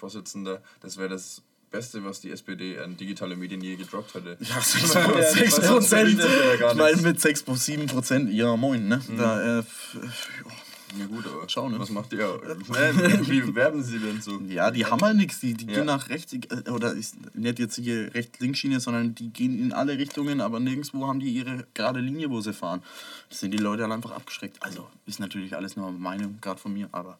das 0.80 0.96
wäre 0.96 1.08
das 1.10 1.42
Beste, 1.70 2.04
was 2.04 2.20
die 2.20 2.30
SPD 2.30 2.78
an 2.78 2.96
digitale 2.98 3.34
Medien 3.36 3.62
je 3.62 3.76
gedroppt 3.76 4.14
hätte. 4.14 4.36
Ja, 4.40 4.60
6 4.60 4.92
Ja, 4.94 5.00
Prozent. 5.08 5.52
was 5.58 5.66
sonst 5.66 5.88
verdient 5.88 6.20
er 6.20 6.46
ja 6.52 6.56
gar 6.56 6.72
Ich 6.72 6.78
meine, 6.78 6.96
mit 7.02 7.20
6 7.20 7.42
plus 7.44 7.64
7 7.64 7.86
Prozent, 7.86 8.30
ja 8.32 8.54
moin, 8.56 8.88
ne? 8.88 9.00
Da, 9.16 9.40
äh, 9.40 9.58
f- 9.60 9.96
Ja 10.98 11.06
gut, 11.06 11.26
aber 11.26 11.48
Schau, 11.48 11.68
ne? 11.68 11.78
was 11.78 11.90
macht 11.90 12.12
ihr? 12.12 12.18
Wie 13.28 13.54
werben 13.54 13.82
sie 13.82 13.98
denn 13.98 14.20
so? 14.20 14.38
ja, 14.40 14.70
die 14.70 14.84
haben 14.84 15.00
halt 15.00 15.16
nichts. 15.16 15.40
Die, 15.40 15.54
die 15.54 15.66
Ja. 15.66 15.72
gehen 15.78 15.86
nach 15.86 16.08
rechts, 16.10 16.32
äh, 16.34 16.70
oder 16.70 16.92
ist 16.92 17.16
nicht 17.34 17.58
jetzt 17.58 17.76
hier 17.76 18.12
rechts-links-Schiene, 18.14 18.78
sondern 18.80 19.14
die 19.14 19.30
gehen 19.30 19.58
in 19.58 19.72
alle 19.72 19.96
Richtungen, 19.96 20.40
aber 20.40 20.60
nirgendwo 20.60 21.06
haben 21.06 21.20
die 21.20 21.30
ihre 21.30 21.66
gerade 21.74 22.00
Linie, 22.00 22.30
wo 22.30 22.40
sie 22.40 22.52
fahren. 22.52 22.82
Das 23.30 23.40
sind 23.40 23.52
die 23.52 23.58
Leute 23.58 23.84
halt 23.84 23.92
einfach 23.92 24.10
abgeschreckt. 24.12 24.62
Also, 24.62 24.86
ist 25.06 25.18
natürlich 25.20 25.56
alles 25.56 25.76
nur 25.76 25.90
Meinung, 25.92 26.38
gerade 26.40 26.60
von 26.60 26.72
mir, 26.74 26.88
aber 26.92 27.18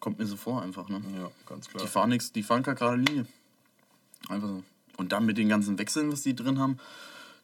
kommt 0.00 0.18
mir 0.18 0.26
so 0.26 0.36
vor 0.36 0.62
einfach, 0.62 0.88
ne? 0.88 1.00
Ja, 1.16 1.30
ganz 1.48 1.68
klar. 1.68 1.84
Die 1.84 1.88
fahren 1.90 2.10
nichts, 2.10 2.32
die 2.32 2.42
fahren 2.42 2.62
keine 2.62 2.76
gerade 2.76 2.96
Linie. 2.96 3.26
Einfach 4.28 4.48
so. 4.48 4.62
Und 4.96 5.12
dann 5.12 5.26
mit 5.26 5.38
den 5.38 5.48
ganzen 5.48 5.78
Wechseln, 5.78 6.10
was 6.10 6.22
die 6.22 6.34
drin 6.34 6.58
haben, 6.58 6.78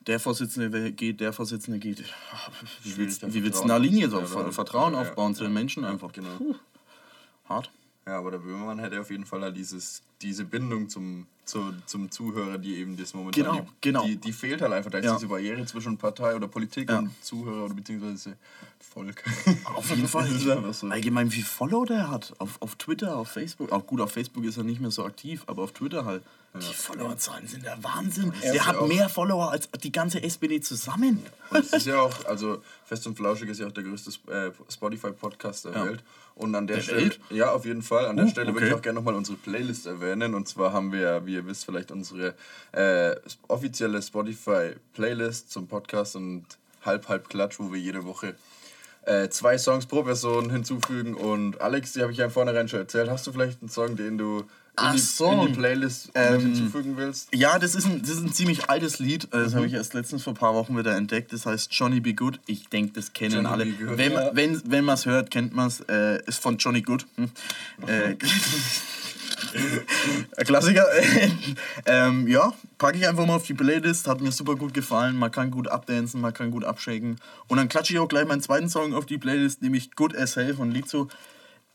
der 0.06 0.20
Vorsitzende 0.20 0.92
geht, 0.92 1.20
der 1.20 1.32
Vorsitzende 1.32 1.78
geht. 1.78 2.02
Wie 2.82 2.96
willst, 2.96 3.22
wie 3.34 3.42
willst 3.42 3.60
du 3.60 3.64
eine 3.64 3.78
Linie 3.78 4.08
so 4.08 4.20
Vertrauen 4.22 4.94
Ja, 4.94 5.00
aufbauen 5.02 5.34
zu 5.34 5.44
den 5.44 5.52
ja, 5.52 5.58
Menschen 5.60 5.82
ja, 5.84 5.90
einfach? 5.90 6.12
Genau. 6.12 6.36
Puh, 6.38 6.54
hart. 7.48 7.70
Ja, 8.06 8.18
aber 8.18 8.32
der 8.32 8.38
Böhmermann 8.38 8.80
hätte 8.80 9.00
auf 9.00 9.10
jeden 9.10 9.24
Fall 9.26 9.42
halt 9.42 9.56
dieses, 9.56 10.02
diese 10.22 10.44
Bindung 10.44 10.88
zum, 10.88 11.26
zu, 11.44 11.72
zum 11.86 12.10
Zuhörer, 12.10 12.58
die 12.58 12.74
eben 12.76 12.96
das 12.96 13.14
momentan 13.14 13.44
Genau, 13.44 13.60
die, 13.60 13.68
genau. 13.80 14.04
Die, 14.04 14.16
die 14.16 14.32
fehlt 14.32 14.60
halt 14.60 14.72
einfach. 14.72 14.90
Da 14.90 14.98
ist 14.98 15.04
Ja. 15.04 15.14
diese 15.14 15.28
Barriere 15.28 15.64
zwischen 15.66 15.96
Partei 15.96 16.34
oder 16.34 16.48
Politik 16.48 16.90
Ja. 16.90 16.98
und 16.98 17.10
Zuhörer 17.22 17.66
oder 17.66 17.74
beziehungsweise 17.74 18.36
Volk. 18.80 19.22
Auf 19.64 19.88
jeden 19.90 20.08
Fall. 20.08 20.28
So. 20.72 20.88
Allgemein, 20.88 21.32
wie 21.32 21.42
Follow 21.42 21.84
der 21.84 22.10
hat. 22.10 22.34
Auf, 22.38 22.60
auf 22.60 22.74
Twitter, 22.74 23.16
auf 23.16 23.28
Facebook. 23.28 23.70
Auch 23.70 23.86
gut, 23.86 24.00
auf 24.00 24.10
Facebook 24.10 24.44
ist 24.44 24.56
er 24.56 24.64
nicht 24.64 24.80
mehr 24.80 24.90
so 24.90 25.04
aktiv, 25.04 25.44
aber 25.46 25.62
auf 25.62 25.72
Twitter 25.72 26.04
halt. 26.04 26.22
Die 26.54 26.60
Followerzahlen 26.74 27.46
sind 27.46 27.64
der 27.64 27.82
Wahnsinn. 27.82 28.30
ist 28.32 28.42
Der 28.44 28.54
ja 28.56 28.66
hat 28.66 28.76
auch- 28.76 28.86
mehr 28.86 29.08
Follower 29.08 29.50
als 29.50 29.70
die 29.82 29.90
ganze 29.90 30.22
SPD 30.22 30.60
zusammen. 30.60 31.24
Und 31.48 31.60
es 31.64 31.72
ist 31.72 31.86
ja 31.86 31.98
auch, 32.00 32.24
also 32.26 32.62
Fest 32.84 33.06
und 33.06 33.16
Flauschig 33.16 33.48
ist 33.48 33.58
ja 33.60 33.66
auch 33.68 33.72
der 33.72 33.84
größte 33.84 34.10
äh, 34.30 34.50
Spotify-Podcast 34.70 35.64
der 35.64 35.72
Ja. 35.72 35.84
Welt. 35.86 36.04
Und 36.34 36.54
an 36.54 36.66
der, 36.66 36.76
Der 36.76 36.82
Stelle, 36.82 37.00
Welt? 37.02 37.20
ja, 37.30 37.52
auf 37.52 37.64
jeden 37.64 37.82
Fall. 37.82 38.06
An 38.06 38.16
der 38.16 38.26
Uh, 38.26 38.28
Stelle 38.28 38.48
würde 38.48 38.58
okay. 38.66 38.68
ich 38.68 38.74
auch 38.74 38.82
gerne 38.82 38.98
nochmal 38.98 39.14
unsere 39.14 39.36
Playlist 39.38 39.86
erwähnen. 39.86 40.34
Und 40.34 40.46
zwar 40.48 40.72
haben 40.74 40.92
wir, 40.92 41.00
ja, 41.00 41.26
wie 41.26 41.34
ihr 41.34 41.46
wisst, 41.46 41.64
vielleicht 41.64 41.90
unsere 41.90 42.34
äh, 42.72 43.16
offizielle 43.48 44.00
Spotify-Playlist 44.02 45.50
zum 45.50 45.66
Podcast 45.68 46.16
und 46.16 46.44
halb, 46.84 47.08
halb 47.08 47.28
Klatsch, 47.28 47.58
wo 47.58 47.72
wir 47.72 47.80
jede 47.80 48.04
Woche 48.04 48.34
äh, 49.04 49.28
zwei 49.28 49.58
Songs 49.58 49.86
pro 49.86 50.02
Person 50.02 50.50
hinzufügen. 50.50 51.14
Und 51.14 51.60
Alex, 51.60 51.92
die 51.92 52.02
habe 52.02 52.12
ich 52.12 52.18
ja 52.18 52.26
im 52.26 52.30
Vornherein 52.30 52.68
schon 52.68 52.80
erzählt. 52.80 53.10
Hast 53.10 53.26
du 53.26 53.32
vielleicht 53.32 53.60
einen 53.60 53.68
Song, 53.68 53.96
den 53.96 54.16
du 54.18 54.44
in, 54.80 54.92
die, 54.94 54.98
so. 54.98 55.30
in 55.30 55.48
die 55.48 55.52
Playlist 55.52 56.10
Ähm, 56.14 56.40
hinzufügen 56.40 56.96
willst? 56.96 57.28
Ja, 57.34 57.58
das 57.58 57.74
ist 57.74 57.84
ein, 57.84 58.00
das 58.00 58.10
ist 58.10 58.22
ein 58.22 58.32
ziemlich 58.32 58.70
altes 58.70 58.98
Lied. 59.00 59.24
Äh, 59.24 59.42
Das 59.44 59.54
habe 59.54 59.66
ich 59.66 59.74
erst 59.74 59.92
letztens 59.94 60.22
vor 60.22 60.32
ein 60.32 60.36
paar 60.36 60.54
Wochen 60.54 60.76
wieder 60.78 60.96
entdeckt. 60.96 61.32
Das 61.32 61.44
heißt 61.46 61.72
Johnny 61.74 62.00
Be 62.00 62.14
Good. 62.14 62.40
Ich 62.46 62.68
denke, 62.68 62.92
das 62.94 63.12
kennen 63.12 63.34
Johnny 63.34 63.48
alle. 63.48 63.66
Good. 63.66 63.98
Wenn, 63.98 64.12
Ja. 64.12 64.30
wenn, 64.34 64.62
wenn 64.70 64.84
man 64.84 64.94
es 64.94 65.04
hört, 65.04 65.30
kennt 65.30 65.52
man 65.54 65.66
es. 65.68 65.80
Äh, 65.80 66.22
ist 66.26 66.40
von 66.40 66.56
Johnny 66.56 66.80
Good. 66.82 67.06
Hm. 67.16 67.30
Äh, 67.86 68.16
Klassiker. 70.44 70.86
ähm, 71.86 72.26
ja, 72.28 72.52
packe 72.78 72.98
ich 72.98 73.08
einfach 73.08 73.26
mal 73.26 73.36
auf 73.36 73.46
die 73.46 73.54
Playlist. 73.54 74.06
Hat 74.08 74.20
mir 74.20 74.32
super 74.32 74.56
gut 74.56 74.74
gefallen. 74.74 75.16
Man 75.16 75.30
kann 75.30 75.50
gut 75.50 75.68
abdancen, 75.68 76.20
man 76.20 76.32
kann 76.32 76.50
gut 76.50 76.64
abshaken. 76.64 77.16
Und 77.48 77.56
dann 77.56 77.68
klatsche 77.68 77.92
ich 77.92 77.98
auch 77.98 78.08
gleich 78.08 78.26
meinen 78.26 78.42
zweiten 78.42 78.68
Song 78.68 78.94
auf 78.94 79.06
die 79.06 79.18
Playlist, 79.18 79.62
nämlich 79.62 79.94
Good 79.94 80.16
as 80.16 80.36
Hell 80.36 80.54
von 80.54 80.70
Lizo. 80.70 81.08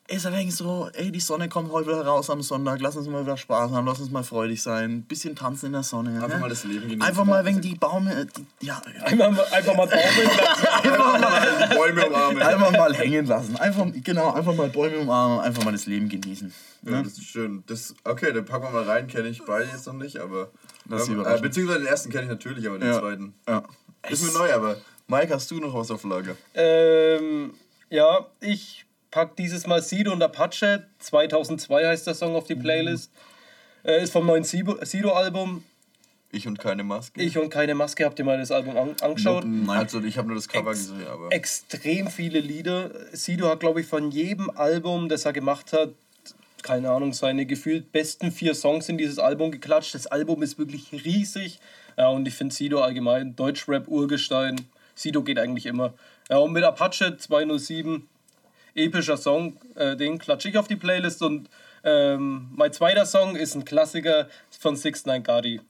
Ist 0.10 0.26
ein 0.26 0.32
wenig 0.32 0.56
so, 0.56 0.89
ey, 0.93 1.12
die 1.12 1.20
Sonne 1.20 1.50
kommt 1.50 1.70
heute 1.70 1.89
wieder 1.89 2.06
raus 2.06 2.30
am 2.30 2.41
Sonntag, 2.41 2.80
lass 2.80 2.96
uns 2.96 3.10
mal 3.10 3.24
wieder 3.26 3.36
Spaß 3.36 3.72
haben, 3.72 3.86
lass 3.86 4.00
uns 4.00 4.10
mal 4.10 4.24
freudig 4.24 4.62
sein, 4.63 5.02
bisschen 5.02 5.36
tanzen 5.36 5.65
in 5.65 5.72
der 5.74 5.84
Sonne. 5.84 6.12
Einfach 6.15 6.30
ne? 6.30 6.38
mal 6.39 6.50
das 6.50 6.63
Leben 6.63 6.84
genießen. 6.84 7.02
Einfach 7.02 7.26
mal 7.26 7.43
wegen 7.43 7.60
die 7.60 7.76
Baume, 7.76 8.26
die, 8.26 8.65
ja, 8.65 8.82
Einfach, 9.04 9.32
mal- 9.32 9.46
einfach 9.52 9.76
mal 9.76 9.86
baumeln 9.86 10.30
lassen. 10.38 10.67
einfach 10.89 11.20
mal, 11.20 11.76
Bäume 11.76 12.08
umarmen. 12.08 12.41
einfach 12.41 12.72
mal 12.72 12.93
hängen 12.96 13.26
lassen. 13.26 13.58
Einfach, 13.58 13.86
genau, 14.02 14.32
einfach 14.32 14.56
mal 14.56 14.70
Bäume 14.70 15.00
umarmen, 15.00 15.41
einfach 15.41 15.65
mal 15.65 15.74
das 15.74 15.86
Leben 15.88 16.08
genießen. 16.08 16.54
Ja, 16.84 16.91
Ne? 16.91 17.04
das 17.04 17.13
ist 17.13 17.26
schön. 17.26 17.65
Das, 17.67 17.93
okay, 18.06 18.32
dann 18.32 18.46
packen 18.46 18.63
wir 18.63 18.72
mal 18.72 18.84
rein. 18.84 19.08
Kenne 19.08 19.28
ich 19.28 19.43
beide 19.43 19.65
jetzt 19.70 19.88
noch 19.88 19.93
nicht, 19.93 20.17
aber. 20.20 20.52
Das 20.86 21.10
ähm, 21.10 21.20
äh, 21.26 21.38
beziehungsweise 21.41 21.80
den 21.80 21.88
ersten 21.88 22.12
kenne 22.12 22.24
ich 22.24 22.30
natürlich, 22.30 22.65
aber 22.65 22.80
den 22.80 22.88
Ja. 22.93 23.00
zweiten. 23.02 23.34
Ja. 23.46 23.63
Ist 24.08 24.24
mir 24.24 24.32
neu, 24.39 24.54
aber. 24.54 24.78
Mike, 25.08 25.34
hast 25.34 25.52
du 25.52 25.60
noch 25.60 25.74
was 25.74 25.91
auf 25.91 26.06
Lager? 26.06 26.38
Ähm, 26.54 27.54
ja, 27.89 28.26
ich 28.39 28.86
pack 29.12 29.36
dieses 29.36 29.67
Mal 29.67 29.82
Sido 29.82 30.12
und 30.12 30.22
Apache. 30.22 30.88
2002 31.00 31.86
heißt 31.88 32.08
der 32.08 32.13
Song 32.13 32.36
auf 32.36 32.46
die 32.46 32.56
Playlist. 32.56 33.12
Äh, 33.84 34.04
ist 34.04 34.12
vom 34.13 34.26
neuen 34.26 34.43
Sido- 34.43 34.84
Sido-Album. 34.84 35.63
Ich 36.32 36.46
und 36.46 36.60
keine 36.60 36.84
Maske. 36.84 37.22
Ich 37.22 37.38
und 37.38 37.50
keine 37.50 37.74
Maske. 37.74 38.04
Habt 38.04 38.20
ihr 38.20 38.26
mal 38.26 38.38
das 38.38 38.52
Album 38.52 38.76
an 38.76 38.96
angeschaut? 39.02 39.46
Nein. 39.46 39.70
Also, 39.78 40.04
ich 40.04 40.17
habe 40.17 40.28
nur 40.28 40.36
das 40.36 40.50
Cover 40.50 40.72
Ex- 40.72 40.89
gesehen, 40.89 41.08
aber. 41.08 41.32
Extrem 41.32 42.08
viele 42.10 42.39
Lieder. 42.41 42.91
Sido 43.13 43.48
hat, 43.50 43.62
glaube 43.62 43.80
ich, 43.82 43.88
von 43.88 44.12
jedem 44.12 44.50
Album, 44.50 45.08
das 45.08 45.24
er 45.26 45.32
gemacht 45.32 45.72
hat, 45.72 45.91
keine 46.63 46.89
Ahnung, 46.91 47.13
seine 47.13 47.46
gefühlt 47.46 47.93
besten 47.93 48.32
vier 48.34 48.56
Songs 48.56 48.89
in 48.89 48.98
dieses 48.98 49.20
Album 49.20 49.52
geklatscht. 49.52 49.96
Das 49.96 50.06
Album 50.08 50.43
ist 50.43 50.60
wirklich 50.60 50.91
riesig. 51.06 51.60
Ja, 51.98 52.10
und 52.10 52.28
ich 52.28 52.34
finde 52.34 52.54
Sido 52.54 52.82
allgemein 52.82 53.36
Deutschrap-Urgestein. 53.38 54.67
Sido 54.96 55.24
geht 55.24 55.39
eigentlich 55.39 55.65
immer. 55.65 55.93
Ja, 56.30 56.38
und 56.39 56.52
mit 56.52 56.63
Apache 56.63 57.15
207, 57.17 58.10
epischer 58.78 59.18
Song, 59.18 59.58
äh, 59.76 59.96
den 59.96 60.18
klatsche 60.20 60.50
ich 60.50 60.58
auf 60.58 60.68
die 60.68 60.76
Playlist. 60.76 61.22
Und 61.22 61.50
ähm, 61.84 62.48
mein 62.56 62.72
zweiter 62.72 63.06
Song 63.06 63.36
ist 63.36 63.56
ein 63.56 63.66
Klassiker 63.66 64.28
von 64.60 64.76
6 64.76 65.06
9 65.06 65.24
Gotti. 65.24 65.62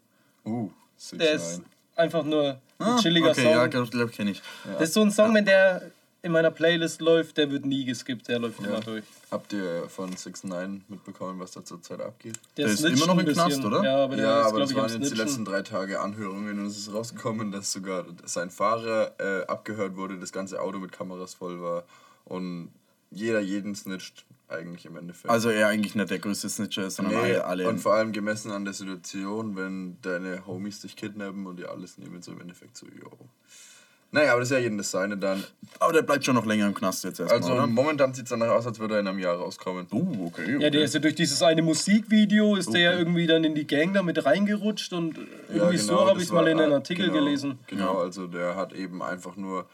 Uh, 0.46 0.70
Six 0.98 1.18
Der 1.24 1.32
ist 1.34 1.52
Nine. 1.60 1.66
einfach 1.96 2.24
nur 2.24 2.50
ein 2.80 2.86
Ah, 2.88 3.00
chilliger 3.02 3.32
okay, 3.32 3.44
Song. 3.44 3.52
ja, 3.54 3.68
glaube 3.68 3.90
glaub, 3.90 4.12
kenne 4.12 4.32
ich. 4.32 4.42
Das 4.74 4.90
ist 4.90 4.94
so 4.94 5.02
ein 5.02 5.12
Song, 5.12 5.34
wenn 5.34 5.46
der 5.46 5.82
in 6.24 6.32
meiner 6.32 6.52
Playlist 6.52 7.00
läuft, 7.02 7.38
der 7.38 7.50
wird 7.52 7.66
nie 7.66 7.86
geskippt, 7.86 8.28
der 8.28 8.40
läuft 8.40 8.60
Ja. 8.62 8.68
immer 8.68 8.80
durch. 8.82 9.04
Habt 9.32 9.54
ihr 9.54 9.88
von 9.88 10.16
6 10.16 10.44
9 10.46 10.84
mitbekommen, 10.88 11.40
was 11.40 11.52
da 11.52 11.64
zurzeit 11.64 12.02
abgeht? 12.02 12.40
Der 12.58 12.66
ist 12.68 12.80
snitcht 12.80 12.98
immer 12.98 13.08
noch 13.08 13.20
ein 13.20 13.28
im 13.28 13.34
Knast, 13.34 13.48
bisschen. 13.48 13.66
oder? 13.66 13.84
Ja, 13.84 14.04
aber 14.04 14.16
der 14.16 14.26
ja, 14.26 14.42
ist, 14.42 14.48
aber 14.48 14.60
das 14.60 14.72
ich, 14.72 14.78
waren 14.78 15.02
jetzt 15.02 15.12
die 15.12 15.16
letzten 15.18 15.46
drei 15.46 15.62
Tage 15.62 16.00
Anhörungen 16.00 16.60
und 16.60 16.66
es 16.66 16.78
ist 16.78 16.94
rausgekommen, 16.94 17.52
dass 17.52 17.72
sogar 17.72 18.06
sein 18.26 18.50
Fahrer 18.50 19.12
äh, 19.20 19.46
abgehört 19.48 19.96
wurde, 19.96 20.18
das 20.18 20.32
ganze 20.32 20.62
Auto 20.62 20.80
mit 20.80 20.92
Kameras 20.92 21.34
voll 21.36 21.62
war 21.62 21.84
und 22.26 22.72
jeder 23.12 23.40
jeden 23.40 23.76
snitcht 23.76 24.26
eigentlich 24.50 24.86
im 24.86 24.96
Endeffekt. 24.96 25.30
Also 25.30 25.50
er 25.50 25.68
eigentlich 25.68 25.96
nicht 25.96 26.10
der 26.10 26.20
größte 26.20 26.50
Snitcher 26.50 26.88
ist, 26.88 26.96
sondern 26.96 27.16
Nee, 27.16 27.36
alle, 27.36 27.46
alle 27.46 27.68
und 27.70 27.80
vor 27.80 27.94
allem 27.94 28.12
gemessen 28.14 28.52
an 28.52 28.64
der 28.66 28.74
Situation, 28.74 29.56
wenn 29.56 29.98
deine 30.02 30.46
Homies 30.48 30.82
dich 30.82 30.96
kidnappen 30.96 31.46
und 31.46 31.58
dir 31.58 31.70
alles 31.70 31.98
nehmen, 31.98 32.22
so 32.22 32.32
im 32.32 32.42
Endeffekt 32.42 32.78
so, 32.78 32.86
yo. 32.86 33.12
Naja, 34.10 34.32
aber 34.32 34.40
das 34.40 34.50
ist 34.52 34.56
ja 34.56 34.62
jedem 34.62 34.78
das 34.78 34.90
Seine 34.90 35.18
dann. 35.18 35.44
Aber 35.80 35.92
der 35.92 36.02
bleibt 36.02 36.24
schon 36.24 36.36
noch 36.36 36.46
länger 36.46 36.66
im 36.66 36.74
Knast 36.74 37.04
jetzt 37.04 37.20
erstmal, 37.20 37.42
Also 37.42 37.54
oder? 37.54 37.68
momentan 37.68 38.14
sieht 38.14 38.24
es 38.24 38.30
danach 38.30 38.48
aus, 38.48 38.66
als 38.66 38.80
würde 38.80 38.94
er 38.96 39.00
in 39.02 39.08
einem 39.08 39.20
Jahr 39.20 39.36
rauskommen. 39.36 39.86
Uh, 39.92 40.28
okay, 40.28 40.56
okay. 40.56 40.64
Ja, 40.64 40.70
der 40.70 40.84
ist 40.84 40.94
ja 40.94 41.02
durch 41.02 41.16
dieses 41.16 41.42
eine 41.44 41.62
Musikvideo, 41.62 42.56
ist 42.56 42.74
der 42.74 42.82
ja 42.82 42.98
irgendwie 42.98 43.28
dann 43.28 43.44
in 43.44 43.54
die 43.54 43.68
Gang 43.68 43.94
da 43.94 44.02
mit 44.04 44.24
reingerutscht 44.26 44.94
und 44.94 45.18
irgendwie 45.50 45.76
Ja, 45.76 45.82
so 45.82 45.88
genau, 45.90 46.00
habe 46.08 46.14
das 46.14 46.24
ich 46.24 46.30
es 46.30 46.34
mal 46.34 46.48
in 46.48 46.58
einem 46.58 46.72
Artikel 46.74 47.08
genau, 47.08 47.20
gelesen. 47.20 47.60
Genau, 47.68 47.98
also 47.98 48.28
der 48.28 48.56
hat 48.56 48.72
eben 48.72 49.04
einfach 49.04 49.36
nur 49.36 49.66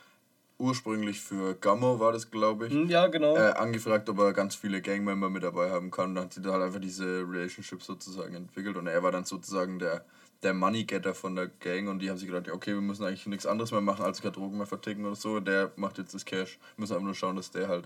ursprünglich 0.63 1.19
für 1.19 1.56
Gammo 1.56 1.99
war 1.99 2.12
das, 2.13 2.32
glaube 2.32 2.67
ich, 2.67 2.73
Hm, 2.73 2.88
Ja, 2.89 3.08
genau. 3.08 3.36
äh, 3.36 3.52
angefragt, 3.52 4.10
ob 4.10 4.19
er 4.19 4.34
ganz 4.34 4.56
viele 4.56 4.82
Gangmember 4.82 5.30
mit 5.30 5.43
dabei 5.43 5.69
haben 5.71 5.91
kann. 5.91 6.10
Und 6.10 6.15
dann 6.15 6.23
hat 6.26 6.34
sie 6.34 6.41
da 6.41 6.54
halt 6.54 6.63
einfach 6.63 6.80
diese 6.80 7.06
Relationship 7.30 7.84
sozusagen 7.84 8.34
entwickelt. 8.36 8.78
Und 8.78 8.88
er 8.88 9.04
war 9.04 9.12
dann 9.12 9.26
sozusagen 9.26 9.78
der, 9.80 10.06
der 10.41 10.54
Money-Getter 10.54 11.13
von 11.13 11.36
der 11.36 11.47
Gang. 11.47 11.88
Und 11.89 11.99
die 11.99 12.10
haben 12.10 12.17
sich 12.17 12.28
gedacht, 12.28 12.47
ja, 12.47 12.54
okay, 12.54 12.73
wir 12.73 12.82
müssen 12.82 13.04
eigentlich 13.06 13.26
nichts 13.28 13.45
anderes 13.45 13.71
mehr 13.71 13.82
machen, 13.82 14.06
als 14.06 14.21
keine 14.21 14.32
Drogen 14.34 14.58
mehr 14.58 14.65
verticken 14.67 15.06
oder 15.06 15.15
so. 15.15 15.39
Der 15.39 15.71
macht 15.76 15.97
jetzt 15.97 16.13
das 16.13 16.23
Cash. 16.26 16.58
Wir 16.76 16.82
müssen 16.82 16.93
einfach 16.93 17.06
nur 17.06 17.15
schauen, 17.15 17.36
dass 17.36 17.52
der 17.52 17.67
halt 17.67 17.86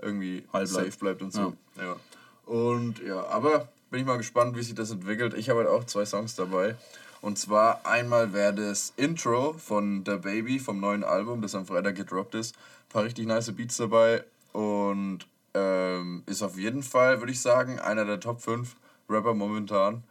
irgendwie 0.00 0.44
Heil 0.52 0.66
safe 0.66 0.84
bleibt. 0.84 0.98
bleibt 1.00 1.22
und 1.22 1.32
so. 1.32 1.54
Ja. 1.76 1.96
Und 2.46 3.00
ja, 3.00 3.26
aber 3.26 3.68
bin 3.90 4.00
ich 4.00 4.06
mal 4.06 4.16
gespannt, 4.16 4.56
wie 4.56 4.62
sich 4.62 4.74
das 4.74 4.90
entwickelt. 4.90 5.34
Ich 5.34 5.48
habe 5.50 5.60
halt 5.60 5.68
auch 5.68 5.84
zwei 5.84 6.04
Songs 6.04 6.34
dabei. 6.34 6.76
Und 7.20 7.38
zwar 7.38 7.84
einmal 7.86 8.32
wäre 8.32 8.54
das 8.54 8.92
Intro 8.96 9.54
von 9.54 10.04
The 10.06 10.16
Baby 10.16 10.58
vom 10.58 10.80
neuen 10.80 11.04
Album, 11.04 11.42
das 11.42 11.54
am 11.54 11.66
Freitag 11.66 11.96
gedroppt 11.96 12.34
ist. 12.34 12.54
Ein 12.54 12.92
paar 12.92 13.04
richtig 13.04 13.26
nice 13.26 13.52
Beats 13.52 13.76
dabei. 13.76 14.24
Und 14.52 15.26
ähm, 15.54 16.22
ist 16.26 16.42
auf 16.42 16.58
jeden 16.58 16.82
Fall, 16.82 17.20
würde 17.20 17.32
ich 17.32 17.40
sagen, 17.40 17.78
einer 17.78 18.04
der 18.04 18.20
Top 18.20 18.40
5 18.40 18.76
Rapper 19.08 19.34
momentan. 19.34 20.02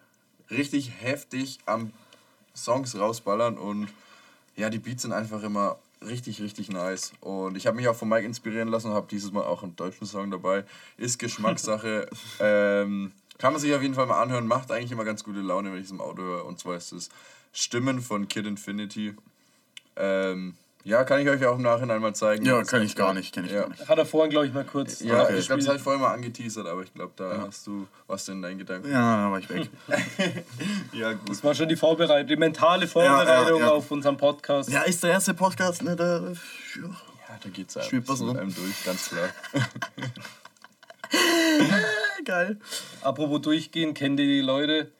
Richtig 0.49 0.91
heftig 1.01 1.59
am 1.65 1.91
Songs 2.55 2.97
rausballern 2.97 3.57
und 3.57 3.89
ja, 4.55 4.69
die 4.69 4.79
Beats 4.79 5.03
sind 5.03 5.13
einfach 5.13 5.43
immer 5.43 5.77
richtig, 6.01 6.41
richtig 6.41 6.69
nice. 6.69 7.13
Und 7.21 7.57
ich 7.57 7.67
habe 7.67 7.77
mich 7.77 7.87
auch 7.87 7.95
von 7.95 8.09
Mike 8.09 8.25
inspirieren 8.25 8.69
lassen 8.69 8.89
und 8.89 8.95
habe 8.95 9.07
dieses 9.09 9.31
Mal 9.31 9.43
auch 9.43 9.63
einen 9.63 9.75
deutschen 9.75 10.07
Song 10.07 10.31
dabei. 10.31 10.63
Ist 10.97 11.19
Geschmackssache. 11.19 12.09
ähm, 12.39 13.11
kann 13.37 13.53
man 13.53 13.61
sich 13.61 13.73
auf 13.73 13.81
jeden 13.81 13.93
Fall 13.93 14.05
mal 14.05 14.21
anhören. 14.21 14.47
Macht 14.47 14.71
eigentlich 14.71 14.91
immer 14.91 15.05
ganz 15.05 15.23
gute 15.23 15.39
Laune, 15.39 15.71
wenn 15.71 15.79
ich 15.79 15.85
es 15.85 15.91
im 15.91 16.01
Auto 16.01 16.21
höre. 16.21 16.45
Und 16.45 16.59
zwar 16.59 16.75
ist 16.75 16.91
es 16.91 17.09
Stimmen 17.53 18.01
von 18.01 18.27
Kid 18.27 18.45
Infinity. 18.45 19.15
Ähm, 19.95 20.55
ja, 20.83 21.03
kann 21.03 21.19
ich 21.19 21.27
euch 21.27 21.45
auch 21.45 21.55
im 21.57 21.63
Nachhinein 21.63 22.01
mal 22.01 22.15
zeigen. 22.15 22.45
Ja, 22.45 22.63
kann 22.63 22.81
ich 22.81 22.95
gar 22.95 23.13
nicht, 23.13 23.33
kenn 23.33 23.43
ich 23.43 23.51
ja. 23.51 23.61
gar 23.61 23.69
nicht. 23.69 23.89
Hat 23.89 23.97
er 23.97 24.05
vorhin, 24.05 24.31
glaube 24.31 24.47
ich, 24.47 24.53
mal 24.53 24.63
kurz. 24.63 25.01
Ja, 25.01 25.23
Okay. 25.23 25.37
ich 25.37 25.47
glaube, 25.47 25.59
das 25.59 25.67
habe 25.67 25.77
ich 25.77 25.83
vorhin 25.83 26.01
mal 26.01 26.13
angeteasert, 26.13 26.65
aber 26.65 26.81
ich 26.81 26.93
glaube, 26.93 27.11
da 27.17 27.43
hast 27.45 27.67
du 27.67 27.87
was 28.07 28.25
in 28.29 28.41
deinen 28.41 28.57
Gedanken. 28.57 28.89
Ja, 28.89 29.25
da 29.25 29.31
war 29.31 29.39
ich 29.39 29.49
weg. 29.49 29.69
Ja, 30.93 31.11
gut. 31.11 31.29
Das 31.29 31.43
war 31.43 31.53
schon 31.55 31.67
die 31.67 31.75
Vorbereitung, 31.75 32.27
die 32.27 32.37
mentale 32.37 32.87
Vorbereitung 32.87 33.59
ja, 33.59 33.65
ja. 33.67 33.71
auf 33.71 33.91
unseren 33.91 34.15
Podcast. 34.15 34.69
ja, 34.69 34.83
ist 34.83 35.03
der 35.03 35.11
erste 35.11 35.33
Podcast, 35.33 35.83
ne? 35.83 35.95
Da, 35.97 36.19
ja. 36.19 36.33
Ja, 36.83 37.37
da 37.43 37.49
geht's 37.49 37.75
was 37.75 37.91
mit 38.21 38.37
einem 38.37 38.55
durch, 38.55 38.85
ganz 38.85 39.09
klar. 39.09 39.29
Geil. 42.27 42.57
Apropos 43.01 43.41
durchgehen, 43.41 43.93
kennt 43.93 44.19
ihr 44.19 44.27
die 44.27 44.41
Leute? 44.41 44.91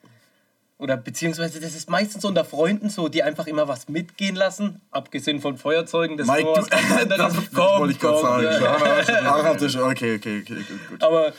Oder 0.78 0.96
beziehungsweise 0.96 1.60
das 1.60 1.74
ist 1.74 1.90
meistens 1.90 2.24
unter 2.24 2.42
Freunden 2.42 2.88
so, 2.88 3.08
die 3.08 3.22
einfach 3.22 3.46
immer 3.46 3.68
was 3.68 3.90
mitgehen 3.90 4.34
lassen, 4.34 4.80
abgesehen 4.92 5.40
von 5.40 5.58
Feuerzeugen. 5.58 6.16
Das 6.16 6.26
Mike, 6.26 6.48
ist 6.58 6.72
du, 6.72 7.06
das 7.16 7.36
wollte 7.56 7.92
ich 7.92 8.00
gerade 8.00 8.20
sagen. 8.20 8.44
ja. 8.44 9.80
Okay, 9.90 10.16
okay, 10.16 10.16
okay, 10.16 10.40
gut, 10.40 10.88
gut. 10.88 11.02
Aber 11.02 11.34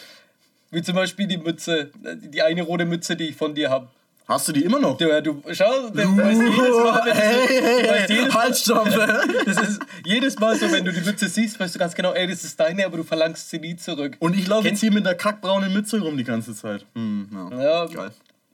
wie 0.70 0.84
zum 0.84 0.94
Beispiel 0.94 1.26
die 1.26 1.38
Mütze, 1.38 1.90
die 1.96 2.44
eine 2.44 2.62
rote 2.62 2.86
Mütze, 2.86 3.16
die 3.16 3.30
ich 3.30 3.36
von 3.36 3.56
dir 3.56 3.72
habe. 3.72 3.88
Hast 4.30 4.48
du 4.48 4.52
die 4.52 4.64
immer 4.64 4.80
noch? 4.80 4.96
Du, 4.98 5.06
du 5.24 5.42
schau, 5.54 5.90
du 5.92 5.98
weißt 6.18 6.42
jedes 6.42 6.78
Mal, 6.78 7.02
wenn 7.04 7.14
hey, 7.16 7.48
hey, 7.48 7.82
du 7.82 7.90
weißt 7.90 8.10
hey, 8.10 8.16
jedes, 8.16 8.36
halt, 8.36 9.48
das 9.48 9.68
ist 9.70 9.80
jedes 10.06 10.40
Mal 10.40 10.56
so, 10.56 10.72
wenn 10.72 10.86
du 10.86 10.94
die 10.94 11.02
Mütze 11.02 11.28
siehst, 11.28 11.60
weißt 11.60 11.74
du 11.74 11.80
ganz 11.80 11.96
genau, 11.96 12.14
ey, 12.14 12.28
das 12.28 12.44
ist 12.44 12.60
deine, 12.60 12.86
aber 12.86 12.98
du 12.98 13.04
verlangst 13.04 13.50
sie 13.50 13.58
nie 13.60 13.76
zurück. 13.76 14.18
Und 14.20 14.38
ich 14.38 14.46
laufe 14.48 14.68
jetzt 14.68 14.82
hier 14.82 14.92
mit 14.92 15.04
der 15.06 15.16
kackbraunen 15.16 15.74
Mütze 15.74 16.00
rum 16.00 16.16
die 16.16 16.24
ganze 16.24 16.54
Zeit. 16.54 16.86
Hm, 16.94 17.28
ja. 17.52 17.62
Ja, 17.64 17.86
Geil. 17.88 18.12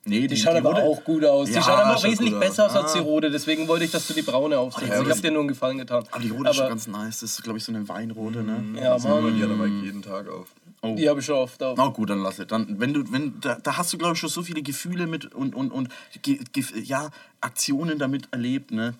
Nee, 0.07 0.27
Die, 0.27 0.37
schaut 0.37 0.55
aber 0.55 0.69
rote- 0.69 0.83
auch 0.83 1.03
gut 1.03 1.25
aus. 1.25 1.49
Ja, 1.49 1.55
die 1.57 1.63
schaut 1.63 1.79
aber 1.79 2.03
wesentlich 2.03 2.39
besser 2.39 2.67
aus 2.67 2.75
als 2.75 2.93
die 2.93 2.99
Ah. 2.99 3.01
rote. 3.01 3.31
Deswegen 3.31 3.67
wollte 3.67 3.85
ich, 3.85 3.91
dass 3.91 4.05
du 4.07 4.13
die 4.13 4.21
braune 4.21 4.57
aufsetzt. 4.59 4.87
ja, 4.87 5.01
ich 5.01 5.09
habe 5.09 5.19
dir 5.19 5.31
nur 5.31 5.39
einen 5.39 5.47
Gefallen 5.47 5.79
getan. 5.79 6.03
Aber 6.11 6.21
die 6.21 6.29
rote 6.29 6.51
ist 6.51 6.55
schon 6.57 6.65
aber 6.65 6.69
ganz 6.75 6.85
nice. 6.87 7.21
Das 7.21 7.31
ist, 7.31 7.43
glaube 7.43 7.57
ich, 7.57 7.63
so 7.65 7.71
eine 7.73 7.89
Weinrote, 7.89 8.43
ne? 8.43 8.63
ja, 8.75 8.81
Die 8.97 9.03
hat 9.03 9.03
Mann, 9.03 9.41
er 9.41 9.47
Mike 9.47 9.83
jeden 9.83 10.03
Tag 10.03 10.29
auf. 10.29 10.45
Oh. 10.85 10.95
die 10.95 11.09
habe 11.09 11.19
ich 11.19 11.25
schon 11.25 11.35
oft 11.35 11.61
auf. 11.63 11.77
Na 11.77 11.87
gut, 11.87 12.09
dann 12.09 12.21
lass 12.21 12.39
es. 12.39 12.47
Dann, 12.47 12.79
wenn 12.79 12.93
du, 12.93 13.11
wenn, 13.11 13.39
da, 13.41 13.55
da 13.55 13.77
hast 13.77 13.91
du, 13.93 13.97
glaube 13.97 14.13
ich, 14.13 14.19
schon 14.19 14.29
so 14.29 14.43
viele 14.43 14.61
Gefühle 14.61 15.07
mit 15.07 15.33
und, 15.33 15.55
und, 15.55 15.71
und 15.71 15.89
ge, 16.21 16.39
ge, 16.51 16.63
ja, 16.83 17.09
Aktionen 17.41 17.97
damit 17.97 18.27
erlebt, 18.31 18.71
ne? 18.71 18.93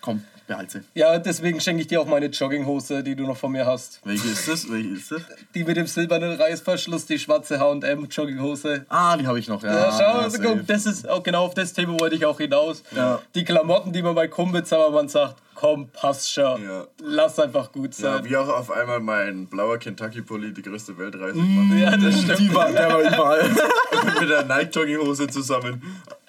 Komm, 0.00 0.24
behalte 0.46 0.80
sie. 0.80 0.84
Ja, 0.94 1.18
deswegen 1.18 1.60
schenke 1.60 1.82
ich 1.82 1.88
dir 1.88 2.00
auch 2.00 2.06
meine 2.06 2.26
Jogginghose, 2.26 3.02
die 3.02 3.14
du 3.16 3.24
noch 3.24 3.36
von 3.36 3.52
mir 3.52 3.66
hast. 3.66 4.00
Welche 4.04 4.28
ist 4.28 4.48
das? 4.48 4.70
Welche 4.70 4.88
ist 4.90 5.10
das? 5.10 5.22
Die 5.54 5.64
mit 5.64 5.76
dem 5.76 5.86
silbernen 5.86 6.32
Reißverschluss, 6.40 7.06
die 7.06 7.18
schwarze 7.18 7.58
H&M 7.60 8.06
Jogginghose. 8.10 8.86
Ah, 8.88 9.16
die 9.16 9.26
habe 9.26 9.38
ich 9.38 9.48
noch, 9.48 9.62
ja. 9.62 9.72
Ja, 9.72 9.92
schau, 9.92 10.20
ja, 10.42 10.52
guck, 10.52 10.66
das 10.66 10.86
ist 10.86 11.08
auch 11.08 11.22
genau 11.22 11.44
auf 11.44 11.54
das 11.54 11.72
Thema 11.72 11.98
wollte 11.98 12.16
ich 12.16 12.24
auch 12.24 12.38
hinaus. 12.38 12.82
Ja. 12.94 13.20
Die 13.34 13.44
Klamotten, 13.44 13.92
die 13.92 14.02
man 14.02 14.14
bei 14.14 14.28
Kumpels 14.28 14.70
man 14.70 15.08
sagt, 15.08 15.36
komm, 15.54 15.88
passt 15.88 16.32
schon. 16.32 16.62
Ja. 16.62 16.86
Lass 17.02 17.38
einfach 17.38 17.72
gut 17.72 17.96
Ja, 17.98 18.14
sein. 18.14 18.24
wie 18.24 18.36
auch 18.36 18.48
auf 18.48 18.70
einmal 18.70 19.00
mein 19.00 19.46
blauer 19.46 19.78
Kentucky-Pulli 19.78 20.52
die 20.52 20.62
größte 20.62 20.96
Weltreise 20.98 21.38
macht. 21.38 21.78
Ja, 21.78 21.96
das 21.96 22.20
stimmt. 22.20 22.38
Die 22.38 22.54
war, 22.54 22.70
der 22.70 22.88
war 22.90 23.00
überall. 23.00 23.50
mit 24.20 24.30
der 24.30 24.44
Nike-Jogginghose 24.44 25.26
zusammen. 25.28 25.82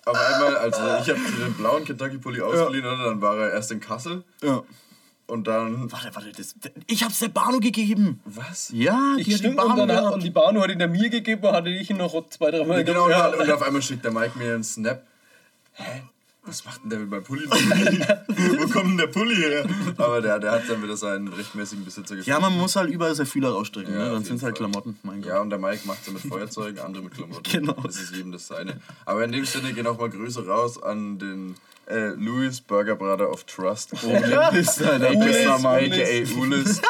Auf 0.08 0.17
einmal, 0.17 0.58
also 0.58 0.80
ich 1.02 1.10
habe 1.10 1.20
den 1.20 1.54
blauen 1.56 1.84
Kentucky-Pulli 1.86 2.41
ausgeliehen, 2.41 2.86
oder? 2.86 3.06
dann 3.10 3.22
war 3.22 3.38
er 3.38 3.52
erst 3.52 3.72
in 3.72 3.80
Kassel. 3.80 4.24
ja. 4.41 4.63
und 5.28 5.46
dann. 5.48 5.91
Warte, 5.91 6.10
warte, 6.15 6.32
das, 6.32 6.56
ich 6.88 7.04
hab's 7.04 7.20
der 7.20 7.28
Banu 7.30 7.60
gegeben. 7.60 8.22
Was? 8.26 8.70
Ja, 8.74 9.15
Ich 9.17 9.26
die 9.26 9.34
hat 9.34 9.39
die 9.41 9.46
stimmt, 9.48 9.60
und, 9.60 9.67
Banu 9.76 9.86
gehabt. 9.88 10.13
und 10.13 10.24
die 10.24 10.30
Banu 10.30 10.62
hat 10.62 10.70
ihn 10.72 10.80
der 10.80 10.88
mir 10.88 11.10
gegeben, 11.10 11.43
hatte 11.52 11.70
ich 11.70 11.89
ihn 11.89 11.98
noch 11.98 12.30
zwei, 12.30 12.52
drei 12.52 12.63
Mal 12.63 12.84
Genau, 12.86 13.10
ja. 13.10 13.28
und 13.28 13.52
auf 13.52 13.62
einmal 13.62 13.82
schickt 13.82 14.06
der 14.06 14.12
Mike 14.12 14.38
mir 14.38 14.54
einen 14.56 14.63
Snap. 14.63 15.02
Hä? 15.74 16.04
Was 16.47 16.63
macht 16.65 16.81
denn 16.83 16.89
der 16.89 16.99
mit 16.99 17.10
meinem 17.10 17.23
Pulli? 17.23 17.45
Wo 17.49 18.67
kommt 18.69 18.91
denn 18.91 18.97
der 18.97 19.07
Pulli 19.07 19.36
her? 19.36 19.65
Aber 19.97 20.21
der, 20.21 20.39
der 20.39 20.51
hat 20.53 20.69
dann 20.69 20.81
wieder 20.81 20.95
seinen 20.95 21.27
rechtmäßigen 21.27 21.83
Besitzer 21.83 22.15
gefunden. 22.15 22.29
Ja, 22.29 22.39
man 22.39 22.57
muss 22.57 22.75
halt 22.77 22.89
überall 22.89 23.13
seine 23.15 23.27
Fühler 23.27 23.49
rausstrecken, 23.49 23.93
Ja, 23.93 24.05
ne? 24.05 24.12
dann 24.12 24.23
sind 24.23 24.38
es 24.38 24.43
halt. 24.43 24.55
Klamotten. 24.55 24.97
Mein 25.03 25.21
Gott. 25.21 25.29
Ja, 25.29 25.41
und 25.41 25.49
der 25.49 25.60
Mike 25.60 25.81
macht 25.86 25.99
es 26.07 26.12
mit 26.13 26.21
Feuerzeugen, 26.21 26.79
andere 26.79 27.03
mit 27.03 27.13
Klamotten. 27.13 27.43
Genau. 27.51 27.73
Das 27.83 27.97
ist 27.97 28.15
jedem 28.15 28.31
das 28.31 28.47
seine. 28.47 28.79
Aber 29.05 29.23
in 29.25 29.31
dem 29.33 29.45
Sinne 29.45 29.73
gehen 29.73 29.86
auch 29.88 29.99
mal 29.99 30.10
Grüße 30.10 30.45
raus 30.47 30.81
an 30.81 31.19
den 31.19 31.55
äh, 31.89 32.07
Louis 32.15 32.62
Burger 32.62 32.95
Brother 32.95 33.29
of 33.29 33.43
Trust. 33.43 33.91
Ulis, 34.03 34.81
Alter, 34.81 35.10
AKA, 35.10 35.19
bester 35.19 35.60
Mann. 35.60 35.75
AKA 35.75 35.89
Ulis. 35.89 36.29
Äh, 36.29 36.39
Ulis 36.39 36.81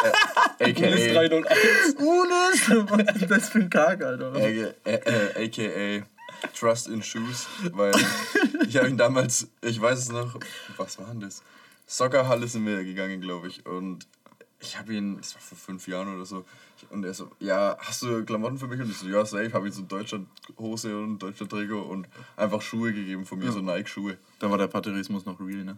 AKA, 0.59 0.73
301. 1.13 1.95
Ulis! 1.99 2.71
Was 2.89 3.15
ist 3.21 3.31
das 3.31 3.49
für 3.49 3.59
ein 3.59 3.69
Karg, 3.69 4.03
Alter? 4.03 4.35
äh, 4.35 4.71
äh, 4.85 5.45
AKA 5.45 6.05
Trust 6.57 6.87
in 6.87 7.01
Shoes. 7.01 7.47
Weil 7.71 7.93
ich 8.67 8.77
habe 8.77 8.89
ihn 8.89 8.97
damals, 8.97 9.47
ich 9.61 9.79
weiß 9.79 9.99
es 9.99 10.09
noch, 10.09 10.39
was 10.77 10.97
war 10.99 11.07
denn 11.07 11.21
das? 11.21 11.43
Soccerhalle 11.85 12.47
sind 12.47 12.65
wir 12.65 12.83
gegangen, 12.83 13.21
glaube 13.21 13.47
ich. 13.47 13.65
Und 13.65 14.07
ich 14.59 14.77
habe 14.77 14.93
ihn, 14.93 15.17
das 15.17 15.35
war 15.35 15.41
vor 15.41 15.57
fünf 15.57 15.87
Jahren 15.87 16.13
oder 16.15 16.25
so. 16.25 16.45
Und 16.89 17.03
er 17.03 17.13
so, 17.13 17.31
ja, 17.39 17.77
hast 17.79 18.01
du 18.01 18.23
Klamotten 18.25 18.57
für 18.57 18.67
mich? 18.67 18.79
Und 18.79 18.89
ich 18.89 18.97
so, 18.97 19.07
ja, 19.07 19.25
safe. 19.25 19.51
Habe 19.53 19.67
ihm 19.67 19.73
so 19.73 19.83
Deutschland-Hose 19.83 20.97
und 20.97 21.19
Deutschland-Trikot 21.19 21.81
und 21.81 22.07
einfach 22.35 22.61
Schuhe 22.61 22.93
gegeben 22.93 23.25
von 23.25 23.39
mir, 23.39 23.51
so 23.51 23.61
Nike-Schuhe. 23.61 24.17
Da 24.39 24.49
war 24.49 24.57
der 24.57 24.67
Patriotismus 24.67 25.25
noch 25.25 25.39
real, 25.39 25.63
ne? 25.63 25.77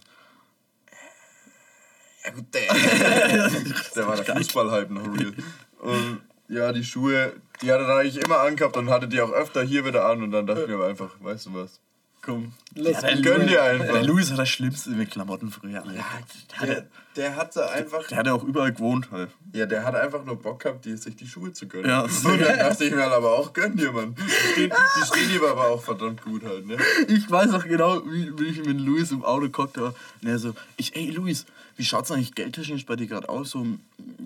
Ja 2.25 2.31
gut, 2.31 2.53
der, 2.53 2.73
der 3.95 4.07
war 4.07 4.21
der 4.21 4.35
Fußball-Hype 4.35 4.89
noch 4.89 5.05
real. 5.17 5.33
Und 5.79 6.21
ja, 6.49 6.71
die 6.73 6.83
Schuhe, 6.83 7.33
die 7.61 7.71
hat 7.71 7.81
dann 7.81 7.89
eigentlich 7.89 8.23
immer 8.23 8.39
angehabt 8.39 8.77
und 8.77 8.89
hatte 8.89 9.07
die 9.07 9.21
auch 9.21 9.31
öfter 9.31 9.63
hier 9.63 9.85
wieder 9.85 10.05
an. 10.05 10.23
Und 10.23 10.31
dann 10.31 10.47
dachte 10.47 10.63
ich 10.63 10.67
mir 10.67 10.83
einfach, 10.83 11.15
weißt 11.19 11.47
du 11.47 11.53
was? 11.55 11.81
Komm. 12.29 12.53
Lass 12.75 13.01
der 13.01 13.17
ihn 13.17 13.23
Gönn 13.23 13.41
dir 13.47 13.53
Der 13.53 13.63
einfach. 13.63 14.03
Louis 14.03 14.29
hat 14.31 14.37
das 14.37 14.49
Schlimmste 14.49 14.91
mit 14.91 15.09
Klamotten 15.09 15.49
früher. 15.49 15.81
Alter. 15.83 15.93
der, 15.93 16.03
Der, 16.51 16.59
hatte, 16.75 16.87
der 17.15 17.35
hatte 17.35 17.69
einfach, 17.71 18.07
der 18.07 18.17
hatte 18.19 18.33
auch 18.33 18.43
überall 18.43 18.71
gewohnt, 18.71 19.09
halt. 19.11 19.31
ja, 19.53 19.65
der 19.65 19.83
hat 19.83 19.95
einfach 19.95 20.23
nur 20.23 20.35
Bock 20.39 20.59
gehabt, 20.61 20.85
die, 20.85 20.95
sich 20.95 21.15
die 21.15 21.27
Schuhe 21.27 21.51
zu 21.51 21.67
gönnen. 21.67 21.89
Ja. 21.89 22.01
Und 22.23 22.23
dann 22.23 22.59
dachte 22.59 22.85
ich 22.85 22.93
mir 22.93 23.01
halt 23.01 23.13
aber 23.13 23.33
auch, 23.33 23.51
gönn 23.53 23.75
dir, 23.75 23.91
Mann. 23.91 24.13
Die 24.15 24.29
stehen, 24.29 24.71
die 24.71 25.05
stehen 25.07 25.35
ihm 25.35 25.43
aber 25.43 25.69
auch 25.69 25.81
verdammt 25.81 26.23
gut 26.23 26.43
halt, 26.43 26.67
ne? 26.67 26.77
Ich 27.07 27.29
weiß 27.29 27.51
auch 27.53 27.63
genau, 27.65 28.03
wie, 28.05 28.31
wie 28.37 28.45
ich 28.45 28.63
mit 28.63 28.79
Luis 28.79 29.11
im 29.11 29.25
Auto 29.25 29.49
guckt 29.49 29.77
habe. 29.77 29.95
Und 30.21 30.27
er 30.27 30.37
so, 30.37 30.53
ich, 30.77 30.95
ey 30.95 31.09
Luis, 31.09 31.45
wie 31.77 31.85
schaut's 31.85 32.11
eigentlich 32.11 32.35
geldtechnisch 32.35 32.85
bei 32.85 32.95
dir 32.95 33.07
gerade 33.07 33.27
aus? 33.29 33.49
So, 33.51 33.65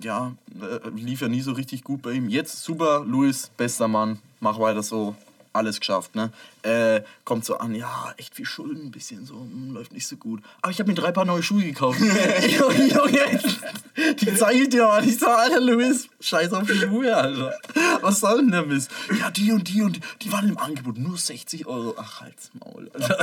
ja, 0.02 0.32
äh, 0.60 0.88
lief 0.94 1.22
ja 1.22 1.28
nie 1.28 1.40
so 1.40 1.52
richtig 1.52 1.82
gut 1.84 2.02
bei 2.02 2.12
ihm. 2.12 2.28
Jetzt 2.28 2.62
super, 2.62 3.02
Luis, 3.06 3.50
bester 3.56 3.88
Mann, 3.88 4.18
mach 4.40 4.58
weiter 4.58 4.82
so, 4.82 5.14
alles 5.54 5.80
geschafft, 5.80 6.14
ne? 6.14 6.30
Äh, 6.62 7.02
kommt 7.24 7.44
so 7.44 7.56
an, 7.58 7.74
ja, 7.74 8.12
echt 8.16 8.34
viel 8.34 8.46
Schulden, 8.46 8.86
ein 8.86 8.90
bisschen 8.90 9.24
so, 9.26 9.34
hm, 9.34 9.72
läuft 9.72 9.92
nicht 9.92 10.06
so 10.06 10.16
gut. 10.16 10.42
Aber 10.62 10.72
ich 10.72 10.78
habe 10.78 10.90
mir 10.90 10.94
drei 10.94 11.12
Paar 11.12 11.24
neue 11.24 11.42
Schuhe 11.42 11.62
gekauft. 11.62 12.00
Junge, 12.58 12.88
Junge, 12.88 13.40
die 14.20 14.34
zeige 14.34 14.62
ich 14.62 14.68
dir 14.68 14.84
mal. 14.84 15.06
Ich 15.06 15.18
so, 15.18 15.26
Alter, 15.26 15.60
Luis, 15.60 16.08
scheiß 16.20 16.52
auf 16.52 16.66
die 16.66 16.76
Schuhe, 16.76 17.16
Alter. 17.16 17.54
Was 18.00 18.20
soll 18.20 18.38
denn 18.38 18.50
der 18.50 18.66
Mist? 18.66 18.90
Ja, 19.18 19.30
die 19.30 19.52
und 19.52 19.68
die 19.68 19.82
und 19.82 19.96
die, 19.96 20.00
die 20.22 20.32
waren 20.32 20.48
im 20.48 20.58
Angebot, 20.58 20.98
nur 20.98 21.16
60 21.16 21.66
Euro. 21.66 21.94
Ach, 21.96 22.20
halt's 22.20 22.50
Maul, 22.54 22.90
Alter. 22.92 23.18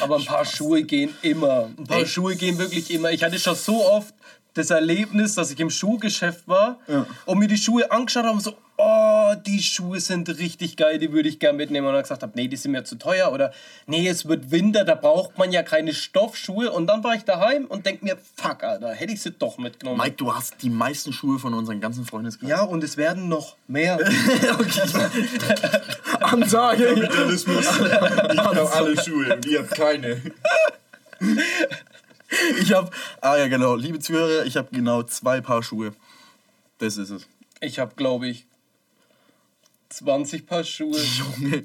Aber 0.00 0.16
ein 0.16 0.24
paar 0.24 0.44
Schuhe 0.44 0.84
gehen 0.84 1.14
immer. 1.22 1.70
Ein 1.76 1.84
paar 1.84 2.06
Schuhe 2.06 2.36
gehen 2.36 2.58
wirklich 2.58 2.90
immer. 2.90 3.10
Ich 3.10 3.24
hatte 3.24 3.38
schon 3.38 3.56
so 3.56 3.84
oft 3.84 4.14
das 4.54 4.70
Erlebnis, 4.70 5.34
dass 5.34 5.50
ich 5.50 5.60
im 5.60 5.70
Schuhgeschäft 5.70 6.48
war 6.48 6.78
und 7.26 7.38
mir 7.38 7.48
die 7.48 7.56
Schuhe 7.56 7.90
angeschaut 7.90 8.24
habe 8.24 8.34
und 8.34 8.42
so, 8.42 8.56
oh, 8.82 9.34
die 9.46 9.62
Schuhe 9.62 10.00
sind 10.00 10.28
richtig 10.28 10.76
geil, 10.76 10.98
die 10.98 11.12
würde 11.12 11.28
ich 11.28 11.38
gerne 11.38 11.56
mitnehmen. 11.56 11.86
Und 11.86 11.94
dann 11.94 12.02
gesagt 12.02 12.22
habe, 12.22 12.32
nee, 12.34 12.48
die 12.48 12.56
sind 12.56 12.72
mir 12.72 12.84
zu 12.84 12.96
teuer 12.96 13.32
oder 13.32 13.52
nee, 13.86 14.08
es 14.08 14.26
wird 14.26 14.50
Winter, 14.50 14.84
da 14.84 14.94
braucht 14.94 15.38
man 15.38 15.52
ja 15.52 15.62
keine 15.62 15.94
Stoffschuhe. 15.94 16.70
Und 16.70 16.86
dann 16.86 17.04
war 17.04 17.14
ich 17.14 17.24
daheim 17.24 17.66
und 17.66 17.86
denk 17.86 18.02
mir, 18.02 18.16
fuck, 18.36 18.64
Alter, 18.64 18.92
hätte 18.92 19.12
ich 19.12 19.22
sie 19.22 19.30
doch 19.30 19.58
mitgenommen. 19.58 19.98
Mike, 19.98 20.16
du 20.16 20.34
hast 20.34 20.54
die 20.62 20.70
meisten 20.70 21.12
Schuhe 21.12 21.38
von 21.38 21.54
unseren 21.54 21.80
ganzen 21.80 22.04
Freundeskreis. 22.04 22.48
ja, 22.48 22.62
und 22.62 22.82
es 22.84 22.96
werden 22.96 23.28
noch 23.28 23.56
mehr. 23.68 23.98
Ansage. 26.20 26.94
Kapitalismus. 26.94 27.66
Ich 27.66 28.38
habe 28.38 28.72
alle 28.72 29.02
Schuhe 29.02 29.38
ihr 29.46 29.60
habt 29.60 29.74
keine. 29.74 30.20
Ich 32.60 32.72
habe, 32.72 32.90
ah 33.20 33.36
ja 33.36 33.48
genau, 33.48 33.74
liebe 33.76 33.98
Zuhörer, 33.98 34.44
ich 34.46 34.56
habe 34.56 34.68
genau 34.72 35.02
zwei 35.02 35.40
Paar 35.40 35.62
Schuhe. 35.62 35.92
Das 36.78 36.96
ist 36.96 37.10
es. 37.10 37.28
Ich 37.60 37.78
habe, 37.78 37.94
glaube 37.94 38.28
ich, 38.28 38.46
20 39.90 40.46
Paar 40.46 40.64
Schuhe. 40.64 40.98
Junge. 40.98 41.64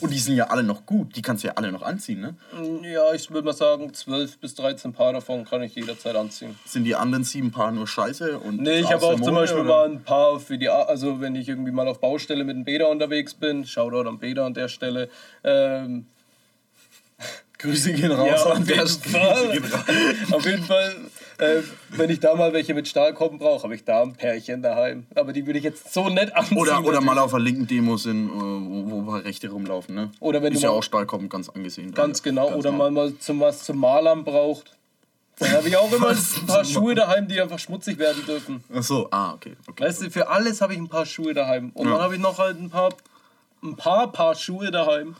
Und 0.00 0.10
die 0.12 0.18
sind 0.18 0.36
ja 0.36 0.48
alle 0.48 0.62
noch 0.62 0.84
gut. 0.84 1.16
Die 1.16 1.22
kannst 1.22 1.42
du 1.44 1.48
ja 1.48 1.54
alle 1.54 1.72
noch 1.72 1.80
anziehen, 1.80 2.20
ne? 2.20 2.36
Ja, 2.82 3.14
ich 3.14 3.30
würde 3.30 3.46
mal 3.46 3.54
sagen, 3.54 3.94
12 3.94 4.38
bis 4.38 4.54
13 4.56 4.92
Paar 4.92 5.14
davon 5.14 5.46
kann 5.46 5.62
ich 5.62 5.74
jederzeit 5.74 6.14
anziehen. 6.14 6.58
Sind 6.66 6.84
die 6.84 6.94
anderen 6.94 7.24
sieben 7.24 7.50
Paar 7.52 7.72
nur 7.72 7.86
scheiße? 7.88 8.38
Und 8.38 8.60
Nee, 8.60 8.80
ich 8.80 8.92
habe 8.92 9.02
auch 9.06 9.12
zum 9.12 9.20
Mode, 9.20 9.32
Beispiel 9.32 9.60
oder? 9.62 9.68
mal 9.70 9.88
ein 9.90 10.02
paar 10.04 10.38
für 10.40 10.58
die, 10.58 10.68
also 10.68 11.22
wenn 11.22 11.34
ich 11.36 11.48
irgendwie 11.48 11.72
mal 11.72 11.88
auf 11.88 12.00
Baustelle 12.00 12.44
mit 12.44 12.54
dem 12.54 12.64
Beda 12.64 12.84
unterwegs 12.84 13.32
bin, 13.32 13.64
Shoutout 13.66 14.06
an 14.06 14.18
Beda 14.18 14.44
an 14.44 14.52
der 14.52 14.68
Stelle. 14.68 15.08
Ähm, 15.42 16.06
Grüße 17.62 17.92
gehen 17.92 18.10
raus. 18.12 18.28
ja, 18.28 18.44
an 18.52 18.58
auf 18.62 18.66
der 18.66 18.76
jeden 18.76 18.88
Stelle. 18.88 19.62
Fall. 19.62 20.16
auf 20.32 20.44
jeden 20.46 20.64
Fall, 20.64 20.96
äh, 21.38 21.62
wenn 21.90 22.10
ich 22.10 22.20
da 22.20 22.34
mal 22.34 22.52
welche 22.52 22.74
mit 22.74 22.88
Stahlkommen 22.88 23.38
brauche, 23.38 23.62
habe 23.62 23.74
ich 23.74 23.84
da 23.84 24.02
ein 24.02 24.14
Pärchen 24.14 24.62
daheim. 24.62 25.06
Aber 25.14 25.32
die 25.32 25.46
würde 25.46 25.58
ich 25.58 25.64
jetzt 25.64 25.92
so 25.92 26.08
nett 26.08 26.34
anziehen. 26.34 26.58
Oder, 26.58 26.84
oder 26.84 27.00
mal 27.00 27.18
auf 27.18 27.32
einer 27.34 27.44
linken 27.44 27.66
Demo 27.66 27.96
sind, 27.96 28.28
äh, 28.28 28.32
wo, 28.32 28.90
wo 28.90 29.02
paar 29.10 29.24
Rechte 29.24 29.48
rumlaufen, 29.50 29.94
ne? 29.94 30.10
Oder 30.20 30.42
wenn 30.42 30.52
Ist 30.52 30.62
ja 30.62 30.70
auch 30.70 30.82
Stahlkommen 30.82 31.28
ganz 31.28 31.48
angesehen. 31.48 31.92
Ganz 31.94 32.22
genau. 32.22 32.46
Ganz 32.48 32.58
oder 32.58 32.72
mal, 32.72 32.90
mal 32.90 33.16
zum 33.18 33.40
was 33.40 33.64
zum 33.64 33.78
Malern 33.78 34.24
braucht. 34.24 34.76
Dann 35.38 35.52
habe 35.52 35.66
ich 35.68 35.76
auch 35.76 35.90
immer 35.92 36.10
Was 36.10 36.36
ein 36.36 36.46
paar 36.46 36.64
Schuhe 36.64 36.94
daheim, 36.94 37.26
die 37.26 37.40
einfach 37.40 37.58
schmutzig 37.58 37.98
werden 37.98 38.24
dürfen. 38.26 38.62
Ach 38.72 38.82
so, 38.82 39.08
ah, 39.10 39.32
okay. 39.34 39.56
okay. 39.66 39.84
Weißt 39.84 40.02
du, 40.02 40.10
für 40.10 40.28
alles 40.28 40.60
habe 40.60 40.74
ich 40.74 40.78
ein 40.78 40.88
paar 40.88 41.06
Schuhe 41.06 41.32
daheim. 41.32 41.70
Und 41.74 41.86
Ja. 41.86 41.92
dann 41.94 42.02
habe 42.02 42.14
ich 42.14 42.20
noch 42.20 42.38
halt 42.38 42.60
ein 42.60 42.70
paar, 42.70 42.90
ein 43.62 43.74
paar 43.76 44.12
Paar 44.12 44.34
Schuhe 44.34 44.70
daheim. 44.70 45.16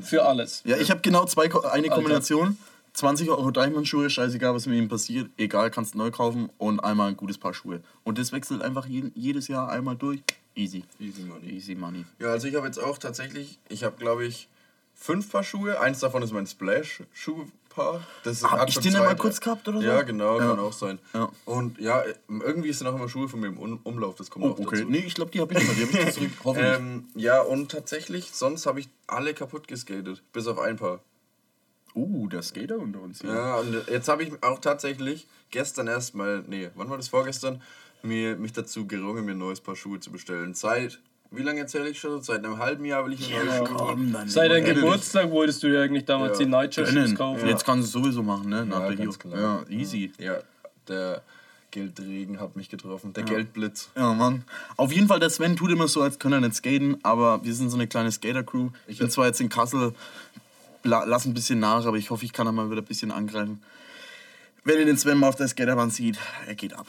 Für 0.00 0.24
alles. 0.24 0.62
Ja, 0.64 0.76
ich 0.78 0.90
habe 0.90 1.00
genau 1.00 1.24
zwei, 1.26 1.50
eine 1.70 1.88
Kombination. 1.88 2.56
20 2.94 3.30
Euro 3.30 3.50
Diamond-Schuhe, 3.50 4.10
scheißegal, 4.10 4.54
was 4.54 4.66
mit 4.66 4.76
ihnen 4.76 4.88
passiert. 4.88 5.30
Egal, 5.38 5.70
kannst 5.70 5.94
neu 5.94 6.10
kaufen 6.10 6.50
und 6.58 6.80
einmal 6.80 7.08
ein 7.08 7.16
gutes 7.16 7.38
Paar 7.38 7.54
Schuhe. 7.54 7.80
Und 8.04 8.18
das 8.18 8.32
wechselt 8.32 8.60
einfach 8.60 8.86
jeden, 8.86 9.12
jedes 9.14 9.48
Jahr 9.48 9.70
einmal 9.70 9.96
durch. 9.96 10.22
Easy. 10.54 10.84
Easy 11.00 11.22
money. 11.22 11.50
Easy 11.50 11.74
money. 11.74 12.04
Ja, 12.18 12.28
also 12.28 12.48
ich 12.48 12.54
habe 12.54 12.66
jetzt 12.66 12.78
auch 12.78 12.98
tatsächlich, 12.98 13.58
ich 13.70 13.84
habe 13.84 13.96
glaube 13.96 14.26
ich 14.26 14.48
fünf 14.94 15.30
Paar 15.30 15.44
Schuhe. 15.44 15.80
Eins 15.80 16.00
davon 16.00 16.22
ist 16.22 16.32
mein 16.32 16.46
Splash-Schuhpaar. 16.46 18.06
Hab 18.42 18.68
ich 18.68 18.78
den 18.78 18.92
drei- 18.94 19.14
kurz 19.14 19.40
gehabt 19.40 19.66
oder 19.68 19.80
so? 19.80 19.84
Ja, 19.86 20.02
genau, 20.02 20.38
Ja. 20.38 20.48
kann 20.48 20.58
auch 20.58 20.72
sein. 20.72 20.98
Ja. 21.14 21.30
Und 21.44 21.78
ja, 21.78 22.02
irgendwie 22.28 22.72
sind 22.72 22.86
auch 22.86 22.94
immer 22.94 23.08
Schuhe 23.08 23.28
von 23.28 23.40
mir 23.40 23.48
im 23.48 23.58
Um- 23.58 23.80
Umlauf, 23.84 24.14
das 24.16 24.30
kommt 24.30 24.44
Oh, 24.44 24.50
auch 24.50 24.58
okay. 24.58 24.76
dazu. 24.80 24.90
Nee, 24.90 24.98
ich 25.06 25.14
glaube, 25.14 25.30
die 25.30 25.40
habe 25.40 25.54
ich 25.54 25.60
immer. 25.60 25.72
Die 25.74 25.86
habe 25.98 26.08
ich 26.08 26.14
zurück. 26.14 26.30
Hoffentlich. 26.44 26.76
Ähm, 26.76 27.08
ja, 27.14 27.40
und 27.40 27.70
tatsächlich, 27.70 28.30
sonst 28.32 28.66
habe 28.66 28.80
ich 28.80 28.88
alle 29.06 29.34
kaputt 29.34 29.68
geskatet, 29.68 30.22
bis 30.32 30.46
auf 30.46 30.58
ein 30.58 30.76
paar. 30.76 31.00
Uh, 31.94 32.26
der 32.28 32.40
Skater 32.42 32.78
unter 32.78 33.00
uns 33.02 33.20
hier. 33.20 33.30
Ja, 33.34 33.56
und 33.56 33.86
jetzt 33.88 34.08
habe 34.08 34.22
ich 34.22 34.32
auch 34.42 34.60
tatsächlich 34.60 35.26
gestern 35.50 35.88
erst 35.88 36.14
mal, 36.14 36.42
nee, 36.46 36.70
wann 36.74 36.88
war 36.88 36.96
das 36.96 37.08
vorgestern, 37.08 37.60
mir, 38.02 38.34
mich 38.36 38.52
dazu 38.54 38.86
gerungen, 38.86 39.26
mir 39.26 39.32
ein 39.32 39.38
neues 39.38 39.60
Paar 39.60 39.76
Schuhe 39.76 40.00
zu 40.00 40.10
bestellen. 40.10 40.54
Seit, 40.54 41.00
wie 41.32 41.42
lange 41.42 41.60
erzähle 41.60 41.88
ich 41.90 41.98
schon? 41.98 42.22
Seit 42.22 42.44
einem 42.44 42.58
halben 42.58 42.84
Jahr 42.84 43.04
will 43.06 43.12
ich 43.14 43.28
mir 43.28 43.52
haben. 43.58 43.64
Komm, 43.74 44.12
dann 44.12 44.28
Seit 44.28 44.50
deinem. 44.50 44.74
Geburtstag 44.74 45.30
wolltest 45.30 45.62
du 45.62 45.68
ja 45.68 45.82
eigentlich 45.82 46.04
damals 46.04 46.38
Ja. 46.38 46.44
die 46.44 46.50
Nightshirt 46.50 47.16
kaufen. 47.16 47.46
Jetzt 47.48 47.64
kannst 47.64 47.94
du 47.94 47.98
es 47.98 48.04
sowieso 48.04 48.22
machen, 48.22 48.48
ne? 48.50 48.64
Nach 48.66 48.80
Ja, 48.80 48.88
der 48.88 48.96
ganz 48.96 49.18
klar. 49.18 49.40
Ja, 49.40 49.64
easy. 49.70 50.12
Ja, 50.18 50.38
der 50.88 51.22
Geldregen 51.70 52.38
hat 52.38 52.54
mich 52.54 52.68
getroffen, 52.68 53.12
der 53.14 53.22
Geldblitz. 53.24 53.88
Ja, 53.96 54.12
Mann. 54.12 54.44
Auf 54.76 54.92
jeden 54.92 55.08
Fall, 55.08 55.20
der 55.20 55.30
Sven 55.30 55.56
tut 55.56 55.70
immer 55.70 55.88
so, 55.88 56.02
als 56.02 56.18
könnte 56.18 56.36
er 56.36 56.40
nicht 56.42 56.54
skaten, 56.56 56.98
aber 57.02 57.42
wir 57.44 57.54
sind 57.54 57.70
so 57.70 57.76
eine 57.76 57.86
kleine 57.86 58.12
Skater-Crew. 58.12 58.68
Ich 58.86 58.98
bin 58.98 59.08
zwar 59.10 59.26
jetzt 59.26 59.40
in 59.40 59.48
Kassel, 59.48 59.94
la- 60.82 61.04
lass 61.04 61.24
ein 61.24 61.32
bisschen 61.32 61.60
nach, 61.60 61.86
aber 61.86 61.96
ich 61.96 62.10
hoffe, 62.10 62.26
ich 62.26 62.32
kann 62.34 62.44
da 62.44 62.52
mal 62.52 62.70
wieder 62.70 62.82
ein 62.82 62.84
bisschen 62.86 63.10
angreifen. 63.10 63.62
Wenn 64.64 64.78
ihr 64.80 64.84
den 64.84 64.98
Sven 64.98 65.16
mal 65.18 65.28
auf 65.28 65.36
der 65.36 65.48
Skaterbahn 65.48 65.90
sieht, 65.90 66.18
er 66.46 66.54
geht 66.54 66.74
ab. 66.74 66.86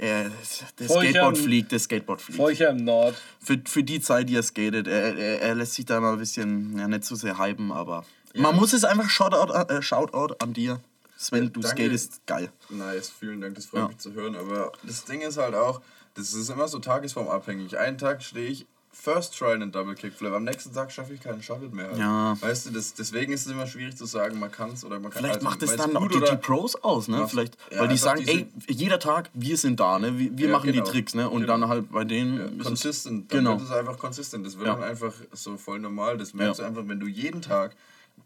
Er, 0.00 0.24
der 0.24 0.30
ich 0.78 0.88
Skateboard 0.88 1.36
fliegt, 1.38 1.72
der 1.72 1.78
Skateboard 1.80 2.20
fliegt. 2.22 2.58
Ja 2.60 2.70
im 2.70 2.84
Nord. 2.84 3.20
Für, 3.40 3.60
für 3.66 3.82
die 3.82 4.00
Zeit, 4.00 4.28
die 4.28 4.36
er 4.36 4.44
skatet, 4.44 4.86
er, 4.86 5.16
er, 5.16 5.42
er 5.42 5.54
lässt 5.56 5.74
sich 5.74 5.86
da 5.86 5.98
mal 6.00 6.12
ein 6.12 6.18
bisschen, 6.18 6.78
ja, 6.78 6.86
nicht 6.86 7.04
so 7.04 7.16
sehr 7.16 7.36
hypen, 7.38 7.72
aber 7.72 8.04
man 8.34 8.54
muss 8.54 8.72
es 8.72 8.84
einfach 8.84 9.10
Shoutout, 9.10 9.52
äh, 9.52 9.82
Shoutout 9.82 10.36
an 10.38 10.52
dir. 10.52 10.80
Sven, 11.16 11.52
du 11.52 11.60
danke. 11.60 11.82
skatest 11.82 12.24
geil. 12.26 12.48
Nice, 12.68 13.10
vielen 13.18 13.40
Dank, 13.40 13.56
das 13.56 13.66
freut 13.66 13.80
Ja. 13.80 13.88
mich 13.88 13.98
zu 13.98 14.12
hören. 14.12 14.36
Aber 14.36 14.70
das 14.84 15.04
Ding 15.04 15.20
ist 15.20 15.36
halt 15.36 15.56
auch, 15.56 15.80
das 16.14 16.32
ist 16.32 16.48
immer 16.48 16.68
so 16.68 16.78
tagesformabhängig. 16.78 17.76
Einen 17.76 17.98
Tag 17.98 18.22
stehe 18.22 18.48
ich 18.48 18.66
First 19.00 19.38
Try 19.38 19.52
einen 19.52 19.70
Double 19.70 19.94
Kickflip. 19.94 20.32
Am 20.32 20.42
nächsten 20.44 20.74
Tag 20.74 20.90
schaffe 20.90 21.14
ich 21.14 21.20
keinen 21.20 21.40
Shuttle 21.42 21.68
mehr. 21.68 21.86
halt. 21.88 21.98
Ja. 21.98 22.36
Weißt 22.40 22.66
du, 22.66 22.70
das, 22.70 22.94
deswegen 22.94 23.32
ist 23.32 23.46
es 23.46 23.52
immer 23.52 23.66
schwierig 23.66 23.96
zu 23.96 24.06
sagen, 24.06 24.38
man 24.40 24.50
kann 24.50 24.70
es 24.72 24.84
oder 24.84 24.98
man 24.98 25.10
kann 25.12 25.20
Vielleicht 25.22 25.36
also, 25.36 25.44
macht 25.48 25.62
es 25.62 25.76
dann 25.76 25.96
auch 25.96 26.08
die, 26.08 26.18
die 26.20 26.36
Pros 26.36 26.74
aus, 26.82 27.06
ne? 27.06 27.18
Macht- 27.18 27.30
Vielleicht, 27.30 27.56
ja, 27.70 27.80
weil 27.80 27.88
die 27.88 27.96
sagen, 27.96 28.24
ey, 28.26 28.48
jeder 28.66 28.98
Tag, 28.98 29.30
wir 29.34 29.56
sind 29.56 29.78
da, 29.78 29.98
ne? 30.00 30.18
Wir, 30.18 30.36
wir 30.36 30.46
Ja, 30.48 30.52
machen 30.52 30.72
genau. 30.72 30.84
die 30.84 30.90
Tricks, 30.90 31.14
ne? 31.14 31.30
Und 31.30 31.42
Genau. 31.42 31.52
dann 31.58 31.68
halt 31.68 31.92
bei 31.92 32.02
denen 32.04 32.38
Ja, 32.38 32.44
ist 32.46 32.52
es- 32.58 32.64
consistent. 32.66 33.32
Dann 33.32 33.38
Genau. 33.38 33.50
wird 33.58 33.68
es 33.68 33.70
einfach 33.70 33.98
consistent. 33.98 34.44
Das 34.44 34.56
wird 34.58 34.66
Ja. 34.66 34.74
dann 34.74 34.82
einfach 34.84 35.12
so 35.32 35.56
voll 35.56 35.78
normal. 35.78 36.18
Das 36.18 36.34
merkst 36.34 36.58
Ja. 36.58 36.64
du 36.64 36.70
einfach, 36.70 36.88
wenn 36.88 36.98
du 36.98 37.06
jeden 37.06 37.40
Tag. 37.40 37.76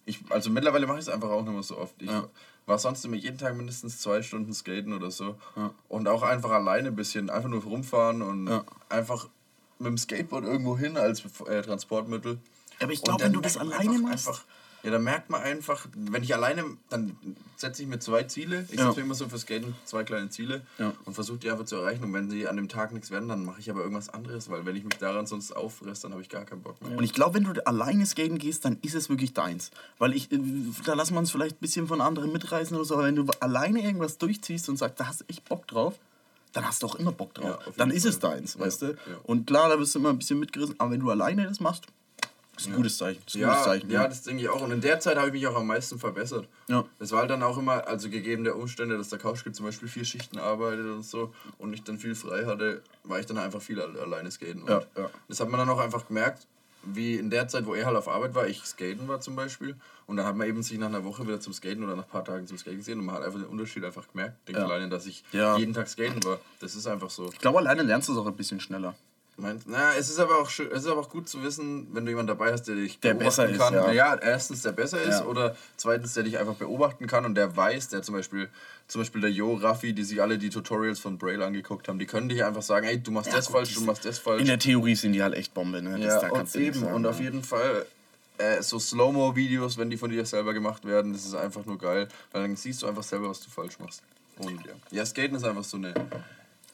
Ich, 0.07 0.21
also 0.31 0.49
mittlerweile 0.51 0.87
mache 0.87 0.99
ich 0.99 1.05
es 1.07 1.09
einfach 1.11 1.29
auch 1.29 1.43
nicht 1.43 1.53
mehr 1.53 1.63
so 1.63 1.77
oft. 1.77 1.95
Ich 2.01 2.11
Ja. 2.11 2.25
war 2.65 2.79
sonst 2.79 3.05
immer 3.05 3.17
jeden 3.17 3.37
Tag 3.37 3.55
mindestens 3.57 3.99
zwei 4.01 4.23
Stunden 4.23 4.55
skaten 4.55 4.95
oder 4.95 5.11
so. 5.11 5.37
Und 5.89 6.09
auch 6.09 6.23
einfach 6.23 6.51
alleine 6.51 6.89
ein 6.89 6.97
bisschen, 6.97 7.29
einfach 7.29 7.51
nur 7.51 7.63
rumfahren 7.63 8.23
und 8.23 8.47
Ja. 8.49 8.65
einfach 8.89 9.29
mit 9.83 9.91
dem 9.91 9.99
Skateboard 9.99 10.45
irgendwo 10.45 10.77
hin 10.79 10.97
als 10.97 11.23
äh, 11.47 11.63
Transportmittel. 11.63 12.39
Aber 12.81 12.93
ich 12.93 13.03
glaube, 13.03 13.19
dann 13.23 13.29
wenn 13.29 13.35
du 13.35 13.41
das 13.41 13.57
alleine 13.57 13.91
einfach, 13.91 14.01
machst. 14.11 14.29
Einfach, 14.29 14.45
ja, 14.85 14.91
da 14.91 14.99
merkt 14.99 15.31
man 15.31 15.41
einfach, 15.43 15.87
wenn 15.95 16.25
ich 16.25 16.35
alleine, 16.35 16.65
dann 16.91 17.17
setze 17.57 17.83
ich 17.83 17.89
mir 17.89 18.01
zwei 18.01 18.25
Ziele. 18.25 18.67
Ich 18.69 18.79
Ja. 18.81 18.87
setze 18.87 18.99
mir 18.99 19.05
immer 19.07 19.15
so 19.15 19.29
für 19.29 19.39
Skaten 19.39 19.77
zwei 19.85 20.03
kleine 20.03 20.29
Ziele 20.31 20.63
Ja. 20.79 20.93
und 21.05 21.15
versuche 21.15 21.39
die 21.39 21.49
einfach 21.53 21.67
zu 21.67 21.77
erreichen. 21.77 22.03
Und 22.03 22.13
wenn 22.13 22.29
sie 22.29 22.49
an 22.49 22.57
dem 22.57 22.69
Tag 22.69 22.91
nichts 22.93 23.13
werden, 23.13 23.29
dann 23.29 23.45
mache 23.45 23.61
ich 23.61 23.71
aber 23.71 23.83
irgendwas 23.83 24.09
anderes, 24.09 24.51
weil 24.51 24.67
wenn 24.67 24.75
ich 24.75 24.83
mich 24.83 24.95
daran 24.99 25.27
sonst 25.27 25.53
auffresse, 25.55 26.03
dann 26.03 26.13
habe 26.13 26.23
ich 26.23 26.29
gar 26.29 26.45
keinen 26.45 26.63
Bock 26.63 26.83
mehr. 26.83 26.99
Und 26.99 27.05
ich 27.05 27.13
glaube, 27.13 27.35
wenn 27.37 27.45
du 27.45 27.65
alleine 27.65 28.05
skaten 28.07 28.39
gehst, 28.39 28.65
dann 28.65 28.79
ist 28.83 28.97
es 28.97 29.09
wirklich 29.09 29.33
deins. 29.35 29.71
Weil 29.99 30.15
ich, 30.15 30.33
äh, 30.33 30.41
da 30.85 30.95
lassen 30.95 31.15
wir 31.15 31.21
uns 31.21 31.31
vielleicht 31.31 31.59
ein 31.59 31.61
bisschen 31.61 31.87
von 31.87 32.01
anderen 32.01 32.33
mitreißen 32.33 32.75
oder 32.77 32.85
so, 32.85 32.95
aber 32.95 33.05
wenn 33.05 33.15
du 33.15 33.25
alleine 33.39 33.81
irgendwas 33.85 34.19
durchziehst 34.19 34.69
und 34.69 34.79
sagst, 34.79 34.99
da 34.99 35.07
hast 35.07 35.21
du 35.21 35.25
echt 35.29 35.45
Bock 35.49 35.69
drauf, 35.69 35.95
dann 36.53 36.67
hast 36.67 36.83
du 36.83 36.87
auch 36.87 36.95
immer 36.97 37.13
Bock 37.13 37.31
Ja, 37.37 37.43
drauf. 37.43 37.59
auf 37.59 37.67
jeden 37.67 37.79
dann 37.79 37.91
ist 37.91 38.05
es 38.07 38.17
Fall. 38.17 38.33
deins, 38.37 38.55
Ja, 38.55 38.61
weißt 38.61 38.83
du? 38.83 38.87
ja. 38.87 38.97
Und 39.25 39.47
klar, 39.47 39.69
da 39.69 39.79
wirst 39.79 39.95
du 39.95 39.99
immer 39.99 40.11
ein 40.11 40.19
bisschen 40.19 40.39
mitgerissen, 40.39 40.75
aber 40.79 40.91
wenn 40.91 41.01
du 41.01 41.11
alleine 41.11 41.47
das 41.47 41.61
machst, 41.61 41.85
ist 42.59 42.67
ein 42.69 42.75
gutes 42.75 42.99
Zeichen. 42.99 43.23
Ist 43.27 43.35
ein 43.35 43.41
gutes 43.43 43.57
Ja, 43.59 43.63
Zeichen. 43.65 43.91
ja, 43.91 44.07
das 44.07 44.23
denke 44.23 44.43
ich 44.43 44.49
auch. 44.49 44.61
Und 44.61 44.71
in 44.73 44.81
der 44.83 45.01
Zeit 45.01 45.17
habe 45.17 45.29
ich 45.29 45.33
mich 45.33 45.47
auch 45.47 45.57
am 45.57 45.67
meisten 45.67 45.99
verbessert. 45.99 46.47
Ja. 46.69 46.85
Das 46.99 47.11
war 47.11 47.21
halt 47.21 47.31
dann 47.31 47.43
auch 47.43 47.57
immer, 47.57 47.87
also 47.89 48.11
gegeben 48.11 48.45
der 48.45 48.57
Umstände, 48.57 48.99
dass 48.99 49.09
der 49.09 49.19
Couchkid 49.19 49.57
zum 49.57 49.65
Beispiel 49.67 49.89
vier 49.89 50.05
Schichten 50.05 50.39
arbeitet 50.39 50.85
und 50.87 51.03
so 51.05 51.33
und 51.59 51.73
ich 51.73 51.83
dann 51.83 51.99
viel 51.99 52.15
frei 52.15 52.45
hatte, 52.45 52.83
war 53.05 53.19
ich 53.19 53.27
dann 53.27 53.39
einfach 53.39 53.63
viel 53.63 53.81
alle- 53.81 53.99
alleine 54.01 54.31
skaten. 54.31 54.63
Und 54.63 54.69
Ja, 54.69 54.83
ja. 54.97 55.11
Das 55.29 55.41
hat 55.41 55.49
man 55.49 55.59
dann 55.59 55.71
auch 55.71 55.79
einfach 55.81 56.07
gemerkt, 56.07 56.47
wie 56.85 57.17
in 57.17 57.31
der 57.31 57.49
Zeit, 57.49 57.67
wo 57.67 57.75
er 57.75 57.87
halt 57.87 57.97
auf 57.97 58.09
Arbeit 58.09 58.35
war, 58.35 58.47
ich 58.49 58.63
skaten 58.65 59.07
war 59.09 59.21
zum 59.21 59.37
Beispiel. 59.37 59.77
Und 60.07 60.17
dann 60.17 60.27
hat 60.27 60.37
man 60.37 60.49
eben 60.49 60.63
sich 60.63 60.79
nach 60.79 60.89
einer 60.89 61.05
Woche 61.05 61.27
wieder 61.27 61.41
zum 61.41 61.53
Skaten 61.53 61.83
oder 61.85 61.95
nach 61.97 62.05
ein 62.05 62.09
paar 62.11 62.25
Tagen 62.25 62.47
zum 62.47 62.59
Skaten 62.59 62.79
gesehen 62.79 62.99
und 62.99 63.07
man 63.07 63.15
hat 63.15 63.23
einfach 63.25 63.39
den 63.39 63.49
Unterschied 63.49 63.85
einfach 63.85 64.09
gemerkt, 64.09 64.49
den 64.49 64.57
Ja. 64.57 64.65
kleinen, 64.67 64.91
dass 64.91 65.07
ich 65.07 65.25
Ja. 65.33 65.57
jeden 65.57 65.75
Tag 65.75 65.89
skaten 65.89 66.23
war. 66.25 66.39
Das 66.61 66.75
ist 66.75 66.87
einfach 66.87 67.11
so. 67.11 67.31
Ich 67.33 67.39
glaube, 67.39 67.59
alleine 67.59 67.83
lernst 67.83 68.09
du 68.09 68.13
es 68.13 68.19
auch 68.19 68.27
ein 68.27 68.37
bisschen 68.37 68.61
schneller. 68.61 68.95
Meint, 69.39 69.63
na, 69.67 69.95
es 69.97 70.11
ist 70.11 70.19
aber 70.21 70.39
auch 70.41 70.51
schön, 70.51 70.69
es 70.71 70.85
ist 70.85 70.87
aber 70.91 71.01
auch 71.01 71.09
gut 71.09 71.27
zu 71.29 71.43
wissen, 71.43 71.89
wenn 71.93 72.05
du 72.05 72.11
jemanden 72.11 72.29
dabei 72.29 72.53
hast, 72.53 72.65
der 72.65 72.75
dich 72.77 73.01
Der 73.01 73.15
beobachten 73.15 73.49
besser 73.49 73.49
ist, 73.49 73.59
kann. 73.59 73.75
ja. 73.75 73.93
ja. 73.93 74.17
erstens 74.17 74.63
der 74.63 74.73
besser 74.73 75.01
ist 75.01 75.21
Ja. 75.21 75.25
oder 75.25 75.57
zweitens 75.79 76.13
der 76.13 76.25
dich 76.25 76.39
einfach 76.39 76.55
beobachten 76.55 77.07
kann 77.07 77.25
und 77.25 77.35
der 77.35 77.57
weiß, 77.57 77.89
der 77.89 78.03
zum 78.03 78.15
Beispiel 78.15 78.49
zum 78.89 79.01
Beispiel 79.01 79.23
der 79.23 79.31
Jo, 79.31 79.55
Raffi, 79.55 79.95
die 79.95 80.05
sich 80.05 80.21
alle 80.21 80.37
die 80.37 80.51
Tutorials 80.51 80.99
von 81.01 81.17
Braille 81.17 81.43
angeguckt 81.45 81.89
haben, 81.89 81.99
die 81.99 82.05
können 82.05 82.29
dich 82.29 82.45
einfach 82.45 82.61
sagen, 82.61 82.87
ey, 82.87 83.03
du 83.03 83.11
machst 83.11 83.33
das 83.33 83.47
gut, 83.47 83.57
falsch, 83.57 83.75
du 83.75 83.81
machst 83.83 84.05
das 84.05 84.19
falsch. 84.19 84.43
In 84.43 84.47
der 84.49 84.59
Theorie 84.59 84.95
sind 84.97 85.15
die 85.15 85.23
halt 85.23 85.35
echt 85.35 85.55
Bombe, 85.55 85.81
ne? 85.81 85.99
Das, 85.99 86.23
ja, 86.23 86.31
und 86.31 86.55
eben 86.57 86.81
sagen, 86.81 86.93
und 86.95 87.07
auf 87.07 87.17
ja. 87.19 87.25
jeden 87.25 87.43
Fall 87.43 87.87
äh, 88.37 88.61
so 88.61 88.79
Slow-Mo-Videos, 88.79 89.79
wenn 89.79 89.89
die 89.89 89.97
von 89.97 90.11
dir 90.11 90.27
selber 90.27 90.53
gemacht 90.53 90.85
werden, 90.85 91.15
das 91.15 91.25
ist 91.25 91.35
einfach 91.35 91.65
nur 91.65 91.79
geil, 91.79 92.07
weil 92.33 92.43
dann 92.43 92.55
siehst 92.57 92.83
du 92.83 92.87
einfach 92.87 93.03
selber, 93.03 93.31
was 93.31 93.41
du 93.41 93.49
falsch 93.49 93.79
machst. 93.79 94.03
Und 94.37 94.61
ja, 94.67 94.73
ja 94.91 95.07
Skaten 95.07 95.37
ist 95.37 95.45
einfach 95.45 95.65
so 95.65 95.79
eine 95.79 95.95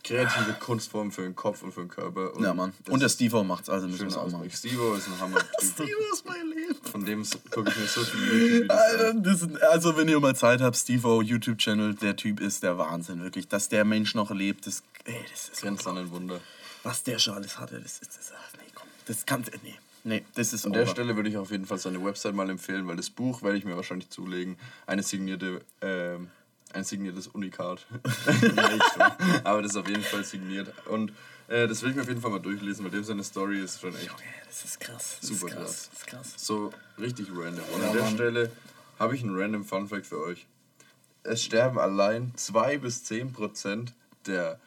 kreative 0.09 0.53
Kunstform 0.59 1.13
für 1.13 1.23
den 1.23 1.37
Kopf 1.37 1.63
und 1.63 1.73
für 1.73 1.81
den 1.81 1.89
Körper. 1.89 2.35
Und 2.35 2.43
Ja, 2.43 2.55
Mann. 2.55 2.73
das 2.85 2.93
Und 2.93 3.01
der 3.01 3.07
ist 3.07 3.15
Steve 3.15 3.45
macht's, 3.45 3.69
also 3.69 3.87
müssen 3.87 4.01
wir 4.01 4.09
es 4.09 4.17
auch 4.17 4.31
machen. 4.31 4.51
Stevo 4.51 4.95
ist 4.95 5.07
ein 5.09 5.21
Hammer-Typ. 5.21 5.49
Steve 5.73 5.91
ist 6.13 6.25
mein 6.27 6.49
Leben. 6.49 6.75
Von 6.91 7.05
dem 7.05 7.25
gucke 7.51 7.71
ich 7.71 7.77
mir 7.77 7.87
so 7.87 8.01
viele 8.03 8.67
YouTube-Videos 8.67 9.43
Alter, 9.43 9.71
also 9.71 9.97
wenn 9.97 10.09
ihr 10.09 10.21
mal 10.21 10.35
Zeit 10.35 10.61
habt, 10.61 10.77
Steve 10.77 11.23
YouTube-Channel, 11.23 11.95
der 11.95 12.17
Typ 12.17 12.41
ist 12.41 12.63
der 12.63 12.79
Wahnsinn, 12.79 13.23
wirklich. 13.23 13.49
Dass 13.49 13.69
der 13.69 13.85
Mensch 13.85 14.15
noch 14.15 14.31
lebt, 14.31 14.67
das, 14.67 14.83
ey, 15.05 15.15
das 15.31 15.49
ist 15.51 15.63
Grenzt 15.63 15.87
an 15.87 15.99
ein 15.99 16.11
Wunder. 16.11 16.41
was 16.83 17.03
der 17.03 17.19
schon 17.19 17.35
alles 17.35 17.59
hatte, 17.59 17.81
das 17.81 17.99
ist, 17.99 18.17
das, 18.17 18.33
nee, 18.57 18.71
komm, 18.75 18.89
das 19.07 19.27
kann, 19.27 19.45
nee, 19.63 19.75
nee, 20.05 20.25
das 20.35 20.53
ist 20.53 20.65
An 20.67 20.73
der 20.73 20.83
over. 20.83 20.91
Stelle 20.91 21.17
würde 21.17 21.29
ich 21.29 21.37
auf 21.37 21.51
jeden 21.51 21.67
Fall 21.67 21.79
seine 21.79 22.03
Website 22.05 22.35
mal 22.35 22.49
empfehlen, 22.49 22.87
weil 22.87 22.97
das 22.97 23.11
Buch 23.11 23.43
werde 23.43 23.59
ich 23.59 23.65
mir 23.65 23.77
wahrscheinlich 23.77 24.09
zulegen. 24.11 24.57
Eine 24.87 25.03
signierte, 25.03 25.61
ähm, 25.83 26.29
ein 26.75 26.85
signiertes 26.85 27.27
Unikat. 27.29 27.87
Nein, 28.55 28.81
schon. 28.93 29.03
Aber 29.45 29.63
das 29.63 29.73
ist 29.73 29.77
auf 29.77 29.89
jeden 29.89 30.03
Fall 30.03 30.25
signiert. 30.25 30.73
Und 30.87 31.13
äh, 31.49 31.67
das 31.67 31.83
will 31.83 31.91
ich 31.91 31.97
mir 31.97 32.03
auf 32.03 32.09
jeden 32.09 32.21
Fall 32.21 32.31
mal 32.31 32.39
durchlesen, 32.41 32.85
weil 32.85 32.91
dem 32.91 33.05
seine 33.05 33.25
Story 33.25 33.61
ist 33.61 33.81
schon 33.81 33.95
echt 33.95 34.07
Ja, 34.07 34.13
das 34.47 34.65
ist 34.65 34.81
krass, 34.81 35.17
das 35.21 35.29
Super 35.31 35.47
ist 35.49 35.55
krass, 35.55 35.65
krass. 35.65 35.91
das 35.91 35.99
ist 36.01 36.07
krass. 36.07 36.35
so 36.37 36.73
richtig 36.99 37.29
random. 37.35 37.65
Und 37.75 37.81
Ja, 37.83 37.89
an 37.89 37.93
der 37.95 38.03
Mann. 38.05 38.15
Stelle 38.15 38.53
habe 38.99 39.15
ich 39.17 39.23
einen 39.23 39.39
random 39.39 39.65
Fun 39.65 39.89
Fact 39.89 40.07
für 40.07 40.21
euch. 40.21 40.47
Es 41.23 41.43
sterben 41.45 41.79
allein 41.79 42.33
2 42.37 42.79
bis 42.79 43.05
10 43.05 43.33
Prozent 43.33 43.93
der 44.27 44.59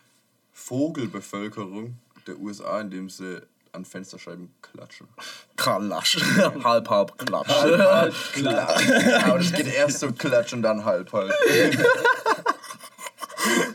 Vogelbevölkerung 0.53 1.97
der 2.27 2.37
USA, 2.39 2.81
indem 2.81 3.09
sie 3.09 3.41
an 3.73 3.85
Fensterscheiben 3.85 4.49
klatschen. 4.61 5.07
Klatsch, 5.55 6.17
halb, 6.63 6.89
halb, 6.89 7.17
Klatsch. 7.17 8.33
Klar. 8.33 8.69
Aber 9.25 9.37
das 9.39 9.53
geht 9.53 9.67
erst 9.67 9.99
so 9.99 10.11
klatsch 10.11 10.53
und 10.53 10.61
dann 10.61 10.83
halb 10.85 11.11
halb. 11.13 11.31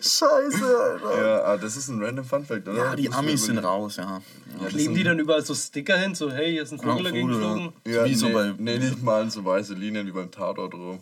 Scheiße, 0.01 0.65
Alter. 0.65 1.27
Ja, 1.27 1.43
aber 1.43 1.59
das 1.59 1.77
ist 1.77 1.89
ein 1.89 2.01
random 2.01 2.25
Fun 2.25 2.45
Fact, 2.45 2.69
oder? 2.69 2.77
Ja, 2.77 2.97
die 2.97 3.09
Muss 3.09 3.17
man 3.17 3.25
Amis 3.25 3.45
sind 3.47 3.59
raus, 3.59 3.97
ja. 3.97 4.05
Ja, 4.05 4.21
das 4.63 4.69
Kleben 4.73 4.95
die 4.95 5.03
dann 5.03 5.19
überall 5.19 5.45
so 5.45 5.55
Sticker 5.55 5.99
hin, 5.99 6.15
so 6.15 6.31
hey, 6.31 6.53
hier 6.53 6.63
ist 6.63 6.73
ein 6.73 6.79
Vogel 6.79 7.05
dagegen 7.05 7.29
Vogel, 7.29 7.43
ja. 7.43 7.49
geflogen? 7.49 7.73
Ja, 7.87 8.05
Wie 8.05 8.15
so 8.15 8.29
nee, 8.29 8.33
bei- 8.33 8.55
nee, 8.59 8.79
nicht 8.79 9.03
malen 9.03 9.29
so 9.31 9.45
weiße 9.45 9.75
Linien 9.75 10.07
wie 10.07 10.13
beim 10.13 10.31
Tatort 10.31 10.75
rum. 10.75 11.01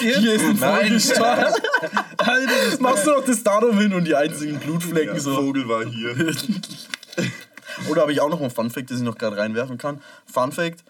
Hier 0.00 0.34
ist 0.34 0.44
ein 0.44 0.58
Nein, 0.60 0.92
Alter, 0.92 2.70
das 2.70 2.80
Machst 2.80 3.06
du 3.06 3.10
noch 3.12 3.24
das 3.24 3.42
Datum 3.42 3.78
hin 3.78 3.94
und 3.94 4.04
die 4.04 4.14
einzigen 4.14 4.58
Blutflecken 4.58 5.14
ja, 5.14 5.20
so. 5.20 5.34
Vogel 5.36 5.66
war 5.66 5.84
hier. 5.86 6.34
Oder 7.88 8.02
habe 8.02 8.12
ich 8.12 8.20
auch 8.20 8.28
noch 8.28 8.40
einen 8.40 8.50
Funfact, 8.50 8.90
das 8.90 8.98
ich 8.98 9.04
noch 9.04 9.18
gerade 9.18 9.36
reinwerfen 9.36 9.78
kann. 9.78 10.00
Funfact: 10.26 10.84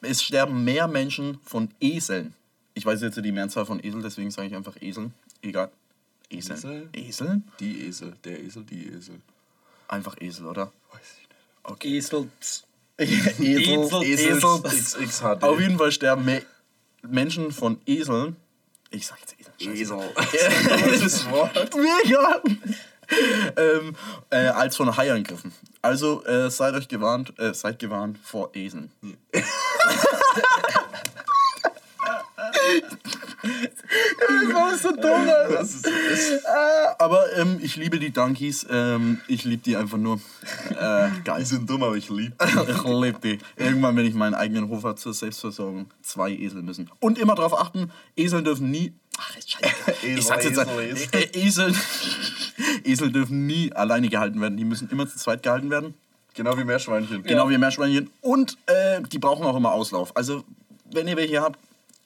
Es 0.00 0.22
sterben 0.22 0.64
mehr 0.64 0.88
Menschen 0.88 1.38
von 1.44 1.70
Eseln. 1.80 2.34
Ich 2.74 2.86
weiß 2.86 3.02
jetzt 3.02 3.22
die 3.22 3.32
Mehrzahl 3.32 3.66
von 3.66 3.82
Esel, 3.84 4.02
deswegen 4.02 4.30
sage 4.30 4.48
ich 4.48 4.54
einfach 4.54 4.76
Eseln. 4.80 5.12
Egal. 5.42 5.70
Eseln. 6.30 6.58
Esel? 6.58 6.88
Eseln? 6.94 7.44
Die 7.60 7.86
Esel, 7.86 8.14
der 8.24 8.42
Esel, 8.42 8.64
die 8.64 8.88
Esel. 8.88 9.20
Einfach 9.88 10.16
Esel, 10.20 10.46
oder? 10.46 10.72
Weiß 10.90 11.02
ich 11.20 11.28
nicht. 11.28 11.84
Esel. 11.84 12.30
Esel. 12.96 13.42
Esel. 13.46 14.02
Esel. 14.02 14.40
XXHD. 14.40 15.42
Auf 15.42 15.60
jeden 15.60 15.76
Fall 15.76 15.92
sterben 15.92 16.24
mehr 16.24 16.42
Menschen 17.02 17.52
von 17.52 17.78
Eseln. 17.86 18.36
Ich 18.90 19.06
sag 19.06 19.18
jetzt 19.20 19.36
Eseln. 19.38 19.76
Scheiße. 19.76 19.82
Esel. 19.82 21.00
Das 21.02 21.30
Wort. 21.30 21.74
Mega! 21.76 22.42
Ähm, 23.56 23.96
äh, 24.30 24.48
als 24.48 24.76
von 24.76 24.96
Haiangriffen. 24.96 25.52
Also 25.80 26.24
äh, 26.24 26.50
seid 26.50 26.74
euch 26.74 26.88
gewarnt, 26.88 27.38
äh, 27.38 27.54
seid 27.54 27.78
gewarnt 27.78 28.18
vor 28.22 28.50
Eseln. 28.54 28.90
das 33.42 34.54
war 34.54 34.78
so 34.78 34.92
dumm, 34.92 35.28
Alter. 35.28 35.48
Das 35.52 35.74
ist, 35.74 35.86
das 35.86 36.44
Aber 36.98 37.24
ähm, 37.36 37.58
ich 37.62 37.76
liebe 37.76 37.98
die 37.98 38.12
Donkeys. 38.12 38.66
Ähm, 38.70 39.20
ich 39.26 39.44
liebe 39.44 39.62
die 39.62 39.76
einfach 39.76 39.98
nur. 39.98 40.20
Äh, 40.70 41.10
geil. 41.24 41.40
die 41.40 41.44
sind 41.44 41.68
dumm, 41.68 41.82
aber 41.82 41.96
ich 41.96 42.08
liebe. 42.08 42.34
Ich 42.68 42.84
liebe 42.84 43.18
die. 43.20 43.38
Irgendwann, 43.56 43.96
wenn 43.96 44.06
ich 44.06 44.14
meinen 44.14 44.34
eigenen 44.34 44.68
Hof 44.68 44.84
habe 44.84 44.96
zur 44.96 45.14
Selbstversorgung, 45.14 45.90
zwei 46.02 46.30
Esel 46.30 46.62
müssen. 46.62 46.90
Und 47.00 47.18
immer 47.18 47.34
darauf 47.34 47.58
achten, 47.58 47.90
Esel 48.16 48.42
dürfen 48.42 48.70
nie. 48.70 48.94
Ach, 49.18 49.34
scheiße. 49.34 49.74
Esel, 50.06 50.18
ich 50.18 50.24
sag's 50.24 50.44
jetzt. 50.44 50.58
Esel, 50.58 51.30
Esel, 51.32 51.70
Esel. 51.70 51.74
Esel, 52.58 52.84
Esel 52.84 53.12
dürfen 53.12 53.46
nie 53.46 53.72
alleine 53.72 54.08
gehalten 54.08 54.40
werden. 54.40 54.56
Die 54.56 54.64
müssen 54.64 54.88
immer 54.90 55.08
zu 55.08 55.18
zweit 55.18 55.42
gehalten 55.42 55.70
werden. 55.70 55.94
Genau 56.34 56.56
wie 56.56 56.64
Meerschweinchen. 56.64 57.22
Genau 57.22 57.48
wie 57.50 57.58
Meerschweinchen. 57.58 58.10
Und 58.20 58.56
äh, 58.66 59.02
die 59.02 59.18
brauchen 59.18 59.44
auch 59.44 59.56
immer 59.56 59.72
Auslauf. 59.72 60.16
Also, 60.16 60.44
wenn 60.90 61.06
ihr 61.08 61.16
welche 61.16 61.42
habt, 61.42 61.58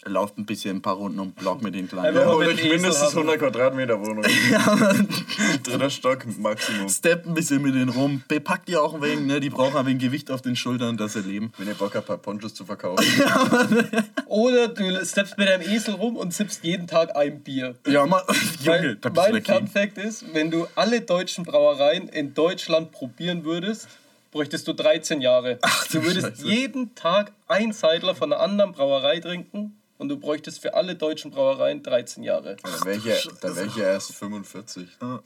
lauft 0.09 0.39
ein 0.39 0.47
bisschen 0.47 0.77
ein 0.77 0.83
paar 0.83 0.95
Runden 0.95 1.19
um 1.19 1.29
den 1.29 1.35
Block 1.35 1.63
mit 1.63 1.75
den 1.75 1.89
kleinen. 1.89 2.17
Ja, 2.17 2.27
holt 2.27 2.49
euch 2.49 2.63
mindestens 2.63 3.15
haben. 3.15 3.29
100 3.29 3.39
Quadratmeter 3.39 4.01
Wohnung. 4.01 4.25
Dritter 5.63 5.91
Stock 5.91 6.25
Maximum. 6.39 6.89
Step 6.89 7.27
ein 7.27 7.35
bisschen 7.35 7.63
mit 7.63 7.75
denen 7.75 7.89
rum. 7.89 8.23
Bepackt 8.29 8.69
ihr 8.69 8.83
auch 8.83 8.95
ein 8.95 9.03
wenig, 9.03 9.27
ne? 9.27 9.41
Die 9.41 9.51
brauchen 9.51 9.77
ein 9.77 9.87
wenig 9.87 10.03
Gewicht 10.03 10.31
auf 10.31 10.43
den 10.43 10.57
Schultern, 10.57 10.97
dass 10.97 11.15
sie 11.15 11.21
leben. 11.21 11.53
Wenn 11.59 11.69
ihr 11.69 11.75
Bock 11.75 11.95
habt, 11.95 12.05
ein 12.05 12.07
paar 12.07 12.19
Ponchos 12.19 12.55
zu 12.55 12.65
verkaufen. 12.65 13.05
Oder 14.27 14.69
du 14.69 15.05
steppst 15.05 15.37
mit 15.39 15.49
deinem 15.49 15.63
Esel 15.63 15.95
rum 15.95 16.17
und 16.17 16.33
sippst 16.33 16.65
jeden 16.65 16.87
Tag 16.87 17.17
ein 17.17 17.41
Bier. 17.41 17.77
Ja, 17.87 18.07
mal, 18.07 18.23
Junge, 18.63 18.79
Weil 18.79 18.97
da 18.97 19.09
bist 19.09 19.27
du 19.27 19.33
mein 19.33 19.45
Fun. 19.45 19.67
Fact 19.69 19.99
ist, 19.99 20.25
wenn 20.35 20.51
du 20.51 20.67
alle 20.75 21.01
deutschen 21.01 21.45
Brauereien 21.45 22.09
in 22.09 22.35
Deutschland 22.35 22.93
probieren 22.93 23.45
würdest, 23.45 23.89
bräuchtest 24.31 24.69
du 24.69 24.73
13 24.73 25.21
Jahre. 25.21 25.59
Ach, 25.63 25.87
du 25.89 25.99
du 25.99 26.07
würdest 26.07 26.27
Scheiße. 26.27 26.47
jeden 26.47 26.95
Tag 26.95 27.33
ein 27.49 27.73
Seidler 27.73 28.15
von 28.15 28.33
einer 28.33 28.43
anderen 28.43 28.73
Brauerei 28.73 29.21
trinken 29.21 29.77
und 29.99 30.09
du 30.09 30.17
bräuchtest 30.19 30.61
für 30.61 30.75
alle 30.75 30.95
deutschen 30.95 31.31
Brauereien 31.31 31.83
13 31.83 32.23
Jahre. 32.23 32.57
Dann 32.63 32.85
wäre 32.85 32.97
ich, 32.99 33.05
ja, 33.05 33.15
dann 33.41 33.57
wär 33.57 33.65
ich 33.67 33.77
ja 33.77 33.85
erst 33.85 34.13
45. 34.15 34.89
Ja, 35.01 35.21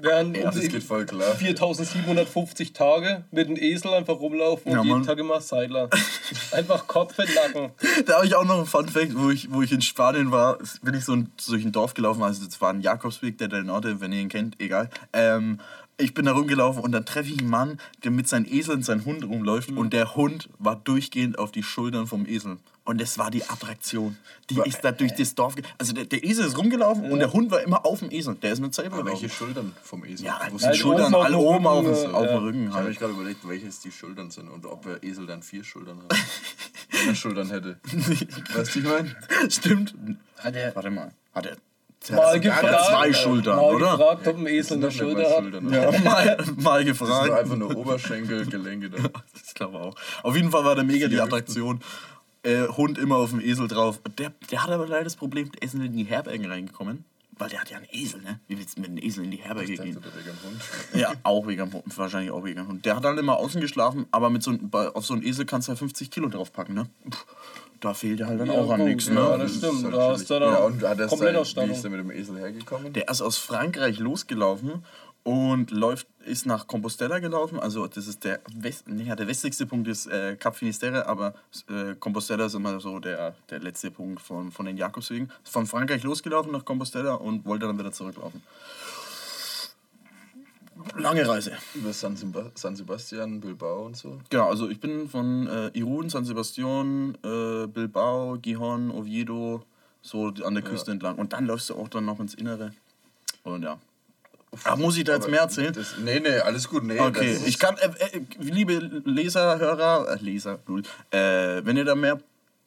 wären 0.00 0.34
Ja, 0.34 0.48
um 0.48 0.54
das 0.54 0.68
geht 0.68 0.82
voll 0.82 1.06
klar. 1.06 1.34
4750 1.36 2.72
Tage 2.72 3.24
mit 3.30 3.46
einem 3.46 3.56
Esel 3.56 3.94
einfach 3.94 4.18
rumlaufen 4.18 4.72
und 4.72 4.76
Ja, 4.78 4.82
jeden 4.82 4.94
Mann. 4.98 5.06
Tag 5.06 5.18
immer 5.18 5.40
Seidler. 5.40 5.88
Einfach 6.52 6.86
Kopf 6.86 7.18
in 7.18 7.26
Nacken. 7.34 7.72
Da 8.06 8.16
habe 8.16 8.26
ich 8.26 8.34
auch 8.34 8.44
noch 8.44 8.56
einen 8.56 8.66
Fun 8.66 8.88
Fact, 8.88 9.12
wo 9.16 9.30
ich, 9.30 9.52
wo 9.52 9.60
ich 9.62 9.70
in 9.72 9.82
Spanien 9.82 10.30
war, 10.32 10.58
bin 10.82 10.94
ich 10.94 11.04
so 11.04 11.12
ein, 11.12 11.30
durch 11.46 11.62
ein 11.64 11.72
Dorf 11.72 11.92
gelaufen, 11.94 12.22
also 12.22 12.44
das 12.44 12.60
war 12.60 12.70
ein 12.70 12.80
Jakobsweg, 12.80 13.36
der 13.38 13.48
Del 13.48 13.64
Norte, 13.64 14.00
wenn 14.00 14.12
ihr 14.12 14.20
ihn 14.20 14.28
kennt, 14.28 14.58
egal. 14.60 14.88
Ähm, 15.12 15.60
ich 16.02 16.14
bin 16.14 16.26
da 16.26 16.32
rumgelaufen 16.32 16.82
und 16.82 16.92
dann 16.92 17.04
treffe 17.06 17.30
ich 17.32 17.38
einen 17.40 17.48
Mann, 17.50 17.78
der 18.04 18.10
mit 18.10 18.28
seinem 18.28 18.46
Esel 18.46 18.74
und 18.74 18.84
seinem 18.84 19.04
Hund 19.04 19.24
rumläuft 19.24 19.70
und 19.70 19.92
der 19.92 20.14
Hund 20.14 20.48
war 20.58 20.76
durchgehend 20.76 21.38
auf 21.38 21.52
die 21.52 21.62
Schultern 21.62 22.06
vom 22.06 22.26
Esel. 22.26 22.58
Und 22.84 23.00
das 23.00 23.16
war 23.16 23.30
die 23.30 23.44
Attraktion. 23.44 24.16
Die 24.50 24.58
ist 24.64 24.80
da 24.82 24.90
durch 24.90 25.14
das 25.14 25.36
Dorf. 25.36 25.54
Also 25.78 25.92
der, 25.92 26.04
der 26.04 26.24
Esel 26.24 26.44
ist 26.46 26.58
rumgelaufen 26.58 27.12
und 27.12 27.20
der 27.20 27.32
Hund 27.32 27.52
war 27.52 27.60
immer 27.62 27.86
auf 27.86 28.00
dem 28.00 28.10
Esel. 28.10 28.34
Der 28.34 28.52
ist 28.54 28.58
nicht 28.58 28.74
selber 28.74 28.96
Aber 28.98 29.10
welche. 29.10 29.28
Schultern 29.28 29.72
vom 29.84 30.04
Esel? 30.04 30.26
Ja, 30.26 30.40
Wo 30.50 30.58
sind 30.58 30.74
die 30.74 30.78
Schultern 30.78 31.14
alle 31.14 31.38
oben 31.38 31.64
auf, 31.66 31.84
Rücken, 31.86 32.02
dem- 32.02 32.14
auf 32.16 32.24
ja. 32.24 32.32
dem 32.32 32.42
Rücken 32.42 32.62
Ich 32.64 32.68
habe 32.70 32.76
halt. 32.78 32.88
mich 32.88 32.98
gerade 32.98 33.12
überlegt, 33.12 33.48
welches 33.48 33.78
die 33.80 33.92
Schultern 33.92 34.32
sind 34.32 34.48
und 34.48 34.66
ob 34.66 34.82
der 34.82 35.00
Esel 35.04 35.26
dann 35.26 35.44
vier 35.44 35.62
Schultern 35.62 35.98
hat. 36.02 36.18
Wenn 36.90 37.08
er 37.10 37.14
Schultern 37.14 37.50
hätte. 37.50 37.78
weißt 38.54 38.74
du, 38.74 38.78
ich 38.80 38.84
meine? 38.84 39.16
Stimmt. 39.48 39.94
Hat 40.38 40.54
er 40.56 40.74
Warte 40.74 40.90
mal. 40.90 41.12
Hat 41.34 41.46
er, 41.46 41.56
mal 42.10 42.40
gefragt, 42.40 42.86
zwei 42.88 43.12
Schultern, 43.12 43.56
mal 43.56 43.74
oder? 43.74 43.92
gefragt, 43.92 44.28
ob 44.28 44.38
ein 44.38 44.46
Esel 44.46 44.76
eine 44.78 44.90
Schulter 44.90 45.30
hat. 45.30 45.38
Schultern. 45.42 45.72
Ja, 45.72 45.90
mal, 46.04 46.36
mal 46.56 46.84
Das 46.84 46.98
sind 46.98 46.98
gefragt. 46.98 47.30
einfach 47.32 47.56
nur 47.56 47.76
Oberschenkelgelenke 47.76 48.90
da. 48.90 48.98
Ich 49.46 49.54
glaube 49.54 49.78
auch. 49.78 49.94
Auf 50.22 50.34
jeden 50.34 50.50
Fall 50.50 50.64
war 50.64 50.74
der 50.74 50.84
mega 50.84 51.06
die 51.08 51.20
Attraktion. 51.20 51.80
Äh, 52.42 52.66
Hund 52.68 52.98
immer 52.98 53.16
auf 53.16 53.30
dem 53.30 53.40
Esel 53.40 53.68
drauf. 53.68 54.00
Der, 54.18 54.32
der 54.50 54.62
hat 54.64 54.70
aber 54.70 54.86
leider 54.88 55.04
das 55.04 55.14
Problem, 55.16 55.52
der 55.52 55.62
ist 55.62 55.74
nicht 55.74 55.86
in 55.86 55.96
die 55.96 56.04
Herbergen 56.04 56.46
reingekommen. 56.46 57.04
Weil 57.38 57.48
der 57.48 57.60
hat 57.60 57.70
ja 57.70 57.76
einen 57.78 57.86
Esel, 57.90 58.20
ne? 58.20 58.40
Wie 58.46 58.58
willst 58.58 58.76
du 58.76 58.80
mit 58.82 58.90
einem 58.90 58.98
Esel 59.02 59.24
in 59.24 59.30
die 59.30 59.38
Herberge 59.38 59.72
Ich 59.72 59.80
gehen? 59.80 59.94
der 60.00 60.14
wegen 60.14 60.24
dem 60.24 60.42
Hund. 60.50 60.60
Ja, 60.94 61.12
auch 61.22 61.46
wegen 61.46 61.58
dem 61.64 61.72
Hund. 61.72 61.84
Wahrscheinlich 61.98 62.30
auch 62.30 62.44
wegen 62.44 62.56
dem 62.56 62.68
Hund. 62.68 62.84
Der 62.84 62.96
hat 62.96 63.04
halt 63.04 63.18
immer 63.18 63.36
außen 63.38 63.60
geschlafen, 63.60 64.06
aber 64.10 64.28
mit 64.30 64.42
so, 64.42 64.52
auf 64.94 65.06
so 65.06 65.14
einen 65.14 65.22
Esel 65.22 65.44
kannst 65.46 65.68
du 65.68 65.70
halt 65.70 65.78
50 65.78 66.10
Kilo 66.10 66.28
draufpacken, 66.28 66.74
ne? 66.74 66.86
Puh, 67.08 67.16
Da 67.82 67.94
fehlt 67.94 68.20
er 68.20 68.28
halt 68.28 68.38
dann 68.40 68.46
Ja, 68.46 68.54
auch 68.54 68.70
an 68.70 68.78
gut, 68.80 68.88
nichts, 68.88 69.08
ja, 69.08 69.14
ne? 69.36 69.38
das 69.38 69.56
stimmt. 69.56 69.82
halt 69.84 69.94
Da 69.94 70.10
hast 70.12 70.30
du 70.30 70.38
dann 70.38 70.52
ja, 70.52 70.58
und 70.60 70.82
hat 70.82 71.00
er 71.00 71.08
komplett 71.08 71.46
sein, 71.46 71.68
wie 71.68 71.72
ist 71.72 71.82
der 71.82 71.90
mit 71.90 72.00
dem 72.00 72.10
Esel 72.12 72.38
hergekommen? 72.38 72.92
Der 72.92 73.08
ist 73.08 73.20
aus 73.20 73.38
Frankreich 73.38 73.98
losgelaufen 73.98 74.84
und 75.24 75.72
läuft, 75.72 76.06
ist 76.24 76.46
nach 76.46 76.68
Compostela 76.68 77.18
gelaufen. 77.18 77.58
Also 77.58 77.88
das 77.88 78.06
ist 78.06 78.22
der, 78.22 78.40
West, 78.56 78.84
nee, 78.86 79.02
ja, 79.02 79.16
der 79.16 79.26
westlichste 79.26 79.66
Punkt 79.66 79.88
ist 79.88 80.06
äh, 80.06 80.36
Cap 80.36 80.54
Finisterre, 80.56 81.06
aber 81.06 81.34
äh, 81.68 81.94
Compostela 81.98 82.46
ist 82.46 82.54
immer 82.54 82.78
so 82.78 83.00
der, 83.00 83.34
der 83.50 83.58
letzte 83.58 83.90
Punkt 83.90 84.20
von, 84.22 84.52
von 84.52 84.64
den 84.66 84.76
Jakobswegen. 84.76 85.30
Ist 85.44 85.52
von 85.52 85.66
Frankreich 85.66 86.04
losgelaufen 86.04 86.52
nach 86.52 86.64
Compostela 86.64 87.14
und 87.14 87.44
wollte 87.44 87.66
dann 87.66 87.78
wieder 87.78 87.90
zurücklaufen. 87.92 88.42
Lange 90.96 91.26
Reise. 91.26 91.52
Über 91.74 91.92
San, 91.92 92.16
San 92.54 92.76
Sebastian, 92.76 93.40
Bilbao 93.40 93.86
und 93.86 93.96
so. 93.96 94.18
Genau, 94.30 94.48
also 94.48 94.68
ich 94.68 94.80
bin 94.80 95.08
von 95.08 95.46
äh, 95.46 95.68
Irun, 95.78 96.08
San 96.10 96.24
Sebastian, 96.24 97.16
äh, 97.22 97.66
Bilbao, 97.66 98.34
Gijón, 98.34 98.90
Oviedo, 98.90 99.64
so 100.00 100.32
an 100.44 100.54
der 100.54 100.62
Küste 100.62 100.90
entlang. 100.90 101.16
Und 101.16 101.32
dann 101.32 101.46
läufst 101.46 101.70
du 101.70 101.74
auch 101.74 101.88
dann 101.88 102.04
noch 102.04 102.20
ins 102.20 102.34
Innere. 102.34 102.72
Und 103.44 103.62
ja. 103.62 103.78
Ach, 104.64 104.76
muss 104.76 104.96
ich 104.98 105.04
da 105.04 105.14
jetzt 105.14 105.30
mehr 105.30 105.40
erzählen? 105.40 105.72
Das, 105.72 105.96
nee, 105.98 106.20
nee, 106.20 106.38
alles 106.38 106.68
gut. 106.68 106.84
Nee, 106.84 107.00
Okay, 107.00 107.38
ich 107.46 107.58
kann, 107.58 107.76
äh, 107.78 107.86
äh, 107.86 108.20
liebe 108.38 108.74
Leser, 109.04 109.58
Hörer, 109.58 110.08
äh, 110.10 110.22
Leser, 110.22 110.58
äh, 111.10 111.64
wenn 111.64 111.76
ihr 111.76 111.84
da 111.84 111.94
mehr 111.94 112.20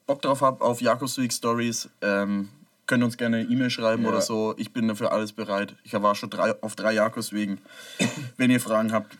Bock 0.07 0.21
drauf 0.21 0.41
habt 0.41 0.61
auf 0.61 0.81
Jakobsweg 0.81 1.31
Stories, 1.31 1.89
ähm, 2.01 2.49
könnt 2.87 3.03
uns 3.03 3.17
gerne 3.17 3.37
eine 3.37 3.49
E-Mail 3.49 3.69
schreiben 3.69 4.03
Ja. 4.03 4.09
oder 4.09 4.21
so. 4.21 4.53
Ich 4.57 4.71
bin 4.73 4.87
dafür 4.87 5.11
alles 5.11 5.31
bereit. 5.33 5.75
Ich 5.83 5.93
war 5.93 6.15
schon 6.15 6.29
drei, 6.29 6.53
auf 6.61 6.75
drei 6.75 6.93
Jakobswegen. 6.93 7.59
wenn 8.37 8.51
ihr 8.51 8.59
Fragen 8.59 8.91
habt, 8.91 9.17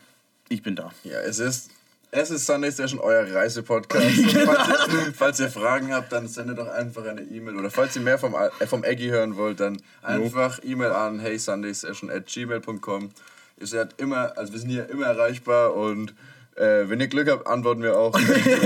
ich 0.49 0.61
bin 0.61 0.75
da. 0.75 0.91
Ja, 1.03 1.19
es 1.19 1.39
ist, 1.39 1.71
es 2.11 2.29
ist 2.31 2.45
Sunday 2.45 2.71
Station, 2.71 2.99
euer 2.99 3.25
Reisepodcast. 3.33 4.05
Falls, 4.45 4.93
ihr, 4.93 5.13
falls 5.13 5.39
ihr 5.39 5.49
Fragen 5.49 5.93
habt, 5.93 6.11
dann 6.11 6.27
sendet 6.27 6.57
doch 6.59 6.67
einfach 6.67 7.05
eine 7.05 7.21
E-Mail. 7.21 7.55
Oder 7.57 7.69
falls 7.71 7.95
ihr 7.95 8.01
mehr 8.01 8.17
vom, 8.19 8.35
äh, 8.35 8.67
vom 8.67 8.83
Eggy 8.83 9.07
hören 9.07 9.35
wollt, 9.35 9.59
dann 9.59 9.81
einfach 10.01 10.59
E-Mail 10.63 10.91
an 10.91 11.19
heysundaysession 11.19 12.09
at 12.11 12.27
gmail.com. 12.27 13.09
Ihr 13.57 13.67
seid 13.67 13.99
immer, 13.99 14.37
also 14.37 14.53
wir 14.53 14.59
sind 14.59 14.69
hier 14.69 14.89
immer 14.89 15.05
erreichbar 15.07 15.73
und 15.73 16.13
äh, 16.55 16.89
wenn 16.89 16.99
ihr 16.99 17.07
Glück 17.07 17.29
habt, 17.29 17.47
antworten 17.47 17.81
wir 17.83 17.97
auch. 17.97 18.17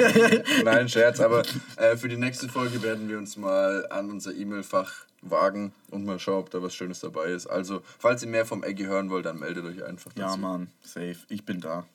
Nein, 0.64 0.90
Scherz, 0.90 1.20
aber 1.20 1.44
äh, 1.78 1.96
für 1.98 2.08
die 2.08 2.18
nächste 2.18 2.48
Folge 2.50 2.82
werden 2.84 3.10
wir 3.10 3.18
uns 3.18 3.38
mal 3.38 3.86
an 3.90 4.10
unser 4.10 4.34
E-Mail-Fach 4.34 4.92
wagen 5.22 5.74
und 5.92 6.06
mal 6.06 6.20
schauen, 6.20 6.40
ob 6.40 6.50
da 6.50 6.62
was 6.62 6.74
Schönes 6.74 7.00
dabei 7.02 7.26
ist. 7.26 7.48
Also, 7.48 7.82
falls 7.98 8.24
ihr 8.24 8.30
mehr 8.30 8.46
vom 8.46 8.64
Eggy 8.64 8.84
hören 8.86 9.10
wollt, 9.10 9.26
dann 9.26 9.40
meldet 9.40 9.66
euch 9.66 9.84
einfach 9.84 10.12
Ja, 10.16 10.28
dazu. 10.28 10.38
Mann, 10.40 10.68
safe. 10.82 11.18
Ich 11.30 11.44
bin 11.46 11.60
da. 11.60 11.86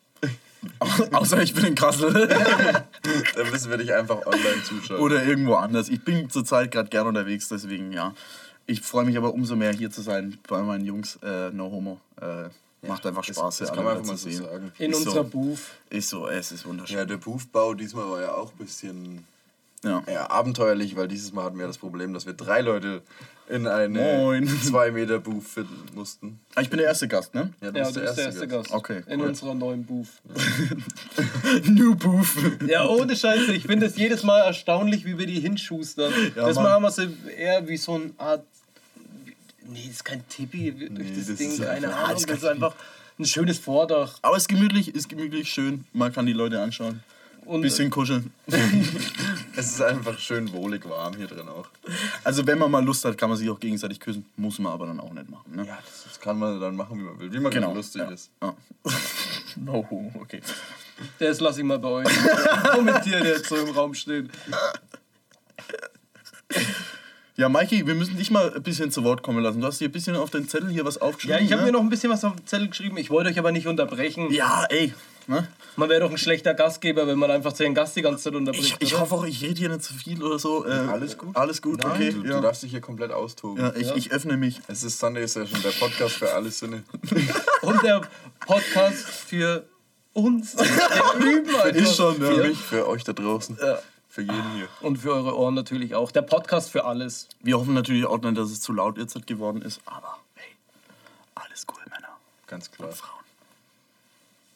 Au- 0.79 0.87
Außer 1.19 1.43
ich 1.43 1.55
bin 1.55 1.65
in 1.67 1.75
Kassel. 1.75 2.11
Dann 3.37 3.51
müssen 3.51 3.71
wir 3.71 3.77
dich 3.77 3.93
einfach 3.93 4.25
online 4.25 4.63
zuschauen. 4.65 4.99
Oder 5.01 5.23
irgendwo 5.25 5.55
anders. 5.57 5.91
Ich 5.91 6.03
bin 6.03 6.31
zurzeit 6.31 6.71
gerade 6.71 6.89
gern 6.89 7.07
unterwegs, 7.07 7.49
deswegen 7.51 7.93
ja. 7.93 8.15
Ich 8.67 8.81
freue 8.81 9.05
mich 9.05 9.19
aber 9.19 9.35
umso 9.35 9.57
mehr 9.57 9.73
hier 9.73 9.91
zu 9.91 10.01
sein 10.01 10.39
bei 10.49 10.63
meinen 10.63 10.87
Jungs. 10.87 11.19
Äh, 11.23 11.51
no 11.51 11.71
homo. 11.71 12.01
Äh, 12.19 12.49
macht 12.89 13.07
einfach 13.07 13.25
Das- 13.25 13.37
Spaß, 13.37 13.59
das 13.59 13.69
hier 13.69 13.77
kann 13.77 13.87
alle 13.87 13.95
man 13.95 13.97
einfach 13.99 14.13
mal 14.13 14.19
zu 14.19 14.31
so 14.31 14.37
sehen. 14.37 14.45
sagen. 14.45 14.73
In 14.79 14.91
Ist 14.93 14.97
unserer 14.99 15.15
so. 15.25 15.31
Booth. 15.31 15.59
Ist 15.91 16.09
so, 16.09 16.29
es 16.29 16.53
ist 16.53 16.67
wunderschön. 16.67 16.97
Ja, 16.97 17.05
der 17.05 17.17
Buffbau 17.19 17.75
diesmal 17.75 18.09
war 18.11 18.21
ja 18.21 18.33
auch 18.33 18.53
ein 18.53 18.59
bisschen 18.65 19.25
Ja. 19.85 20.03
ja, 20.11 20.31
abenteuerlich, 20.31 20.97
weil 20.97 21.09
dieses 21.09 21.33
Mal 21.33 21.45
hatten 21.45 21.59
wir 21.59 21.67
das 21.67 21.79
Problem, 21.79 22.15
dass 22.15 22.25
wir 22.27 22.33
drei 22.33 22.61
Leute 22.63 23.03
in 23.47 23.67
eine 23.67 24.01
Moin. 24.01 24.49
2 24.49 24.91
Meter 24.93 25.19
Booth 25.19 25.45
finden 25.45 25.87
mussten. 25.95 26.41
Ah, 26.55 26.63
Ich 26.63 26.71
bin 26.71 26.79
der 26.79 26.87
erste 26.89 27.07
Gast, 27.09 27.35
ne? 27.35 27.53
Ja, 27.61 27.71
du 27.71 27.79
Ja, 27.79 27.85
bist 27.85 27.97
du 27.97 28.01
bist 28.01 28.17
der 28.17 28.25
erste 28.25 28.49
Gast. 28.49 28.73
Okay, 28.73 29.03
In 29.07 29.21
cool. 29.21 29.29
unserer 29.29 29.55
neuen 29.55 29.85
Booth. 29.85 30.09
New 31.69 31.95
Booth. 31.95 32.27
Ja, 32.67 32.87
ohne 32.89 33.15
Scheiße. 33.17 33.53
Ich 33.55 33.65
finde 33.67 33.87
es 33.87 33.97
jedes 33.97 34.23
Mal 34.23 34.41
erstaunlich, 34.41 35.05
wie 35.05 35.19
wir 35.19 35.27
die 35.27 35.41
hinschustern. 35.41 36.13
Ja, 36.35 36.47
das. 36.47 36.57
Mal 36.57 36.71
haben 36.71 36.83
wir 36.85 36.91
sie 36.91 37.15
eher 37.37 37.67
wie 37.69 37.77
so 37.77 37.95
eine 37.97 38.11
Art. 38.19 38.45
Nee, 39.67 39.85
das 39.87 39.97
ist 39.97 40.05
kein 40.05 40.27
Tippi 40.29 40.73
durch 40.73 40.91
Nee, 40.91 41.13
das, 41.17 41.27
das 41.27 41.37
Ding. 41.37 41.51
ist 41.51 41.63
Keine 41.63 41.95
Ahnung. 41.95 42.11
das 42.11 42.21
ist 42.21 42.31
Das 42.31 42.39
ist 42.39 42.45
einfach 42.45 42.75
ein 43.19 43.25
schönes 43.25 43.59
Vordach. 43.59 44.19
Aber 44.23 44.37
es 44.37 44.45
ist 44.45 44.49
gemütlich, 44.49 44.95
ist 44.95 45.09
gemütlich, 45.09 45.49
schön. 45.49 45.85
Man 45.93 46.13
kann 46.13 46.27
die 46.27 46.33
Leute 46.33 46.61
anschauen. 46.61 47.03
Und 47.45 47.63
Bisschen 47.63 47.91
kuscheln. 47.91 48.33
Es 49.57 49.67
ist 49.67 49.83
einfach 49.83 50.19
schön 50.19 50.51
wohlig 50.53 50.89
warm 50.89 51.15
hier 51.17 51.29
drin 51.29 51.49
auch. 51.49 51.69
Also 52.25 52.45
wenn 52.45 52.59
man 52.59 52.71
mal 52.71 52.85
Lust 52.85 53.05
hat, 53.05 53.17
kann 53.17 53.29
man 53.29 53.39
sich 53.39 53.49
auch 53.49 53.61
gegenseitig 53.61 54.01
küssen. 54.01 54.27
Muss 54.37 54.59
man 54.59 54.73
aber 54.73 54.87
dann 54.87 54.99
auch 54.99 55.13
nicht 55.13 55.31
machen. 55.31 55.55
Ne? 55.55 55.65
Ja, 55.65 55.79
das, 55.85 56.05
das 56.05 56.21
kann 56.21 56.39
man 56.39 56.59
dann 56.59 56.75
machen, 56.75 56.99
wie 56.99 57.03
man 57.03 57.21
will. 57.21 57.33
Wie 57.33 57.39
man 57.39 57.53
genau. 57.53 57.73
lustig 57.73 58.03
ja. 58.03 58.11
ist. 58.11 58.31
Ja. 58.43 58.57
no, 59.57 59.87
okay. 60.21 60.41
das 61.21 61.39
lasse 61.41 61.61
ich 61.61 61.67
mal 61.67 61.79
bei 61.79 61.89
euch 61.89 62.09
kommentieren, 62.73 63.23
der 63.23 63.37
jetzt 63.37 63.49
so 63.49 63.57
im 63.57 63.71
Raum 63.71 63.95
steht. 63.95 64.29
Ja, 67.37 67.49
Mikey, 67.49 67.85
wir 67.87 67.97
müssen 67.97 68.17
dich 68.17 68.31
mal 68.31 68.55
ein 68.55 68.63
bisschen 68.63 68.93
zu 68.93 69.03
Wort 69.03 69.23
kommen 69.23 69.43
lassen. 69.43 69.61
Du 69.61 69.67
hast 69.67 69.79
hier 69.79 69.89
ein 69.89 69.93
bisschen 69.93 70.15
auf 70.15 70.31
den 70.31 70.49
Zettel 70.49 70.71
hier 70.71 70.85
was 70.85 70.97
Ja, 70.97 71.03
aufgeschrieben. 71.03 71.45
ich 71.45 71.51
habe 71.53 71.63
ne? 71.63 71.67
mir 71.67 71.73
noch 71.73 71.81
ein 71.81 71.89
bisschen 71.89 72.11
was 72.11 72.23
auf 72.25 72.37
den 72.37 72.47
Zettel 72.47 72.69
geschrieben. 72.69 72.97
Ich 72.97 73.11
wollte 73.11 73.31
euch 73.31 73.39
aber 73.41 73.51
nicht 73.51 73.67
unterbrechen. 73.67 74.31
Ja, 74.33 74.65
ey. 74.71 74.95
Ne? 75.27 75.49
Man 75.75 75.89
wäre 75.89 76.01
doch 76.01 76.11
ein 76.13 76.19
schlechter 76.19 76.55
Gastgeber, 76.55 77.09
wenn 77.09 77.19
man 77.19 77.31
einfach 77.33 77.53
den 77.53 77.75
Gast 77.75 77.97
die 77.97 78.03
ganze 78.03 78.25
Zeit 78.25 78.35
unterbricht. 78.37 78.77
Ich, 78.79 78.93
ich 78.93 79.01
hoffe 79.01 79.15
auch, 79.17 79.25
ich 79.25 79.43
rede 79.43 79.59
hier 79.59 79.69
nicht 79.71 79.83
zu 79.83 79.95
viel 79.95 80.23
oder 80.23 80.39
so. 80.39 80.65
Äh, 80.65 80.71
Alles 80.71 81.19
gut? 81.19 81.35
Alles 81.37 81.61
gut, 81.61 81.79
Nein, 81.83 81.91
okay. 81.91 82.13
du, 82.13 82.23
ja. 82.25 82.37
du 82.37 82.41
darfst 82.43 82.63
dich 82.63 82.71
hier 82.71 82.81
komplett 82.81 83.11
austoben. 83.11 83.61
ja, 83.61 83.73
ich, 83.75 83.91
ich 83.97 84.13
öffne 84.13 84.37
mich. 84.37 84.61
Es 84.69 84.85
ist 84.85 85.01
Sunday 85.01 85.27
Session, 85.27 85.61
der 85.63 85.71
Podcast 85.71 86.15
für 86.17 86.33
alle 86.33 86.51
Sinne. 86.51 86.85
Und 87.63 87.83
der 87.83 88.03
Podcast 88.47 89.07
für 89.07 89.65
uns. 90.13 90.55
Der 90.57 91.27
üben 91.27 91.49
einfach. 91.57 91.65
Ist 91.75 91.97
schon, 91.97 92.15
Für 92.17 92.37
ja. 92.43 92.47
mich, 92.49 92.59
für 92.59 92.87
euch 92.87 93.03
da 93.03 93.13
draußen. 93.13 93.59
Ja. 93.61 93.79
Für 94.15 94.23
jeden 94.23 94.53
hier. 94.55 94.69
Und 94.81 94.99
für 94.99 95.13
eure 95.13 95.37
Ohren 95.37 95.55
natürlich 95.55 95.97
auch. 95.97 96.13
Der 96.13 96.23
Podcast 96.23 96.71
für 96.71 96.85
alles. 96.85 97.29
Wir 97.43 97.59
hoffen 97.59 97.75
natürlich 97.75 98.07
auch 98.07 98.21
nicht, 98.21 98.39
dass 98.39 98.49
es 98.53 98.61
zu 98.61 98.73
laut 98.73 98.97
jetzt 98.97 99.27
geworden 99.27 99.61
ist, 99.61 99.81
aber 99.87 100.19
hey, 100.37 100.53
alles 101.35 101.67
cool, 101.69 101.83
Männer. 101.91 102.17
Ganz 102.47 102.71
klar. 102.71 102.93
Frauen. 102.93 103.25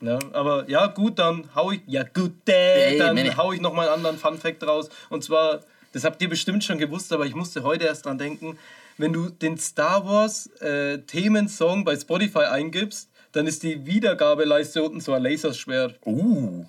Ja, 0.01 0.21
aber 0.33 0.71
ja, 0.71 0.87
gut, 0.87 1.19
dann 1.19 1.49
hau 1.57 1.73
ich. 1.73 1.81
Ja, 1.89 2.05
gut, 2.05 2.49
äh, 2.49 2.99
dann 2.99 3.17
Männer. 3.17 3.37
hau 3.37 3.51
ich 3.51 3.61
noch 3.61 3.73
mal 3.73 3.89
einen 3.89 3.95
anderen 3.95 4.17
Fun-Fact 4.17 4.63
raus. 4.63 4.91
Und 5.11 5.25
zwar, 5.25 5.65
das 5.93 6.05
habt 6.05 6.23
ihr 6.23 6.29
bestimmt 6.29 6.63
schon 6.63 6.79
gewusst, 6.79 7.13
aber 7.13 7.27
ich 7.27 7.35
musste 7.35 7.65
heute 7.65 7.87
erst 7.87 8.07
dran 8.07 8.17
denken. 8.17 8.57
Wenn 8.97 9.13
du 9.13 9.29
den 9.29 9.59
Star 9.59 10.07
Wars 10.07 10.47
äh, 10.61 10.99
Themensong 10.99 11.85
bei 11.85 11.97
Spotify 11.97 12.45
eingibst, 12.45 13.11
dann 13.33 13.49
ist 13.49 13.65
die 13.65 13.87
Wiedergabeleiste 13.87 14.85
unten 14.85 15.01
so 15.01 15.15
ein 15.15 15.23
Laserschwert. 15.25 15.99
Uh. 16.07 16.65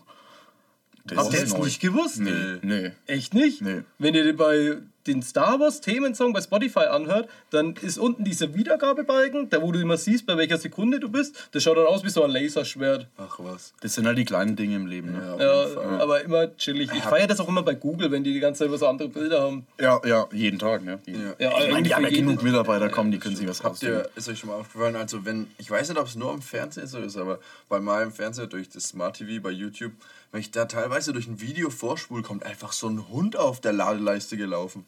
Das 1.06 1.18
Habt 1.18 1.34
ihr 1.34 1.42
das 1.42 1.54
neu. 1.54 1.66
nicht 1.66 1.80
gewusst? 1.82 2.20
Nee. 2.20 2.58
Nee. 2.62 2.92
Echt 3.08 3.34
nicht? 3.34 3.62
Nee. 3.62 3.82
Wenn 3.98 4.14
ihr 4.16 4.36
bei 4.36 4.78
den 5.08 5.24
Star 5.24 5.60
Wars 5.60 5.82
Themensong 5.82 6.34
bei 6.34 6.42
Spotify 6.42 6.82
anhört, 6.82 7.30
dann 7.50 7.74
ist 7.82 7.98
unten 7.98 8.24
dieser 8.24 8.54
Wiedergabebalken, 8.54 9.50
da 9.50 9.62
wo 9.62 9.72
du 9.72 9.80
immer 9.80 9.98
siehst, 9.98 10.26
bei 10.28 10.38
welcher 10.38 10.58
Sekunde 10.58 11.00
du 11.00 11.10
bist. 11.10 11.50
Das 11.52 11.64
schaut 11.64 11.78
dann 11.78 11.86
aus 11.88 12.04
wie 12.04 12.10
so 12.10 12.24
ein 12.24 12.30
Laserschwert. 12.30 13.08
Ach 13.18 13.40
was. 13.40 13.74
Das 13.82 13.96
sind 13.96 14.06
halt 14.06 14.18
die 14.18 14.26
kleinen 14.26 14.56
Dinge 14.56 14.76
im 14.76 14.86
Leben. 14.86 15.14
Ne? 15.14 15.38
Ja, 15.40 15.68
Fall. 15.68 16.02
aber 16.02 16.22
immer 16.22 16.56
chillig. 16.58 16.92
Ich 16.94 17.02
feiere 17.02 17.28
das 17.28 17.40
auch 17.40 17.48
immer 17.48 17.64
bei 17.64 17.74
Google, 17.74 18.12
wenn 18.12 18.24
die 18.24 18.34
die 18.34 18.40
ganze 18.40 18.70
Zeit 18.70 18.80
so 18.80 18.88
andere 18.88 19.10
Bilder 19.10 19.42
haben. 19.42 19.66
Ja, 19.80 20.00
ja, 20.06 20.28
jeden 20.32 20.60
Tag. 20.60 20.84
Ne? 20.84 21.00
Jeden. 21.06 21.24
Ja. 21.40 21.50
Ja, 21.50 21.60
Ich 21.66 21.72
meine, 21.72 21.84
die 21.88 21.96
haben 21.96 22.04
ja 22.04 22.10
genug 22.10 22.44
Mitarbeiter, 22.44 22.90
kommen, 22.90 23.12
die 23.12 23.18
können 23.20 23.36
sich 23.36 23.48
was 23.48 23.64
Habt 23.64 23.82
ihr, 23.82 24.08
ist 24.16 24.30
euch 24.30 24.40
schon 24.40 24.50
mal 24.50 24.58
aufgefallen, 24.58 24.96
also 24.96 25.26
wenn, 25.26 25.48
ich 25.58 25.70
weiß 25.72 25.90
nicht, 25.90 25.98
ob 26.00 26.08
es 26.08 26.16
nur 26.16 26.32
am 26.32 26.42
Fernsehen 26.42 26.88
so 26.88 27.00
ist, 27.00 27.18
aber 27.18 27.40
bei 27.68 27.80
meinem 27.80 28.12
Fernseher 28.12 28.48
durch 28.48 28.70
das 28.70 28.84
Smart 28.90 29.18
TV 29.18 29.42
bei 29.42 29.52
YouTube, 29.52 29.92
wenn 30.32 30.42
ich 30.42 30.52
da 30.52 30.66
teilweise 30.66 31.14
durch 31.14 31.28
ein 31.28 31.42
Video 31.42 31.70
vorspule, 31.70 32.24
kommt 32.24 32.44
einfach 32.44 32.72
so 32.72 32.88
ein 32.88 33.10
Hund 33.10 33.36
auf 33.36 33.62
der 33.62 33.74
Ladeleiste 33.74 34.38
gelaufen. 34.38 34.86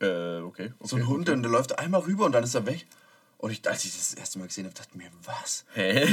Äh, 0.00 0.38
okay. 0.38 0.72
So 0.80 0.96
ein 0.96 1.06
Hund, 1.06 1.28
und 1.28 1.42
der 1.42 1.50
läuft 1.50 1.78
einmal 1.78 2.02
rüber 2.02 2.24
und 2.26 2.32
dann 2.32 2.44
ist 2.44 2.54
er 2.54 2.66
weg. 2.66 2.86
Und 3.38 3.50
ich, 3.50 3.68
als 3.68 3.84
ich 3.84 3.92
das, 3.92 4.10
das 4.10 4.18
erste 4.18 4.38
Mal 4.38 4.48
gesehen 4.48 4.64
habe, 4.64 4.74
dachte 4.74 4.90
ich 4.92 4.98
mir, 4.98 5.10
was? 5.24 5.64
Hä? 5.74 6.06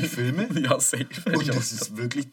Die 0.00 0.08
Filme? 0.08 0.48
ja, 0.60 0.78
safe. 0.80 1.06
Und 1.26 1.48
das 1.48 1.72
ist 1.72 1.96
wirklich 1.96 2.28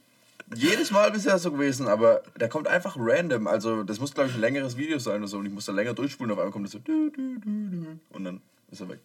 jedes 0.56 0.92
Mal 0.92 1.12
bisher 1.12 1.38
so 1.40 1.52
gewesen, 1.52 1.88
aber 1.88 2.24
der 2.40 2.48
kommt 2.48 2.68
einfach 2.68 2.96
random. 2.98 3.48
Also, 3.48 3.84
das 3.84 4.00
muss, 4.00 4.14
glaube 4.14 4.30
ich, 4.30 4.36
ein 4.36 4.42
längeres 4.42 4.78
Video 4.78 5.00
sein 5.00 5.18
oder 5.18 5.28
so. 5.28 5.38
Und 5.38 5.48
ich 5.48 5.52
muss 5.52 5.66
da 5.66 5.74
länger 5.74 5.94
durchspulen. 5.94 6.32
Auf 6.32 6.38
einmal 6.38 6.52
kommt 6.52 6.66
das 6.66 6.72
so. 6.72 6.80
Und 6.80 8.24
dann 8.24 8.42
ist 8.72 8.80
er 8.80 8.90
weg. 8.90 9.00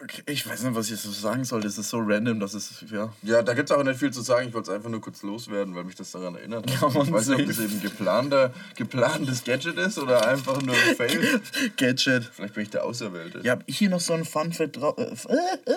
Okay, 0.00 0.22
ich 0.26 0.48
weiß 0.48 0.62
nicht, 0.62 0.74
was 0.76 0.86
ich 0.86 0.92
jetzt 0.92 1.02
so 1.02 1.10
sagen 1.10 1.44
soll. 1.44 1.60
Das 1.60 1.76
ist 1.76 1.90
so 1.90 1.98
random, 1.98 2.38
dass 2.38 2.54
es, 2.54 2.84
ja. 2.90 3.12
Ja, 3.22 3.42
da 3.42 3.54
gibt 3.54 3.70
es 3.70 3.76
auch 3.76 3.82
nicht 3.82 3.98
viel 3.98 4.12
zu 4.12 4.20
sagen. 4.20 4.48
Ich 4.48 4.54
wollte 4.54 4.70
es 4.70 4.76
einfach 4.76 4.90
nur 4.90 5.00
kurz 5.00 5.22
loswerden, 5.22 5.74
weil 5.74 5.84
mich 5.84 5.96
das 5.96 6.12
daran 6.12 6.36
erinnert. 6.36 6.66
Man, 6.80 7.06
ich 7.06 7.12
weiß 7.12 7.28
nicht, 7.28 7.40
ob 7.40 7.46
das 7.46 7.58
eben 7.58 7.80
geplanter, 7.80 8.52
geplantes 8.76 9.42
Gadget 9.42 9.76
ist 9.76 9.98
oder 9.98 10.26
einfach 10.28 10.62
nur 10.62 10.74
ein 10.74 10.94
Fail. 10.96 11.40
Gadget. 11.76 12.24
Vielleicht 12.24 12.54
bin 12.54 12.62
ich 12.62 12.70
der 12.70 12.84
Auserwählte. 12.84 13.40
Ja, 13.42 13.58
hier 13.66 13.90
noch 13.90 14.00
so 14.00 14.12
ein 14.12 14.24
Fun 14.24 14.52
Fact 14.52 14.76
drauf. 14.76 15.26
Äh, 15.28 15.34
äh, 15.70 15.74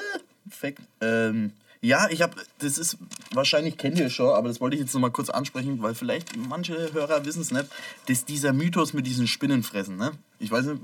Fact. 0.49 0.81
Ähm, 1.01 1.53
ja, 1.81 2.07
ich 2.11 2.21
habe, 2.21 2.35
das 2.59 2.77
ist, 2.77 2.97
wahrscheinlich 3.33 3.75
kennt 3.77 3.97
ihr 3.97 4.09
schon, 4.11 4.29
aber 4.35 4.47
das 4.49 4.61
wollte 4.61 4.75
ich 4.75 4.81
jetzt 4.81 4.93
noch 4.93 5.01
mal 5.01 5.09
kurz 5.09 5.29
ansprechen, 5.31 5.81
weil 5.81 5.95
vielleicht 5.95 6.35
manche 6.37 6.93
Hörer 6.93 7.25
wissen 7.25 7.41
es 7.41 7.51
nicht, 7.51 7.65
dass 8.07 8.23
dieser 8.25 8.53
Mythos 8.53 8.93
mit 8.93 9.07
diesen 9.07 9.25
Spinnenfressen, 9.27 9.97
ne? 9.97 10.11
Ich 10.39 10.51
weiß 10.51 10.65
nicht, 10.67 10.81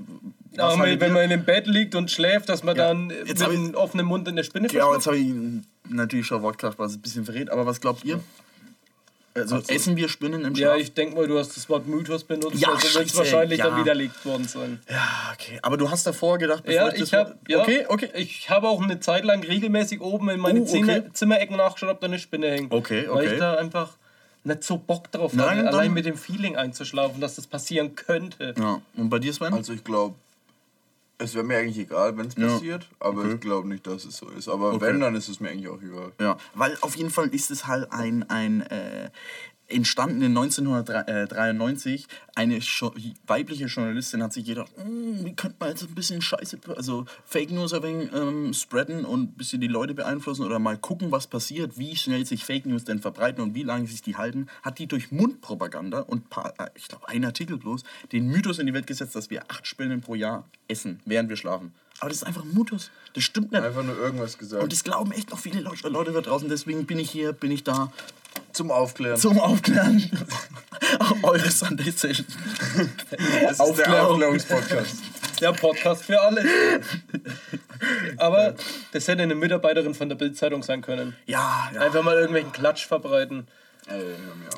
Ja, 0.52 0.66
was 0.66 0.74
wenn, 0.74 0.80
haltet 0.80 1.00
wenn 1.00 1.10
ihr? 1.10 1.14
man 1.14 1.22
in 1.24 1.30
dem 1.30 1.44
Bett 1.44 1.66
liegt 1.68 1.94
und 1.94 2.10
schläft, 2.10 2.48
dass 2.48 2.64
man 2.64 2.76
Ja, 2.76 2.88
dann 2.88 3.06
mit 3.08 3.40
einem 3.42 3.74
offenen 3.74 4.06
Mund 4.06 4.26
in 4.28 4.34
der 4.36 4.42
Spinne 4.42 4.66
Genau, 4.68 4.92
jetzt 4.94 5.06
habe 5.06 5.18
ich 5.18 5.32
natürlich 5.88 6.26
schon 6.26 6.42
Wortkraft, 6.42 6.78
was 6.78 6.94
ein 6.94 7.00
bisschen 7.00 7.24
verrät, 7.24 7.48
aber 7.50 7.64
was 7.64 7.80
glaubt 7.80 8.04
ihr? 8.04 8.20
Also, 9.40 9.62
essen 9.68 9.96
wir 9.96 10.08
Spinnen 10.08 10.44
im 10.44 10.54
Ja, 10.54 10.68
Schlaf? 10.68 10.78
ich 10.80 10.94
denke 10.94 11.14
mal, 11.16 11.26
du 11.26 11.38
hast 11.38 11.56
das 11.56 11.68
Wort 11.68 11.86
Mythos 11.86 12.24
benutzt, 12.24 12.58
Ja, 12.60 12.68
also 12.72 12.98
wird 12.98 13.06
es 13.08 13.16
wahrscheinlich 13.16 13.58
ja. 13.58 13.68
dann 13.70 13.80
widerlegt 13.80 14.24
worden 14.26 14.46
sein. 14.48 14.80
Ja, 14.90 15.32
okay. 15.32 15.58
Aber 15.62 15.76
du 15.76 15.90
hast 15.90 16.06
davor 16.06 16.38
gedacht, 16.38 16.64
bevor 16.64 16.80
Ja, 16.86 16.90
das 16.90 17.00
ich 17.00 17.14
habe 17.14 17.30
Wort- 17.30 17.38
ja, 17.48 17.60
Okay, 17.62 17.86
okay. 17.88 18.08
Ich 18.14 18.50
habe 18.50 18.68
auch 18.68 18.82
eine 18.82 19.00
Zeit 19.00 19.24
lang 19.24 19.42
regelmäßig 19.42 20.00
oben 20.00 20.28
in 20.30 20.40
meine 20.40 20.60
Oh, 20.60 20.62
okay. 20.62 20.72
Zimmer, 20.72 21.14
Zimmerecken 21.14 21.56
nachgeschaut, 21.56 21.90
ob 21.90 22.00
da 22.00 22.06
eine 22.06 22.18
Spinne 22.18 22.50
hängt. 22.50 22.72
Okay, 22.72 23.06
Weil 23.08 23.24
okay. 23.26 23.32
ich 23.34 23.38
da 23.38 23.54
einfach 23.54 23.90
nicht 24.44 24.64
so 24.64 24.78
Bock 24.78 25.10
drauf 25.10 25.32
Nein, 25.34 25.46
hatte, 25.48 25.56
dann- 25.64 25.74
allein 25.74 25.92
mit 25.92 26.06
dem 26.06 26.16
Feeling 26.16 26.56
einzuschlafen, 26.56 27.20
dass 27.20 27.34
das 27.36 27.46
passieren 27.46 27.94
könnte. 27.96 28.54
Ja. 28.58 28.80
Und 28.96 29.10
bei 29.10 29.18
dir, 29.18 29.32
Sven? 29.32 29.52
Also, 29.52 29.72
ich 29.72 29.84
glaube, 29.84 30.14
es 31.18 31.34
wäre 31.34 31.44
mir 31.44 31.58
eigentlich 31.58 31.78
egal, 31.78 32.16
wenn 32.16 32.26
es 32.26 32.36
Ja. 32.36 32.46
passiert, 32.46 32.88
aber 33.00 33.22
Okay. 33.24 33.34
ich 33.34 33.40
glaube 33.40 33.68
nicht, 33.68 33.86
dass 33.86 34.04
es 34.04 34.16
so 34.16 34.28
ist. 34.30 34.48
Aber 34.48 34.72
Okay. 34.74 34.86
wenn, 34.86 35.00
dann 35.00 35.14
ist 35.16 35.28
es 35.28 35.40
mir 35.40 35.50
eigentlich 35.50 35.68
auch 35.68 35.82
egal. 35.82 36.12
Ja, 36.20 36.36
weil 36.54 36.76
auf 36.80 36.96
jeden 36.96 37.10
Fall 37.10 37.28
ist 37.34 37.50
es 37.50 37.66
halt 37.66 37.92
ein, 37.92 38.28
ein 38.30 38.62
äh, 38.62 39.10
entstanden 39.68 40.22
in 40.22 40.32
1993. 40.36 42.06
Eine 42.34 42.58
Jo- 42.58 42.94
weibliche 43.26 43.66
Journalistin 43.66 44.22
hat 44.22 44.32
sich 44.32 44.44
gedacht, 44.44 44.70
"Hm, 44.76 45.24
wie 45.24 45.34
könnte 45.34 45.56
man 45.60 45.70
jetzt 45.70 45.82
ein 45.82 45.94
bisschen 45.94 46.22
Scheiße, 46.22 46.58
also 46.76 47.04
Fake 47.24 47.50
News 47.50 47.72
ein 47.72 47.82
wenig 47.82 48.10
ähm, 48.14 48.52
spreaden 48.54 49.04
und 49.04 49.20
ein 49.22 49.32
bisschen 49.32 49.60
die 49.60 49.66
Leute 49.68 49.94
beeinflussen 49.94 50.44
oder 50.44 50.58
mal 50.58 50.78
gucken, 50.78 51.10
was 51.12 51.26
passiert, 51.26 51.78
wie 51.78 51.96
schnell 51.96 52.24
sich 52.26 52.44
Fake 52.44 52.66
News 52.66 52.84
denn 52.84 53.00
verbreiten 53.00 53.42
und 53.42 53.54
wie 53.54 53.62
lange 53.62 53.86
sich 53.86 54.02
die 54.02 54.16
halten, 54.16 54.46
hat 54.62 54.78
die 54.78 54.86
durch 54.86 55.10
Mundpropaganda 55.12 56.00
und 56.00 56.30
paar, 56.30 56.54
äh, 56.58 56.68
ich 56.74 56.88
glaube 56.88 57.08
ein 57.08 57.24
Artikel 57.24 57.56
bloß, 57.58 57.82
den 58.12 58.28
Mythos 58.28 58.58
in 58.58 58.66
die 58.66 58.74
Welt 58.74 58.86
gesetzt, 58.86 59.14
dass 59.16 59.30
wir 59.30 59.42
acht 59.50 59.66
Spinnen 59.66 60.00
pro 60.00 60.14
Jahr 60.14 60.44
essen, 60.68 61.00
während 61.04 61.28
wir 61.28 61.36
schlafen. 61.36 61.72
Aber 62.00 62.10
das 62.10 62.18
ist 62.18 62.24
einfach 62.24 62.44
ein 62.44 62.54
Mythos. 62.54 62.92
Das 63.14 63.24
stimmt 63.24 63.50
nicht. 63.50 63.60
Einfach 63.60 63.82
nur 63.82 63.98
irgendwas 63.98 64.38
gesagt. 64.38 64.62
Und 64.62 64.70
das 64.72 64.84
glauben 64.84 65.10
echt 65.10 65.30
noch 65.30 65.38
viele 65.40 65.60
Leute 65.60 66.12
da 66.12 66.20
draußen. 66.20 66.48
Deswegen 66.48 66.86
bin 66.86 67.00
ich 67.00 67.10
hier, 67.10 67.32
bin 67.32 67.50
ich 67.50 67.64
da 67.64 67.90
zum 68.52 68.70
Aufklären. 68.70 69.16
zum 69.18 69.38
Aufklären. 69.38 70.10
Eure 71.22 71.50
Sunday 71.50 71.90
Session. 71.90 72.26
das 73.42 73.52
ist 73.52 73.58
der 73.58 73.66
Aufklärung. 73.66 74.10
Aufklärungspodcast. 74.12 74.96
Der 75.40 75.52
Podcast 75.52 76.04
für 76.04 76.20
alle. 76.20 76.44
Aber 78.16 78.54
das 78.92 79.06
hätte 79.08 79.22
eine 79.22 79.34
Mitarbeiterin 79.34 79.94
von 79.94 80.08
der 80.08 80.16
Bildzeitung 80.16 80.62
sein 80.62 80.80
können. 80.82 81.14
Ja, 81.26 81.70
ja. 81.74 81.80
Einfach 81.80 82.02
mal 82.02 82.14
irgendwelchen 82.16 82.52
Klatsch 82.52 82.86
verbreiten. 82.86 83.46
Ey. 83.86 84.02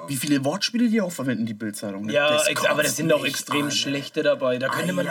Wie 0.09 0.17
viele 0.17 0.45
Wortspiele 0.45 0.89
die 0.89 1.01
auch 1.01 1.13
verwenden, 1.13 1.47
die 1.47 1.55
Bildzeitung. 1.55 2.07
ne? 2.07 2.13
Ja, 2.13 2.31
Das 2.33 2.49
aber 2.67 2.83
das 2.83 2.97
sind 2.97 3.13
auch 3.13 3.25
extrem 3.25 3.67
an. 3.67 3.71
schlechte 3.71 4.23
dabei. 4.23 4.59
Da 4.59 4.69
könnte, 4.69 4.93
man, 4.93 5.07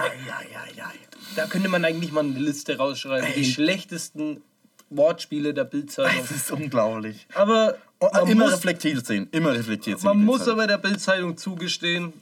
da 1.36 1.46
könnte 1.48 1.70
man 1.70 1.86
eigentlich 1.86 2.12
mal 2.12 2.24
eine 2.24 2.38
Liste 2.38 2.78
rausschreiben. 2.78 3.30
Die 3.36 3.46
schlechtesten 3.46 4.42
Wortspiele 4.90 5.54
der 5.54 5.64
Bildzeitung. 5.66 6.20
Das 6.22 6.32
ist 6.32 6.52
unglaublich. 6.52 7.28
Aber 7.36 7.78
immer 8.00 8.46
muss, 8.46 8.54
reflektiert 8.54 9.06
sehen. 9.06 9.28
Immer 9.32 9.54
reflektiert 9.54 10.00
sehen. 10.00 10.08
man 10.08 10.24
muss 10.24 10.48
aber 10.48 10.68
der 10.68 10.78
Bildzeitung 10.78 11.38
zugestehen, 11.38 12.14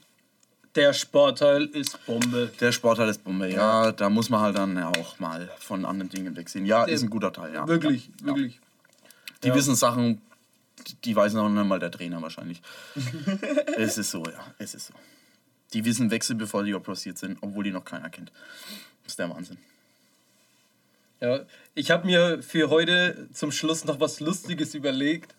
der 0.74 0.92
Sportteil 0.92 1.64
ist 1.64 2.04
Bombe. 2.06 2.50
Der 2.60 2.72
Sportteil 2.72 3.08
ist 3.08 3.24
Bombe. 3.24 3.50
Ja, 3.50 3.92
da 3.92 4.10
muss 4.10 4.30
man 4.30 4.40
halt 4.40 4.56
dann 4.56 4.78
auch 4.78 5.18
mal 5.18 5.50
von 5.58 5.84
anderen 5.84 6.10
Dingen 6.10 6.36
wegsehen. 6.36 6.66
Ja, 6.66 6.84
ist 6.84 7.02
ein 7.02 7.10
guter 7.10 7.32
Teil, 7.32 7.54
ja. 7.54 7.66
Wirklich, 7.66 8.10
ja. 8.20 8.26
wirklich. 8.26 8.60
Die 9.42 9.54
wissen 9.54 9.74
Sachen, 9.74 10.20
die 11.04 11.16
weiß 11.16 11.32
noch 11.34 11.48
nicht 11.48 11.64
mal 11.64 11.78
der 11.78 11.90
Trainer 11.90 12.20
wahrscheinlich. 12.22 12.60
es 13.76 13.98
ist 13.98 14.10
so, 14.10 14.24
ja, 14.24 14.44
es 14.58 14.74
ist 14.74 14.86
so. 14.88 14.94
Die 15.72 15.84
wissen 15.84 16.10
Wechsel, 16.10 16.36
bevor 16.36 16.64
die 16.64 16.72
passiert 16.74 17.18
sind, 17.18 17.38
obwohl 17.40 17.64
die 17.64 17.72
noch 17.72 17.84
keiner 17.84 18.08
kennt. 18.08 18.32
Das 19.02 19.12
ist 19.12 19.18
der 19.18 19.30
Wahnsinn. 19.30 19.58
Ja, 21.20 21.40
ich 21.74 21.90
habe 21.90 22.06
mir 22.06 22.42
für 22.42 22.70
heute 22.70 23.28
zum 23.32 23.50
Schluss 23.50 23.84
noch 23.84 23.98
was 23.98 24.20
Lustiges 24.20 24.74
überlegt, 24.74 25.34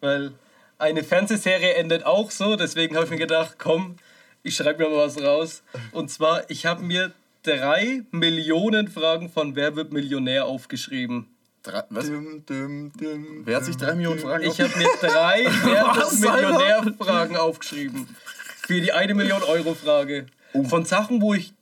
weil 0.00 0.32
eine 0.78 1.04
Fernsehserie 1.04 1.74
endet 1.74 2.04
auch 2.04 2.30
so, 2.30 2.56
deswegen 2.56 2.96
habe 2.96 3.06
ich 3.06 3.10
mir 3.10 3.18
gedacht, 3.18 3.56
komm, 3.58 3.96
ich 4.42 4.56
schreibe 4.56 4.84
mir 4.84 4.90
mal 4.90 5.06
was 5.06 5.20
raus. 5.20 5.62
Und 5.92 6.10
zwar, 6.10 6.48
ich 6.50 6.66
habe 6.66 6.82
mir 6.82 7.12
drei 7.42 8.02
Millionen 8.10 8.88
Fragen 8.88 9.30
von 9.30 9.56
Wer 9.56 9.76
wird 9.76 9.92
Millionär 9.92 10.46
aufgeschrieben. 10.46 11.28
Drei, 11.62 11.82
was? 11.88 12.06
Dum, 12.06 12.44
dum, 12.44 12.92
dum, 12.98 13.42
Wer 13.44 13.56
hat 13.56 13.64
sich 13.64 13.76
drei 13.76 13.94
Millionen 13.94 14.18
Fragen 14.18 14.44
Ich 14.44 14.60
habe 14.60 14.76
mir 14.76 14.88
drei 15.00 15.44
Wer 15.64 15.96
wird? 15.96 16.20
Millionär 16.20 16.94
Fragen 16.98 17.36
aufgeschrieben. 17.36 18.06
Für 18.66 18.80
die 18.80 18.92
eine 18.92 19.14
Million 19.14 19.42
Euro 19.42 19.74
Frage. 19.74 20.26
Von 20.68 20.84
Sachen, 20.84 21.20
wo 21.20 21.34
ich, 21.34 21.52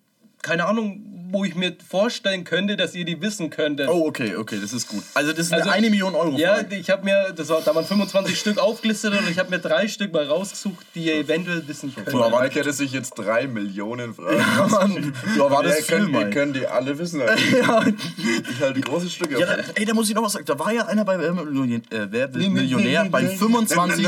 keine 0.42 0.66
Ahnung, 0.66 1.21
wo 1.32 1.44
ich 1.44 1.54
mir 1.54 1.74
vorstellen 1.88 2.44
könnte, 2.44 2.76
dass 2.76 2.94
ihr 2.94 3.04
die 3.04 3.20
wissen 3.20 3.50
könntet. 3.50 3.88
Oh, 3.88 4.06
okay, 4.06 4.36
okay, 4.36 4.58
das 4.60 4.72
ist 4.72 4.88
gut. 4.88 5.02
Also 5.14 5.30
das 5.32 5.46
ist 5.46 5.52
Also, 5.52 5.64
eine, 5.70 5.78
eine 5.78 5.90
Million 5.90 6.14
Euro 6.14 6.36
Ja, 6.36 6.56
Frage. 6.56 6.76
ich 6.76 6.90
habe 6.90 7.04
mir, 7.04 7.32
das 7.34 7.48
war, 7.48 7.60
da 7.62 7.74
waren 7.74 7.84
25 7.84 8.38
Stück 8.38 8.58
aufgelistet 8.58 9.12
und 9.18 9.28
ich 9.30 9.38
habe 9.38 9.50
mir 9.50 9.58
drei 9.58 9.88
Stück 9.88 10.12
mal 10.12 10.24
rausgesucht, 10.26 10.84
die 10.94 11.04
ihr 11.06 11.16
eventuell 11.16 11.66
wissen 11.66 11.94
könnt. 11.94 12.10
Boah, 12.10 12.28
Mike 12.30 12.54
hätte 12.58 12.72
sich 12.72 12.92
jetzt 12.92 13.14
drei 13.14 13.46
Millionen 13.46 14.14
Fragen. 14.14 14.38
Ja, 14.38 14.66
Mann, 14.68 15.14
du 15.34 15.42
erwartest 15.42 15.86
viel, 15.86 15.96
könnt, 15.98 16.08
ihr 16.12 16.18
Mike. 16.18 16.30
könnt 16.30 16.56
die 16.56 16.66
alle 16.66 16.98
wissen. 16.98 17.20
Alter. 17.22 17.34
Ja, 17.56 17.84
Ich 18.50 18.60
halte 18.60 18.80
große 18.80 19.08
Stücke. 19.08 19.38
ja, 19.40 19.46
da, 19.56 19.62
ey, 19.74 19.84
da 19.84 19.94
muss 19.94 20.08
ich 20.08 20.14
noch 20.14 20.22
was 20.24 20.32
sagen. 20.32 20.44
Da 20.44 20.58
war 20.58 20.72
ja 20.72 20.86
einer 20.86 21.04
bei 21.04 21.14
äh, 21.14 22.48
Millionär 22.48 23.06
bei 23.10 23.26
25, 23.26 24.06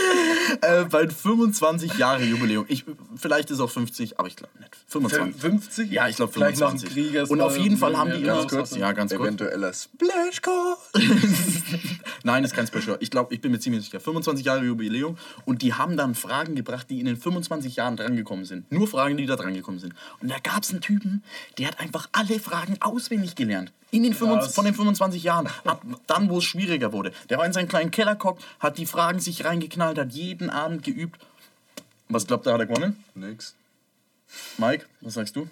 äh, 0.60 0.84
bei 0.84 1.08
25 1.08 1.94
Jahre 1.94 2.24
Jubiläum. 2.24 2.64
Ich, 2.68 2.84
vielleicht 3.16 3.50
ist 3.50 3.56
es 3.56 3.60
auch 3.60 3.70
50, 3.70 4.18
aber 4.18 4.28
ich 4.28 4.36
glaube 4.36 4.52
nicht. 4.58 4.76
25. 4.88 5.40
50? 5.40 5.90
Ja, 5.90 6.08
ich 6.08 6.16
glaube 6.16 6.32
Vielleicht 6.32 6.60
nach 6.60 6.70
dem 6.70 6.78
25. 6.78 6.90
Krieg 6.90 7.14
erst 7.14 7.30
Und 7.30 7.40
auf 7.40 7.56
jeden 7.56 7.76
Fall 7.76 7.96
haben 7.96 8.12
die 8.12 8.22
ganz 8.22 8.48
kurz. 8.48 8.76
Ja, 8.76 8.92
ganz 8.92 9.14
kurz. 9.14 9.26
Eventueller 9.26 9.72
Splashcall. 9.72 10.76
Nein, 12.24 12.44
ist 12.44 12.54
kein 12.54 12.66
Special. 12.66 12.96
Ich 13.00 13.10
glaube, 13.10 13.34
ich 13.34 13.40
bin 13.40 13.52
mir 13.52 13.60
ziemlich 13.60 13.84
sicher. 13.84 14.00
25 14.00 14.44
Jahre 14.44 14.64
Jubiläum. 14.64 15.16
Und 15.44 15.62
die 15.62 15.74
haben 15.74 15.96
dann 15.96 16.14
Fragen 16.14 16.54
gebracht, 16.54 16.88
die 16.90 17.00
in 17.00 17.06
den 17.06 17.16
25 17.16 17.76
Jahren 17.76 17.96
drangekommen 17.96 18.44
sind. 18.44 18.70
Nur 18.72 18.86
Fragen, 18.86 19.16
die 19.16 19.26
da 19.26 19.36
drangekommen 19.36 19.80
sind. 19.80 19.94
Und 20.20 20.30
da 20.30 20.36
gab 20.42 20.62
es 20.62 20.70
einen 20.70 20.80
Typen, 20.80 21.22
der 21.58 21.68
hat 21.68 21.80
einfach 21.80 22.08
alle 22.12 22.38
Fragen 22.40 22.76
auswendig 22.80 23.34
gelernt. 23.34 23.72
In 23.92 24.02
den 24.02 24.14
25, 24.14 24.54
von 24.54 24.64
den 24.64 24.74
25 24.74 25.22
Jahren. 25.22 25.48
Ab 25.64 25.82
dann, 26.06 26.28
wo 26.30 26.38
es 26.38 26.44
schwieriger 26.44 26.92
wurde. 26.92 27.12
Der 27.28 27.38
war 27.38 27.46
in 27.46 27.52
seinen 27.52 27.68
kleinen 27.68 27.90
Keller 27.90 28.14
gehockt, 28.14 28.44
hat 28.60 28.78
die 28.78 28.86
Fragen 28.86 29.18
sich 29.20 29.44
reingeknallt, 29.44 29.98
hat 29.98 30.12
jeden 30.12 30.48
Abend 30.50 30.84
geübt. 30.84 31.20
Was 32.08 32.26
glaubt 32.26 32.46
ihr, 32.46 32.52
hat 32.52 32.60
er 32.60 32.66
gewonnen? 32.66 33.02
Nix. 33.14 33.54
Mike, 34.58 34.86
was 35.00 35.14
sagst 35.14 35.34
du? 35.34 35.48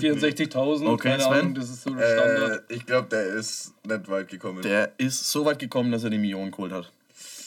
64.000, 0.00 0.86
Okay, 0.86 1.08
keine 1.10 1.22
Sven? 1.22 1.32
Ahnung, 1.32 1.54
das 1.54 1.70
ist 1.70 1.82
so 1.82 1.90
der 1.94 2.18
Standard. 2.18 2.70
Äh, 2.70 2.74
ich 2.74 2.86
glaube, 2.86 3.08
der 3.08 3.26
ist 3.26 3.72
nicht 3.86 4.08
weit 4.08 4.28
gekommen. 4.28 4.62
Der 4.62 4.92
ist 4.98 5.30
so 5.30 5.44
weit 5.44 5.58
gekommen, 5.58 5.92
dass 5.92 6.04
er 6.04 6.10
die 6.10 6.18
Millionen 6.18 6.50
geholt 6.50 6.72
hat. 6.72 6.90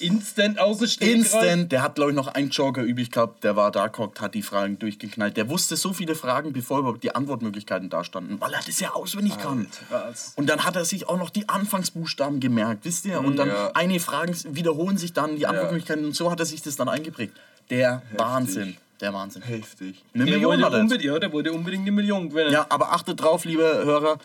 Instant 0.01 0.59
aus 0.59 0.79
dem 0.79 0.87
Stegreif? 0.87 1.15
Instant, 1.15 1.71
der 1.71 1.81
hat, 1.83 1.95
glaube 1.95 2.11
ich, 2.11 2.15
noch 2.15 2.27
einen 2.27 2.49
Joker 2.49 2.81
übrig 2.83 3.11
gehabt, 3.11 3.43
der 3.43 3.55
war 3.55 3.71
da 3.71 3.87
gehockt, 3.87 4.19
hat 4.21 4.33
die 4.33 4.41
Fragen 4.41 4.77
durchgeknallt. 4.79 5.37
Der 5.37 5.49
wusste 5.49 5.75
so 5.77 5.93
viele 5.93 6.15
Fragen, 6.15 6.51
bevor 6.53 6.79
überhaupt 6.79 7.03
die 7.03 7.13
Antwortmöglichkeiten 7.15 7.89
da 7.89 8.03
standen, 8.03 8.41
weil 8.41 8.53
er 8.53 8.59
das 8.65 8.79
ja 8.79 8.91
auswendig 8.93 9.37
kann. 9.37 9.67
Was? 9.89 10.33
Und 10.35 10.47
dann 10.49 10.65
hat 10.65 10.75
er 10.75 10.85
sich 10.85 11.07
auch 11.07 11.17
noch 11.17 11.29
die 11.29 11.47
Anfangsbuchstaben 11.47 12.39
gemerkt, 12.39 12.83
wisst 12.85 13.05
ihr? 13.05 13.19
Und 13.19 13.37
dann 13.37 13.47
Ja. 13.49 13.71
eine 13.73 13.99
Fragen 13.99 14.35
wiederholen 14.55 14.97
sich 14.97 15.13
dann 15.13 15.35
die 15.35 15.45
Antwortmöglichkeiten 15.47 16.05
und 16.05 16.15
so 16.15 16.31
hat 16.31 16.39
er 16.39 16.45
sich 16.45 16.61
das 16.61 16.75
dann 16.75 16.89
eingeprägt. 16.89 17.33
Der 17.69 18.01
Wahnsinn. 18.17 18.75
Der 18.99 19.13
Wahnsinn. 19.13 19.41
Heftig. 19.41 20.03
Eine 20.13 20.25
Der 20.25 20.33
Million 20.33 20.61
wollte, 20.61 20.77
unbedingt, 20.79 21.03
ja, 21.03 21.17
der 21.19 21.31
wollte 21.33 21.51
unbedingt 21.53 21.81
eine 21.83 21.91
Million 21.91 22.29
gewinnen. 22.29 22.51
Ja, 22.51 22.65
aber 22.69 22.91
achtet 22.93 23.19
drauf, 23.21 23.45
liebe 23.45 23.63
Hörer, 23.63 24.19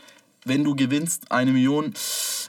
wenn 0.44 0.64
du 0.64 0.74
gewinnst, 0.76 1.30
eine 1.32 1.50
Million, 1.52 1.94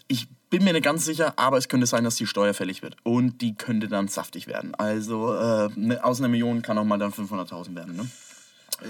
ich 0.08 0.28
bin 0.50 0.64
mir 0.64 0.74
nicht 0.74 0.84
ganz 0.84 1.06
sicher, 1.06 1.34
aber 1.36 1.58
es 1.58 1.68
könnte 1.68 1.88
sein, 1.88 2.04
dass 2.04 2.16
die 2.16 2.28
Steuer 2.28 2.54
fällig 2.54 2.82
wird. 2.82 2.96
Und 3.04 3.42
die 3.42 3.56
könnte 3.56 3.88
dann 3.88 4.08
saftig 4.08 4.48
werden. 4.48 4.74
Also 4.76 5.34
äh, 5.34 5.98
aus 6.02 6.20
einer 6.20 6.30
Million 6.30 6.62
kann 6.62 6.78
auch 6.78 6.84
mal 6.84 6.98
dann 6.98 7.12
500.000 7.12 7.76
werden. 7.76 7.96
Ne? 7.96 8.08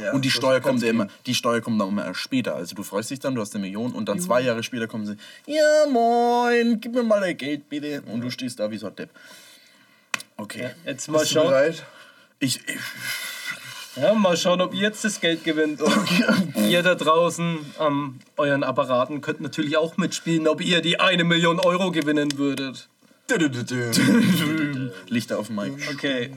Ja, 0.01 0.11
und 0.11 0.25
die 0.25 0.29
so 0.29 0.37
Steuer, 0.37 0.59
kommt 0.59 0.81
ja 0.81 0.89
immer, 0.89 1.07
die 1.25 1.33
Steuer 1.33 1.61
kommt 1.61 1.79
dann 1.79 1.89
immer 1.89 2.05
erst 2.05 2.19
später. 2.19 2.55
Also 2.55 2.75
du 2.75 2.83
freust 2.83 3.09
dich 3.09 3.19
dann, 3.19 3.35
du 3.35 3.41
hast 3.41 3.55
eine 3.55 3.63
Million 3.63 3.93
und 3.93 4.09
dann 4.09 4.19
zwei 4.19 4.41
Jahre 4.41 4.61
später 4.61 4.87
kommen 4.87 5.05
sie, 5.05 5.15
ja 5.45 5.87
moin, 5.89 6.79
gib 6.81 6.93
mir 6.93 7.03
mal 7.03 7.21
dein 7.21 7.37
Geld 7.37 7.69
bitte. 7.69 8.01
Und 8.01 8.21
du 8.21 8.29
stehst 8.29 8.59
da 8.59 8.69
wie 8.69 8.77
so 8.77 8.87
ein 8.87 8.95
Depp. 8.95 9.09
Okay. 10.35 10.71
Jetzt 10.85 11.07
mal 11.07 11.19
Bist 11.19 11.31
du 11.31 11.35
schauen, 11.35 11.47
bereit? 11.47 11.83
Ich, 12.39 12.59
ich, 12.67 12.75
ja, 13.99 14.13
mal 14.13 14.37
schauen, 14.37 14.61
ob 14.61 14.73
ihr 14.73 14.81
jetzt 14.81 15.03
das 15.03 15.19
Geld 15.19 15.43
gewinnt. 15.43 15.81
Und 15.81 16.55
ihr 16.55 16.83
da 16.83 16.95
draußen 16.95 17.59
an 17.79 18.19
euren 18.37 18.63
Apparaten 18.63 19.21
könnt 19.21 19.41
natürlich 19.41 19.77
auch 19.77 19.97
mitspielen, 19.97 20.47
ob 20.47 20.61
ihr 20.61 20.81
die 20.81 20.99
eine 20.99 21.23
Million 21.23 21.59
Euro 21.59 21.91
gewinnen 21.91 22.37
würdet. 22.37 22.89
Lichter 25.07 25.39
auf 25.39 25.47
dem 25.47 25.55
Mic. 25.57 25.89
Okay. 25.91 26.31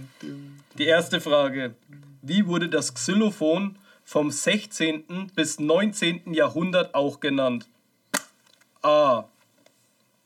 Die 0.79 0.87
erste 0.87 1.21
Frage. 1.21 1.75
Wie 2.23 2.47
wurde 2.47 2.69
das 2.69 2.95
Xylophon 2.95 3.77
vom 4.05 4.31
16. 4.31 5.31
bis 5.35 5.61
19. 5.61 6.35
Jahrhundert 6.35 6.95
auch 6.95 7.21
genannt? 7.21 7.69
A. 8.83 9.25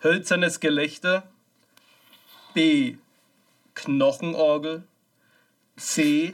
Hölzernes 0.02 0.60
Gelächter. 0.60 1.24
B. 2.54 2.96
Knochenorgel. 3.74 4.84
C. 5.76 6.32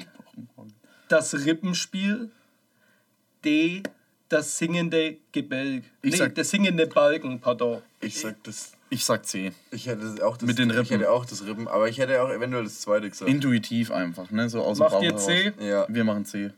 Das 1.10 1.34
Rippenspiel. 1.34 2.30
D. 3.44 3.82
Das 4.28 4.58
singende 4.58 5.16
Gebälk. 5.32 5.82
Ich 6.02 6.12
nee, 6.12 6.16
sag- 6.16 6.36
der 6.36 6.44
singende 6.44 6.86
Balken, 6.86 7.40
pardon. 7.40 7.82
Ich 8.00 8.20
sag 8.20 8.40
das. 8.44 8.72
Ich 8.90 9.04
sag 9.04 9.26
C. 9.26 9.50
Ich 9.72 9.86
hätte 9.88 10.24
auch 10.24 10.36
das. 10.36 10.46
Mit 10.46 10.58
den 10.58 10.70
Ich 10.70 10.76
Rippen. 10.76 10.88
hätte 11.00 11.10
auch 11.10 11.24
das 11.24 11.44
Rippen, 11.44 11.66
aber 11.66 11.88
ich 11.88 11.98
hätte 11.98 12.22
auch 12.22 12.30
eventuell 12.30 12.62
das 12.62 12.80
zweite 12.80 13.10
gesagt. 13.10 13.28
Intuitiv 13.28 13.90
einfach, 13.90 14.30
ne? 14.30 14.48
So 14.48 14.62
aus 14.62 14.78
dem 14.78 14.84
Macht 14.84 14.92
Bauch 14.92 15.02
ihr 15.02 15.08
heraus. 15.10 15.26
C? 15.26 15.52
ja. 15.60 15.84
Wir 15.88 16.04
machen 16.04 16.24
C. 16.26 16.50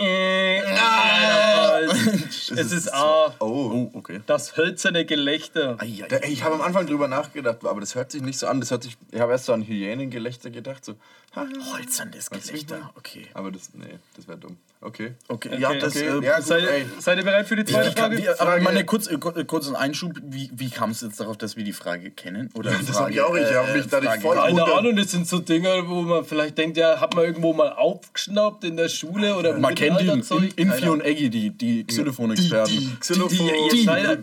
Äh, 0.00 0.62
leider 0.62 1.90
falsch. 1.90 2.50
es 2.52 2.72
ist 2.72 2.92
A. 2.92 3.34
Oh. 3.38 3.90
Okay. 3.92 4.20
Das 4.26 4.56
hölzerne 4.56 5.04
Gelächter. 5.04 5.78
Ich 5.82 6.42
habe 6.42 6.54
am 6.54 6.62
Anfang 6.62 6.86
drüber 6.86 7.08
nachgedacht, 7.08 7.64
aber 7.64 7.80
das 7.80 7.94
hört 7.94 8.10
sich 8.10 8.22
nicht 8.22 8.38
so 8.38 8.46
an. 8.46 8.60
Das 8.60 8.70
hört 8.70 8.82
sich, 8.82 8.96
ich 9.10 9.20
habe 9.20 9.32
erst 9.32 9.46
so 9.46 9.52
an 9.52 9.62
Hyänengelächter 9.62 10.50
gedacht, 10.50 10.84
so. 10.84 10.94
Holzernes 11.34 12.30
Gelächter, 12.30 12.90
okay. 12.96 13.28
Aber 13.34 13.52
das, 13.52 13.70
nee, 13.74 13.98
das 14.16 14.26
wäre 14.26 14.38
dumm. 14.38 14.56
Okay. 14.82 15.12
Okay, 15.28 15.50
Okay, 15.50 15.60
ja, 15.60 15.74
das. 15.74 15.94
okay, 15.94 16.06
Äh, 16.06 16.24
ja, 16.24 16.36
gut, 16.36 16.46
Seid, 16.46 16.64
ey. 16.66 16.86
seid 16.98 17.18
ihr 17.18 17.24
bereit 17.24 17.46
für 17.46 17.54
die 17.56 17.66
zweite 17.66 17.90
wie 17.90 17.94
kann, 17.94 18.04
Frage? 18.12 18.16
wie, 18.16 18.28
aber 18.30 18.36
Frage- 18.38 18.62
meine 18.64 18.84
kurz, 18.86 19.08
äh, 19.08 19.18
kur- 19.18 19.44
kurzen 19.44 19.76
Einschub, 19.76 20.12
wie, 20.22 20.50
wie 20.54 20.70
kam 20.70 20.92
es 20.92 21.02
jetzt 21.02 21.20
darauf, 21.20 21.36
dass 21.36 21.56
wir 21.58 21.64
die 21.64 21.74
Frage 21.74 22.10
kennen? 22.10 22.48
Oder 22.54 22.70
das 22.70 22.88
Frage, 22.88 22.98
hab 23.04 23.10
ich 23.10 23.20
auch 23.20 23.34
nicht, 23.34 23.50
ich 23.50 23.54
hab 23.56 23.74
mich 23.74 23.86
dadurch 23.88 24.20
voll- 24.22 24.36
Frage- 24.38 24.56
Keine 24.56 24.72
Ahnung, 24.72 24.96
das 24.96 25.10
sind 25.10 25.28
so 25.28 25.38
Dinge, 25.38 25.82
wo 25.86 26.00
man 26.00 26.24
vielleicht 26.24 26.56
denkt, 26.56 26.78
ja, 26.78 26.98
hat 26.98 27.14
man 27.14 27.26
irgendwo 27.26 27.52
mal 27.52 27.72
aufgeschnappt 27.74 28.64
in 28.64 28.78
der 28.78 28.88
Schule 28.88 29.36
oder 29.36 29.58
Man 29.58 29.74
kennt 29.74 30.00
ihn, 30.00 30.06
Mittelalterzeug? 30.16 30.42
in, 30.56 30.68
Keine 30.68 30.76
Infi 30.78 30.88
und 30.88 31.00
Eggy, 31.02 31.28
die, 31.28 31.50
die 31.50 31.84
Xylophon-Experten. 31.84 32.70
Die, 32.72 32.78
die 32.86 32.96
Xylophon. 33.00 33.36
Die, 33.72 33.76
ihr, 33.76 33.84
seid, 33.84 34.18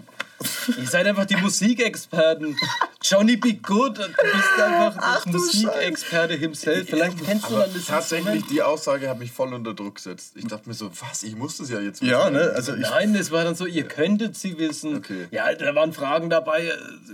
ihr 0.78 0.88
seid 0.88 1.08
einfach 1.08 1.26
die 1.26 1.36
Musikexperten. 1.38 2.56
Johnny 3.02 3.38
Be 3.38 3.54
Good, 3.56 3.98
du 3.98 4.04
bist 4.04 4.62
einfach 4.62 5.24
der 5.24 5.32
Musikexperte 5.34 6.34
himself. 6.36 6.88
Vielleicht 6.90 7.24
kennst 7.26 7.46
du 7.50 7.56
Aber 7.56 7.66
dann 7.66 7.74
das 7.74 7.86
tatsächlich, 7.86 8.28
Instrument. 8.28 8.52
die 8.52 8.62
Aussage 8.62 9.10
hat 9.10 9.20
mich 9.20 9.32
voll 9.32 9.54
unter 9.54 9.74
Druck 9.74 9.96
gesetzt. 9.96 10.34
Ich 10.36 10.46
dachte 10.46 10.68
mir 10.70 10.76
so, 10.76 10.92
was, 11.02 11.24
ich 11.24 11.36
muss 11.36 11.58
das 11.58 11.70
ja 11.70 11.80
jetzt 11.80 12.02
Ja, 12.02 12.24
wissen. 12.26 12.34
ne? 12.34 12.52
Also 12.56 12.74
ich, 12.76 12.82
Nein, 12.82 13.14
das 13.14 13.32
war 13.32 13.44
dann 13.44 13.56
so, 13.56 13.66
ihr 13.66 13.88
könntet 13.88 14.36
sie 14.38 14.58
wissen. 14.58 14.98
Okay. 14.98 15.28
Ja, 15.32 15.54
da 15.54 15.74
waren 15.76 15.94
Fragen 15.94 16.30
dabei, 16.30 16.66
äh, 16.68 16.72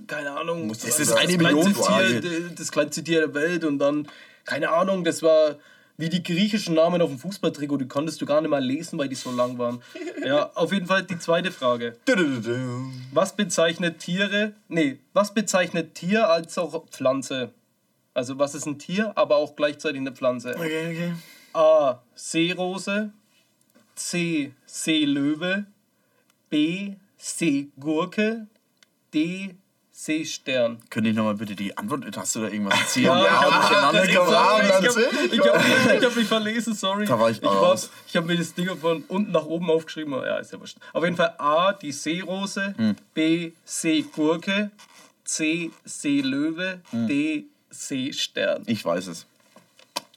keine 0.08 0.32
Ahnung. 0.32 0.68
Muss 0.68 0.80
das 0.80 0.92
das 0.98 1.00
ist 1.08 1.14
eine 1.14 1.38
das 1.38 1.76
Tier, 1.88 2.50
das 2.58 2.72
kleinste 2.72 3.04
Tier 3.04 3.20
der 3.22 3.34
Welt 3.34 3.64
und 3.64 3.80
dann, 3.80 4.08
keine 4.46 4.70
Ahnung, 4.72 5.04
das 5.04 5.22
war 5.24 5.56
wie 5.98 6.10
die 6.10 6.24
griechischen 6.24 6.76
Namen 6.76 7.02
auf 7.02 7.10
dem 7.10 7.20
Fußballtrikot, 7.20 7.78
die 7.78 7.88
konntest 7.88 8.20
du 8.22 8.26
gar 8.26 8.42
nicht 8.42 8.50
mal 8.50 8.64
lesen, 8.64 8.98
weil 8.98 9.10
die 9.10 9.16
so 9.16 9.32
lang 9.32 9.58
waren. 9.58 9.82
Ja, 10.26 10.52
auf 10.56 10.72
jeden 10.72 10.88
Fall 10.88 11.04
die 11.04 11.20
zweite 11.20 11.52
Frage. 11.52 11.98
Was 13.12 13.36
bezeichnet 13.36 14.00
Tiere, 14.00 14.54
nee, 14.70 15.00
was 15.12 15.34
bezeichnet 15.34 15.96
Tier 15.96 16.30
als 16.30 16.58
auch 16.58 16.88
Pflanze? 16.88 17.52
Also 18.14 18.40
was 18.40 18.56
ist 18.56 18.66
ein 18.66 18.80
Tier, 18.80 19.12
aber 19.18 19.36
auch 19.36 19.58
gleichzeitig 19.58 20.00
eine 20.00 20.14
Pflanze? 20.14 20.56
okay, 20.56 20.92
okay. 20.92 21.14
A. 21.54 22.02
Seerose. 22.16 23.12
C. 23.96 24.54
Seelöwe. 24.66 25.66
B. 26.50 26.96
Seegurke. 27.18 28.48
D. 29.14 29.56
Seestern. 29.96 30.80
Könnte 30.90 31.12
ich 31.12 31.16
nochmal 31.16 31.36
bitte 31.36 31.56
die 31.56 31.78
Antwort, 31.78 32.04
hast 32.18 32.36
du 32.36 32.42
da 32.42 32.48
irgendwas 32.48 32.80
erzählt? 32.80 33.06
Ja, 33.06 33.22
ich 33.24 33.30
hab- 33.30 33.62
durcheinander 33.70 34.04
ich 34.04 34.10
ich 34.10 34.16
ich 35.34 35.40
hab- 35.40 35.96
ich 36.00 36.04
hab 36.06 36.16
mich 36.16 36.28
verlesen, 36.28 36.74
sorry. 36.74 37.06
Da 37.06 37.20
war 37.20 37.30
ich 37.30 37.44
raus. 37.44 37.92
ich 38.08 38.16
habe 38.18 38.26
mir 38.26 38.36
das 38.38 38.56
Ding 38.56 38.76
von 38.76 39.04
unten 39.08 39.32
nach 39.32 39.46
oben 39.46 39.70
aufgeschrieben. 39.70 40.12
Ja, 40.14 40.38
ist 40.40 40.52
ja 40.52 40.60
wurscht. 40.60 40.78
Auf 40.94 41.04
jeden 41.04 41.16
Fall 41.16 41.36
A, 41.38 41.74
die 41.74 41.92
Seerose, 41.92 42.74
Hm. 42.76 42.96
B, 43.14 43.52
Seegurke, 43.66 44.72
C, 45.26 45.70
Seelöwe, 45.86 46.82
Hm. 46.90 47.08
D, 47.08 47.46
Seestern. 47.70 48.64
Ich 48.66 48.84
weiß 48.84 49.06
es. 49.08 49.28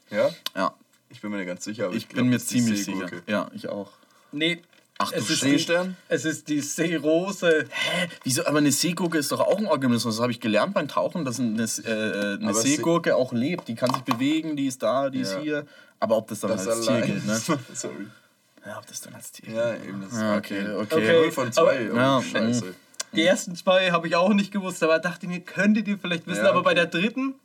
Ja? 0.09 0.29
Ja. 0.55 0.73
Ich 1.09 1.21
bin 1.21 1.29
mir 1.31 1.37
nicht 1.37 1.47
ganz 1.47 1.63
sicher, 1.63 1.85
aber 1.85 1.93
ich, 1.93 2.03
Ich 2.03 2.09
glaub, 2.09 2.23
bin 2.23 2.29
mir 2.29 2.39
ziemlich 2.39 2.83
sicher. 2.83 3.09
Ja, 3.27 3.47
ich 3.53 3.69
auch. 3.69 3.91
Nee. 4.31 4.59
Ach, 4.99 5.11
du 5.11 5.17
es 5.17 5.29
ist, 5.29 5.43
die, 5.43 5.49
Seestern? 5.49 5.95
es 6.09 6.25
ist 6.25 6.47
die 6.47 6.59
Seerose. 6.61 7.65
Hä? 7.69 8.07
Wieso? 8.23 8.45
Aber 8.47 8.57
eine 8.57 8.71
Seegurke 8.71 9.17
ist 9.19 9.31
doch 9.31 9.39
auch 9.39 9.57
ein 9.59 9.67
Organismus. 9.67 10.15
Das 10.15 10.21
habe 10.21 10.31
ich 10.31 10.39
gelernt 10.39 10.73
beim 10.73 10.87
Tauchen, 10.87 11.23
dass 11.23 11.39
eine, 11.39 11.61
äh, 11.63 12.41
eine 12.41 12.53
Seegurke 12.53 13.15
auch 13.15 13.31
lebt. 13.31 13.67
Die 13.67 13.75
kann 13.75 13.93
sich 13.93 14.03
bewegen, 14.03 14.55
die 14.55 14.65
ist 14.67 14.81
da, 14.81 15.09
die 15.09 15.19
ist 15.21 15.33
Ja. 15.33 15.39
hier. 15.39 15.67
Aber 15.99 16.17
ob 16.17 16.27
das 16.27 16.39
dann 16.39 16.51
Das 16.51 16.67
als 16.67 16.85
Tier 16.85 17.01
gilt, 17.01 17.25
ne? 17.25 17.39
Sorry. 17.73 18.07
Ja, 18.65 18.79
ob 18.79 18.87
das 18.87 19.01
dann 19.01 19.13
als 19.15 19.31
Tier 19.31 19.53
Ja, 19.53 19.73
eben. 19.75 20.03
Das 20.09 20.19
Ja, 20.19 20.37
okay, 20.37 20.61
okay. 20.75 20.95
Okay. 20.95 21.13
Null 21.21 21.31
von 21.31 21.51
zwei. 21.51 21.91
Oh, 21.91 21.95
Ja, 21.95 22.21
scheiße. 22.21 22.73
Die 23.13 23.23
ersten 23.23 23.55
zwei 23.55 23.91
habe 23.91 24.07
ich 24.07 24.15
auch 24.15 24.33
nicht 24.33 24.51
gewusst, 24.51 24.83
aber 24.83 24.99
dachte 24.99 25.27
mir, 25.27 25.39
könntet 25.39 25.87
ihr 25.87 25.97
vielleicht 25.97 26.27
wissen. 26.27 26.43
Ja, 26.43 26.49
aber 26.49 26.61
bei 26.63 26.71
okay. 26.71 26.87
der 26.89 27.01
dritten, 27.01 27.35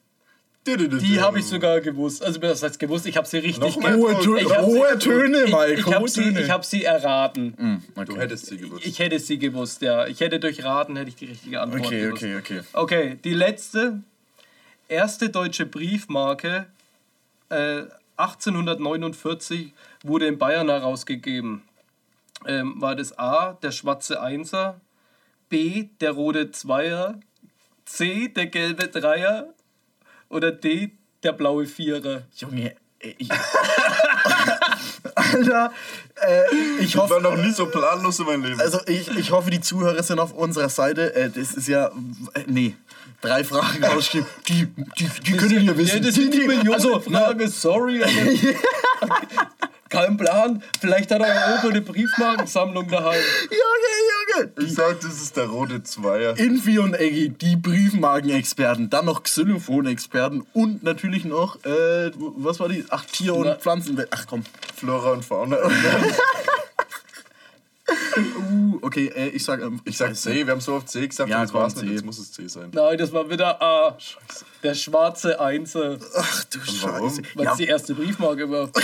die 0.67 1.21
habe 1.21 1.41
ich 1.41 1.47
sogar 1.47 1.81
gewusst. 1.81 2.23
Also 2.23 2.39
das 2.39 2.63
heißt 2.63 2.79
gewusst, 2.79 3.07
ich 3.07 3.17
habe 3.17 3.27
sie 3.27 3.39
richtig 3.39 3.61
Noch 3.61 3.81
ge- 3.81 3.91
mehr? 3.91 3.97
Hohe, 3.99 4.21
Tö 4.21 4.39
Ich 4.39 4.59
hohe 4.59 4.99
Töne, 4.99 5.45
Mike. 5.47 5.73
Ich, 5.75 5.87
ich 5.87 5.95
habe 5.95 6.09
sie, 6.09 6.29
ich 6.29 6.51
hab 6.51 6.65
sie 6.65 6.85
erraten. 6.85 7.83
Du 8.07 8.17
hättest 8.17 8.47
sie 8.47 8.59
gewusst. 8.59 8.87
Ich 8.87 8.99
hätte 9.01 9.19
sie 9.19 9.39
gewusst, 9.39 9.83
ja. 9.83 10.07
Ich 10.07 10.21
hätte 10.21 10.39
durch 10.39 10.63
Raten 10.63 10.97
hätte 10.97 11.09
ich 11.09 11.17
die 11.17 11.27
richtige 11.27 11.61
Antwort 11.61 11.87
Okay, 11.87 12.03
gewusst. 12.03 12.23
okay, 12.23 12.37
okay. 12.37 12.61
Okay, 12.73 13.19
die 13.25 13.35
letzte. 13.35 14.03
Erste 14.89 15.31
deutsche 15.31 15.65
Briefmarke 15.65 16.67
äh, 17.49 17.83
1849 18.17 19.73
wurde 20.05 20.27
in 20.27 20.39
Bayern 20.39 20.69
herausgegeben. 20.69 21.63
Ähm, 22.47 22.75
war 22.81 22.95
das 22.95 23.19
A, 23.19 23.55
der 23.63 23.71
schwarze 23.71 24.21
Einser, 24.21 24.81
B, 25.49 25.89
der 26.01 26.11
rote 26.13 26.51
Zweier, 26.51 27.19
C, 27.85 28.29
der 28.29 28.47
gelbe 28.47 28.89
Dreier 28.89 29.47
oder 30.33 30.51
D, 30.51 30.91
der 31.23 31.33
blaue 31.33 31.67
Vierer? 31.67 32.23
Junge, 32.37 32.75
ich. 33.01 33.29
Alter, 35.15 35.73
äh, 36.27 36.43
ich 36.79 36.87
Ich 36.87 36.97
war 36.97 37.09
hoffe. 37.09 37.21
noch 37.21 37.37
nie 37.37 37.53
so 37.53 37.67
planlos 37.67 38.19
in 38.19 38.27
meinem 38.27 38.45
Leben. 38.45 38.61
Also 38.61 38.81
ich, 38.87 39.09
ich 39.17 39.31
hoffe, 39.31 39.51
die 39.51 39.61
Zuhörer 39.61 40.03
sind 40.03 40.19
auf 40.19 40.33
unserer 40.33 40.69
Seite. 40.69 41.15
Äh, 41.15 41.31
das 41.31 41.53
ist 41.55 41.69
ja. 41.69 41.87
Äh, 42.35 42.45
nee. 42.47 42.75
Drei 43.21 43.45
Fragen 43.45 43.85
rausgeschrieben. 43.85 44.27
Die, 44.49 44.67
die, 44.99 45.09
die 45.25 45.37
können 45.37 45.65
ja 45.65 45.77
wissen. 45.77 45.99
Ja, 45.99 46.03
das 46.03 46.15
sind 46.17 46.35
die 46.35 46.41
Millionen 46.41 46.75
also, 46.75 46.99
Frage, 47.01 47.49
sorry. 47.49 48.03
Kein 49.93 50.17
Plan. 50.17 50.63
Vielleicht 50.81 51.11
hat 51.11 51.21
euer 51.21 51.59
Opa 51.59 51.69
eine 51.69 51.83
Briefmarkensammlung 51.83 52.89
daheim. 52.89 53.21
Junge, 53.51 54.47
Junge. 54.47 54.67
ich 54.67 54.75
sag, 54.75 54.99
das 55.03 55.21
ist 55.21 55.37
der 55.37 55.49
rote 55.49 55.83
Zweier. 55.83 56.39
Infi 56.39 56.79
und 56.79 56.95
Eggy, 56.95 57.29
die 57.29 57.57
Briefmarkenexperten, 57.57 58.89
dann 58.89 59.05
noch 59.05 59.23
Xylophon-Experten 59.23 60.47
und 60.55 60.83
natürlich 60.83 61.27
noch, 61.27 61.63
äh, 61.67 62.11
was 62.17 62.59
war 62.59 62.71
die? 62.71 62.87
Ach, 62.89 63.05
Tier- 63.05 63.35
und 63.35 63.45
Na. 63.45 63.57
Pflanzenwelt. 63.57 64.09
Ach 64.13 64.27
komm. 64.27 64.45
Flora 64.75 65.11
und 65.11 65.27
Fauna. 65.27 65.59
Uh, 68.17 68.79
Okay, 68.83 69.07
äh, 69.15 69.29
ich 69.29 69.45
sag. 69.45 69.61
Ähm, 69.61 69.81
Ich 69.85 69.97
sag 69.97 70.15
C, 70.17 70.45
wir 70.47 70.53
haben 70.53 70.61
so 70.61 70.75
oft 70.75 70.89
C 70.89 71.07
gesagt, 71.07 71.31
Ja, 71.31 71.41
jetzt 71.43 71.55
war's 71.55 71.75
komm, 71.75 71.85
nicht, 71.85 71.93
jetzt 71.95 72.05
muss 72.05 72.19
es 72.19 72.33
C 72.33 72.49
sein. 72.49 72.71
Nein, 72.73 72.99
das 72.99 73.13
war 73.13 73.31
wieder 73.31 73.63
A. 73.63 73.97
Der 74.63 74.75
schwarze 74.75 75.41
Einzel, 75.41 75.99
nicht. 75.99 76.07
Ach 76.17 76.45
du 76.45 76.59
warum? 76.83 77.09
Scheiße. 77.11 77.23
weil 77.35 77.47
es 77.47 77.57
die 77.57 77.67
erste 77.67 77.95
Briefmarke 77.95 78.51
war. 78.51 78.69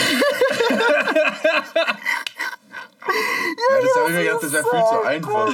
Ja, 3.08 3.80
das 3.82 3.96
habe 3.96 4.10
ich 4.10 4.16
mir 4.16 4.24
gedacht, 4.24 4.42
das 4.42 4.52
wäre 4.52 4.64
viel 4.64 4.84
zu 4.88 5.02
einfach. 5.02 5.50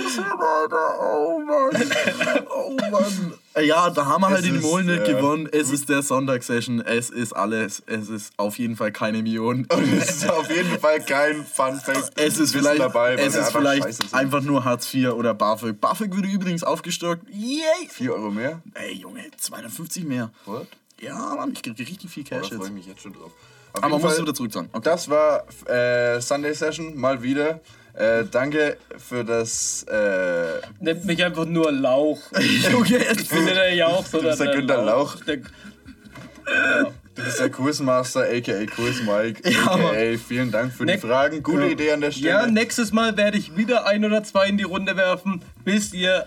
Oh 1.01 1.39
Mann. 1.41 2.47
Oh 2.51 2.77
Mann. 2.91 3.35
Äh, 3.55 3.67
Ja, 3.67 3.89
da 3.91 4.07
haben 4.07 4.23
wir 4.23 4.29
halt 4.29 4.41
Es 4.41 4.45
den 4.47 4.57
ist, 4.57 4.63
Mol 4.63 4.83
nicht 4.85 5.07
ja. 5.07 5.17
gewonnen. 5.17 5.49
Es 5.51 5.71
ist 5.71 5.89
der 5.89 6.03
Sonntagssession. 6.03 6.81
Es 6.81 7.11
ist 7.11 7.33
alles. 7.33 7.83
Es 7.87 8.09
ist 8.09 8.33
auf 8.37 8.59
jeden 8.59 8.77
Fall 8.77 8.93
keine 8.93 9.23
Million. 9.23 9.67
Und 9.73 9.93
es 9.99 10.17
ist 10.23 10.29
auf 10.31 10.51
jeden 10.51 10.79
Fall 10.81 11.01
kein 11.01 11.45
Fun 11.47 11.79
Fact. 11.81 12.13
Es 12.21 12.39
ist 12.39 12.53
vielleicht, 12.53 12.81
dabei, 12.81 13.15
es 13.15 13.35
ist 13.35 13.39
einfach 13.39 13.53
vielleicht 13.61 14.15
einfach 14.15 14.41
nur 14.43 14.65
Hartz 14.65 14.93
IV 14.93 15.11
oder 15.13 15.35
BAföG. 15.35 15.81
BAföG 15.81 16.15
würde 16.15 16.29
übrigens 16.29 16.65
aufgestockt. 16.65 17.23
Yay! 17.31 17.89
4 17.89 18.13
Euro 18.15 18.31
mehr? 18.31 18.61
Ey, 18.75 18.95
Junge, 18.95 19.25
250 19.37 20.05
mehr. 20.05 20.31
What? 20.47 20.67
Ja, 21.01 21.17
Mann, 21.37 21.53
ich 21.53 21.63
krieg 21.63 21.79
richtig 21.79 22.11
viel 22.11 22.25
Oh, 22.25 22.31
da 22.31 22.37
Cash 22.41 22.49
freue 22.49 22.59
ich 22.59 22.65
jetzt. 22.65 22.73
mich 22.75 22.87
jetzt 22.87 23.03
schon 23.03 23.13
drauf. 23.13 23.31
Auf 23.75 23.83
Aber 23.83 23.99
musst 23.99 24.19
du 24.19 24.23
wieder 24.23 24.35
zurück 24.35 24.53
sagen. 24.53 24.69
Okay. 24.73 24.83
Das 24.85 25.09
war 25.11 25.45
äh, 25.69 26.21
Sunday 26.21 26.55
Session, 26.55 26.97
mal 26.97 27.23
wieder. 27.23 27.61
Äh, 27.95 28.25
danke 28.31 28.77
für 28.99 29.23
das. 29.25 29.85
Äh, 29.85 30.61
Nennt 30.81 31.05
mich 31.05 31.23
einfach 31.25 31.45
nur 31.45 31.71
Lauch. 31.71 32.19
Junge, 32.73 32.99
bin 33.31 33.47
der 33.47 33.75
Jauch, 33.75 34.05
sondern 34.07 34.31
bist 34.31 34.41
der 34.41 34.55
Günther 34.55 34.83
Lauch. 34.85 35.17
Der, 35.25 35.37
du 35.37 37.23
bist 37.23 37.39
der 37.41 37.51
Kursmaster, 37.51 38.23
aka 38.23 38.67
Kurs 38.75 39.01
Mike. 39.03 39.49
Ja, 39.49 39.67
aka 39.67 40.19
vielen 40.27 40.51
Dank 40.51 40.73
für 40.73 40.87
die 40.87 40.93
Ne- 40.95 40.99
Fragen. 40.99 41.43
Gute 41.43 41.65
Ja. 41.67 41.71
Idee 41.71 41.93
an 41.93 42.01
der 42.01 42.11
Stelle. 42.11 42.29
ja, 42.29 42.47
nächstes 42.47 42.93
Mal 42.93 43.17
werde 43.17 43.39
ich 43.39 43.57
wieder 43.57 43.87
ein 43.87 44.05
oder 44.05 44.23
zwei 44.25 44.49
in 44.49 44.57
die 44.59 44.65
Runde 44.65 44.97
werfen, 44.97 45.43
bis 45.65 45.93
ihr 45.95 46.27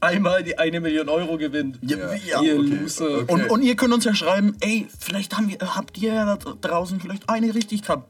einmal 0.00 0.42
die 0.42 0.58
eine 0.58 0.80
Million 0.80 1.08
Euro 1.08 1.36
gewinnt. 1.38 1.78
Ja, 1.82 1.96
Ja. 2.14 2.40
ihr 2.42 2.58
okay, 2.58 2.68
Loser. 2.74 3.18
okay. 3.22 3.32
Und, 3.32 3.50
und 3.50 3.62
ihr 3.62 3.76
könnt 3.76 3.92
uns 3.94 4.04
ja 4.04 4.14
schreiben, 4.14 4.56
ey, 4.60 4.86
vielleicht 4.98 5.36
haben 5.36 5.48
wir, 5.48 5.58
habt 5.76 5.98
ihr 5.98 6.12
ja 6.14 6.36
da 6.36 6.36
draußen 6.60 7.00
vielleicht 7.00 7.28
eine 7.28 7.54
richtig 7.54 7.82
gehabt. 7.82 8.08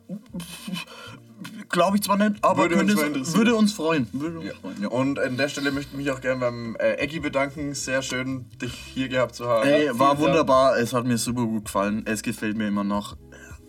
Glaube 1.70 1.96
ich 1.96 2.02
zwar 2.02 2.16
nicht, 2.18 2.42
aber 2.44 2.62
Würde 2.64 2.76
könnte 2.76 2.96
uns 3.16 3.28
es- 3.28 3.36
würde 3.36 3.54
uns 3.54 3.72
freuen. 3.72 4.06
Würde 4.12 4.38
uns 4.40 4.46
Ja. 4.48 4.54
freuen 4.60 4.82
ja. 4.82 4.88
Und 4.88 5.18
an 5.18 5.36
der 5.36 5.48
Stelle 5.48 5.70
möchte 5.70 5.92
ich 5.92 5.96
mich 5.98 6.10
auch 6.10 6.20
gerne 6.20 6.40
beim 6.40 6.76
äh, 6.76 6.94
Eggy 6.94 7.20
bedanken. 7.20 7.74
Sehr 7.74 8.02
schön, 8.02 8.46
dich 8.60 8.74
hier 8.74 9.08
gehabt 9.08 9.34
zu 9.36 9.46
haben. 9.46 9.66
Ey, 9.68 9.88
war 9.98 10.18
wunderbar, 10.18 10.76
es 10.78 10.92
hat 10.92 11.06
mir 11.06 11.16
super 11.16 11.44
gut 11.46 11.66
gefallen. 11.66 12.02
Es 12.06 12.22
gefällt 12.22 12.56
mir 12.56 12.68
immer 12.68 12.84
noch. 12.84 13.16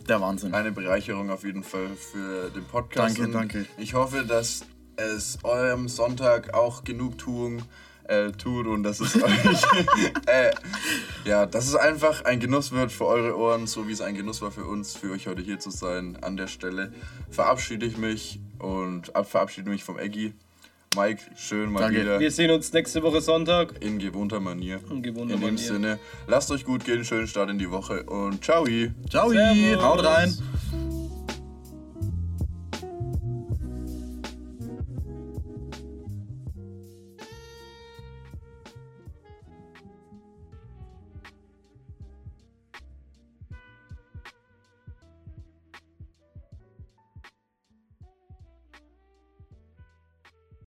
Der 0.09 0.19
Wahnsinn. 0.19 0.53
Eine 0.55 0.71
Bereicherung 0.71 1.29
auf 1.29 1.43
jeden 1.43 1.63
Fall 1.63 1.89
für 1.95 2.49
den 2.49 2.63
Podcast. 2.65 3.17
Danke, 3.19 3.23
Und 3.27 3.33
danke. 3.33 3.65
Ich 3.77 3.93
hoffe, 3.93 4.25
dass 4.27 4.61
es 4.95 5.37
eurem 5.43 5.87
Sonntag 5.87 6.53
auch 6.55 6.83
Genugtuung 6.83 7.59
äh, 7.59 7.61
tut 8.37 8.67
und 8.67 8.83
dass 8.83 8.99
es 8.99 9.15
euch, 9.23 9.63
äh, 10.27 10.51
ja, 11.25 11.45
dass 11.45 11.67
es 11.67 11.75
einfach 11.75 12.25
ein 12.25 12.39
Genuss 12.39 12.71
wird 12.71 12.91
für 12.91 13.05
eure 13.05 13.37
Ohren, 13.37 13.67
so 13.67 13.87
wie 13.87 13.91
es 13.91 14.01
ein 14.01 14.15
Genuss 14.15 14.41
war 14.41 14.51
für 14.51 14.65
uns, 14.65 14.95
für 14.95 15.11
euch 15.11 15.27
heute 15.27 15.41
hier 15.41 15.59
zu 15.59 15.69
sein. 15.71 16.17
An 16.21 16.37
der 16.37 16.47
Stelle 16.47 16.93
verabschiede 17.29 17.85
ich 17.85 17.97
mich 17.97 18.39
und 18.59 19.15
ab, 19.15 19.29
verabschiede 19.29 19.69
mich 19.69 19.83
vom 19.83 19.97
Eggy. 19.97 20.33
Mike, 20.95 21.21
schön 21.37 21.71
mal 21.71 21.79
Danke. 21.79 22.01
wieder. 22.01 22.19
Wir 22.19 22.31
sehen 22.31 22.51
uns 22.51 22.73
nächste 22.73 23.01
Woche 23.01 23.21
Sonntag. 23.21 23.81
In 23.81 23.97
gewohnter 23.97 24.41
Manier. 24.41 24.81
In 24.89 25.01
gewohnter 25.01 25.35
in 25.35 25.39
dem 25.39 25.53
Manier. 25.53 25.57
Sinne, 25.57 25.99
lasst 26.27 26.51
euch 26.51 26.65
gut 26.65 26.83
gehen, 26.83 27.05
schönen 27.05 27.27
Start 27.27 27.49
in 27.49 27.57
die 27.57 27.71
Woche 27.71 28.03
und 28.03 28.43
ciao. 28.43 28.65
Ciao, 29.09 29.29
Servus. 29.31 29.81
haut 29.81 30.03
rein. 30.03 30.37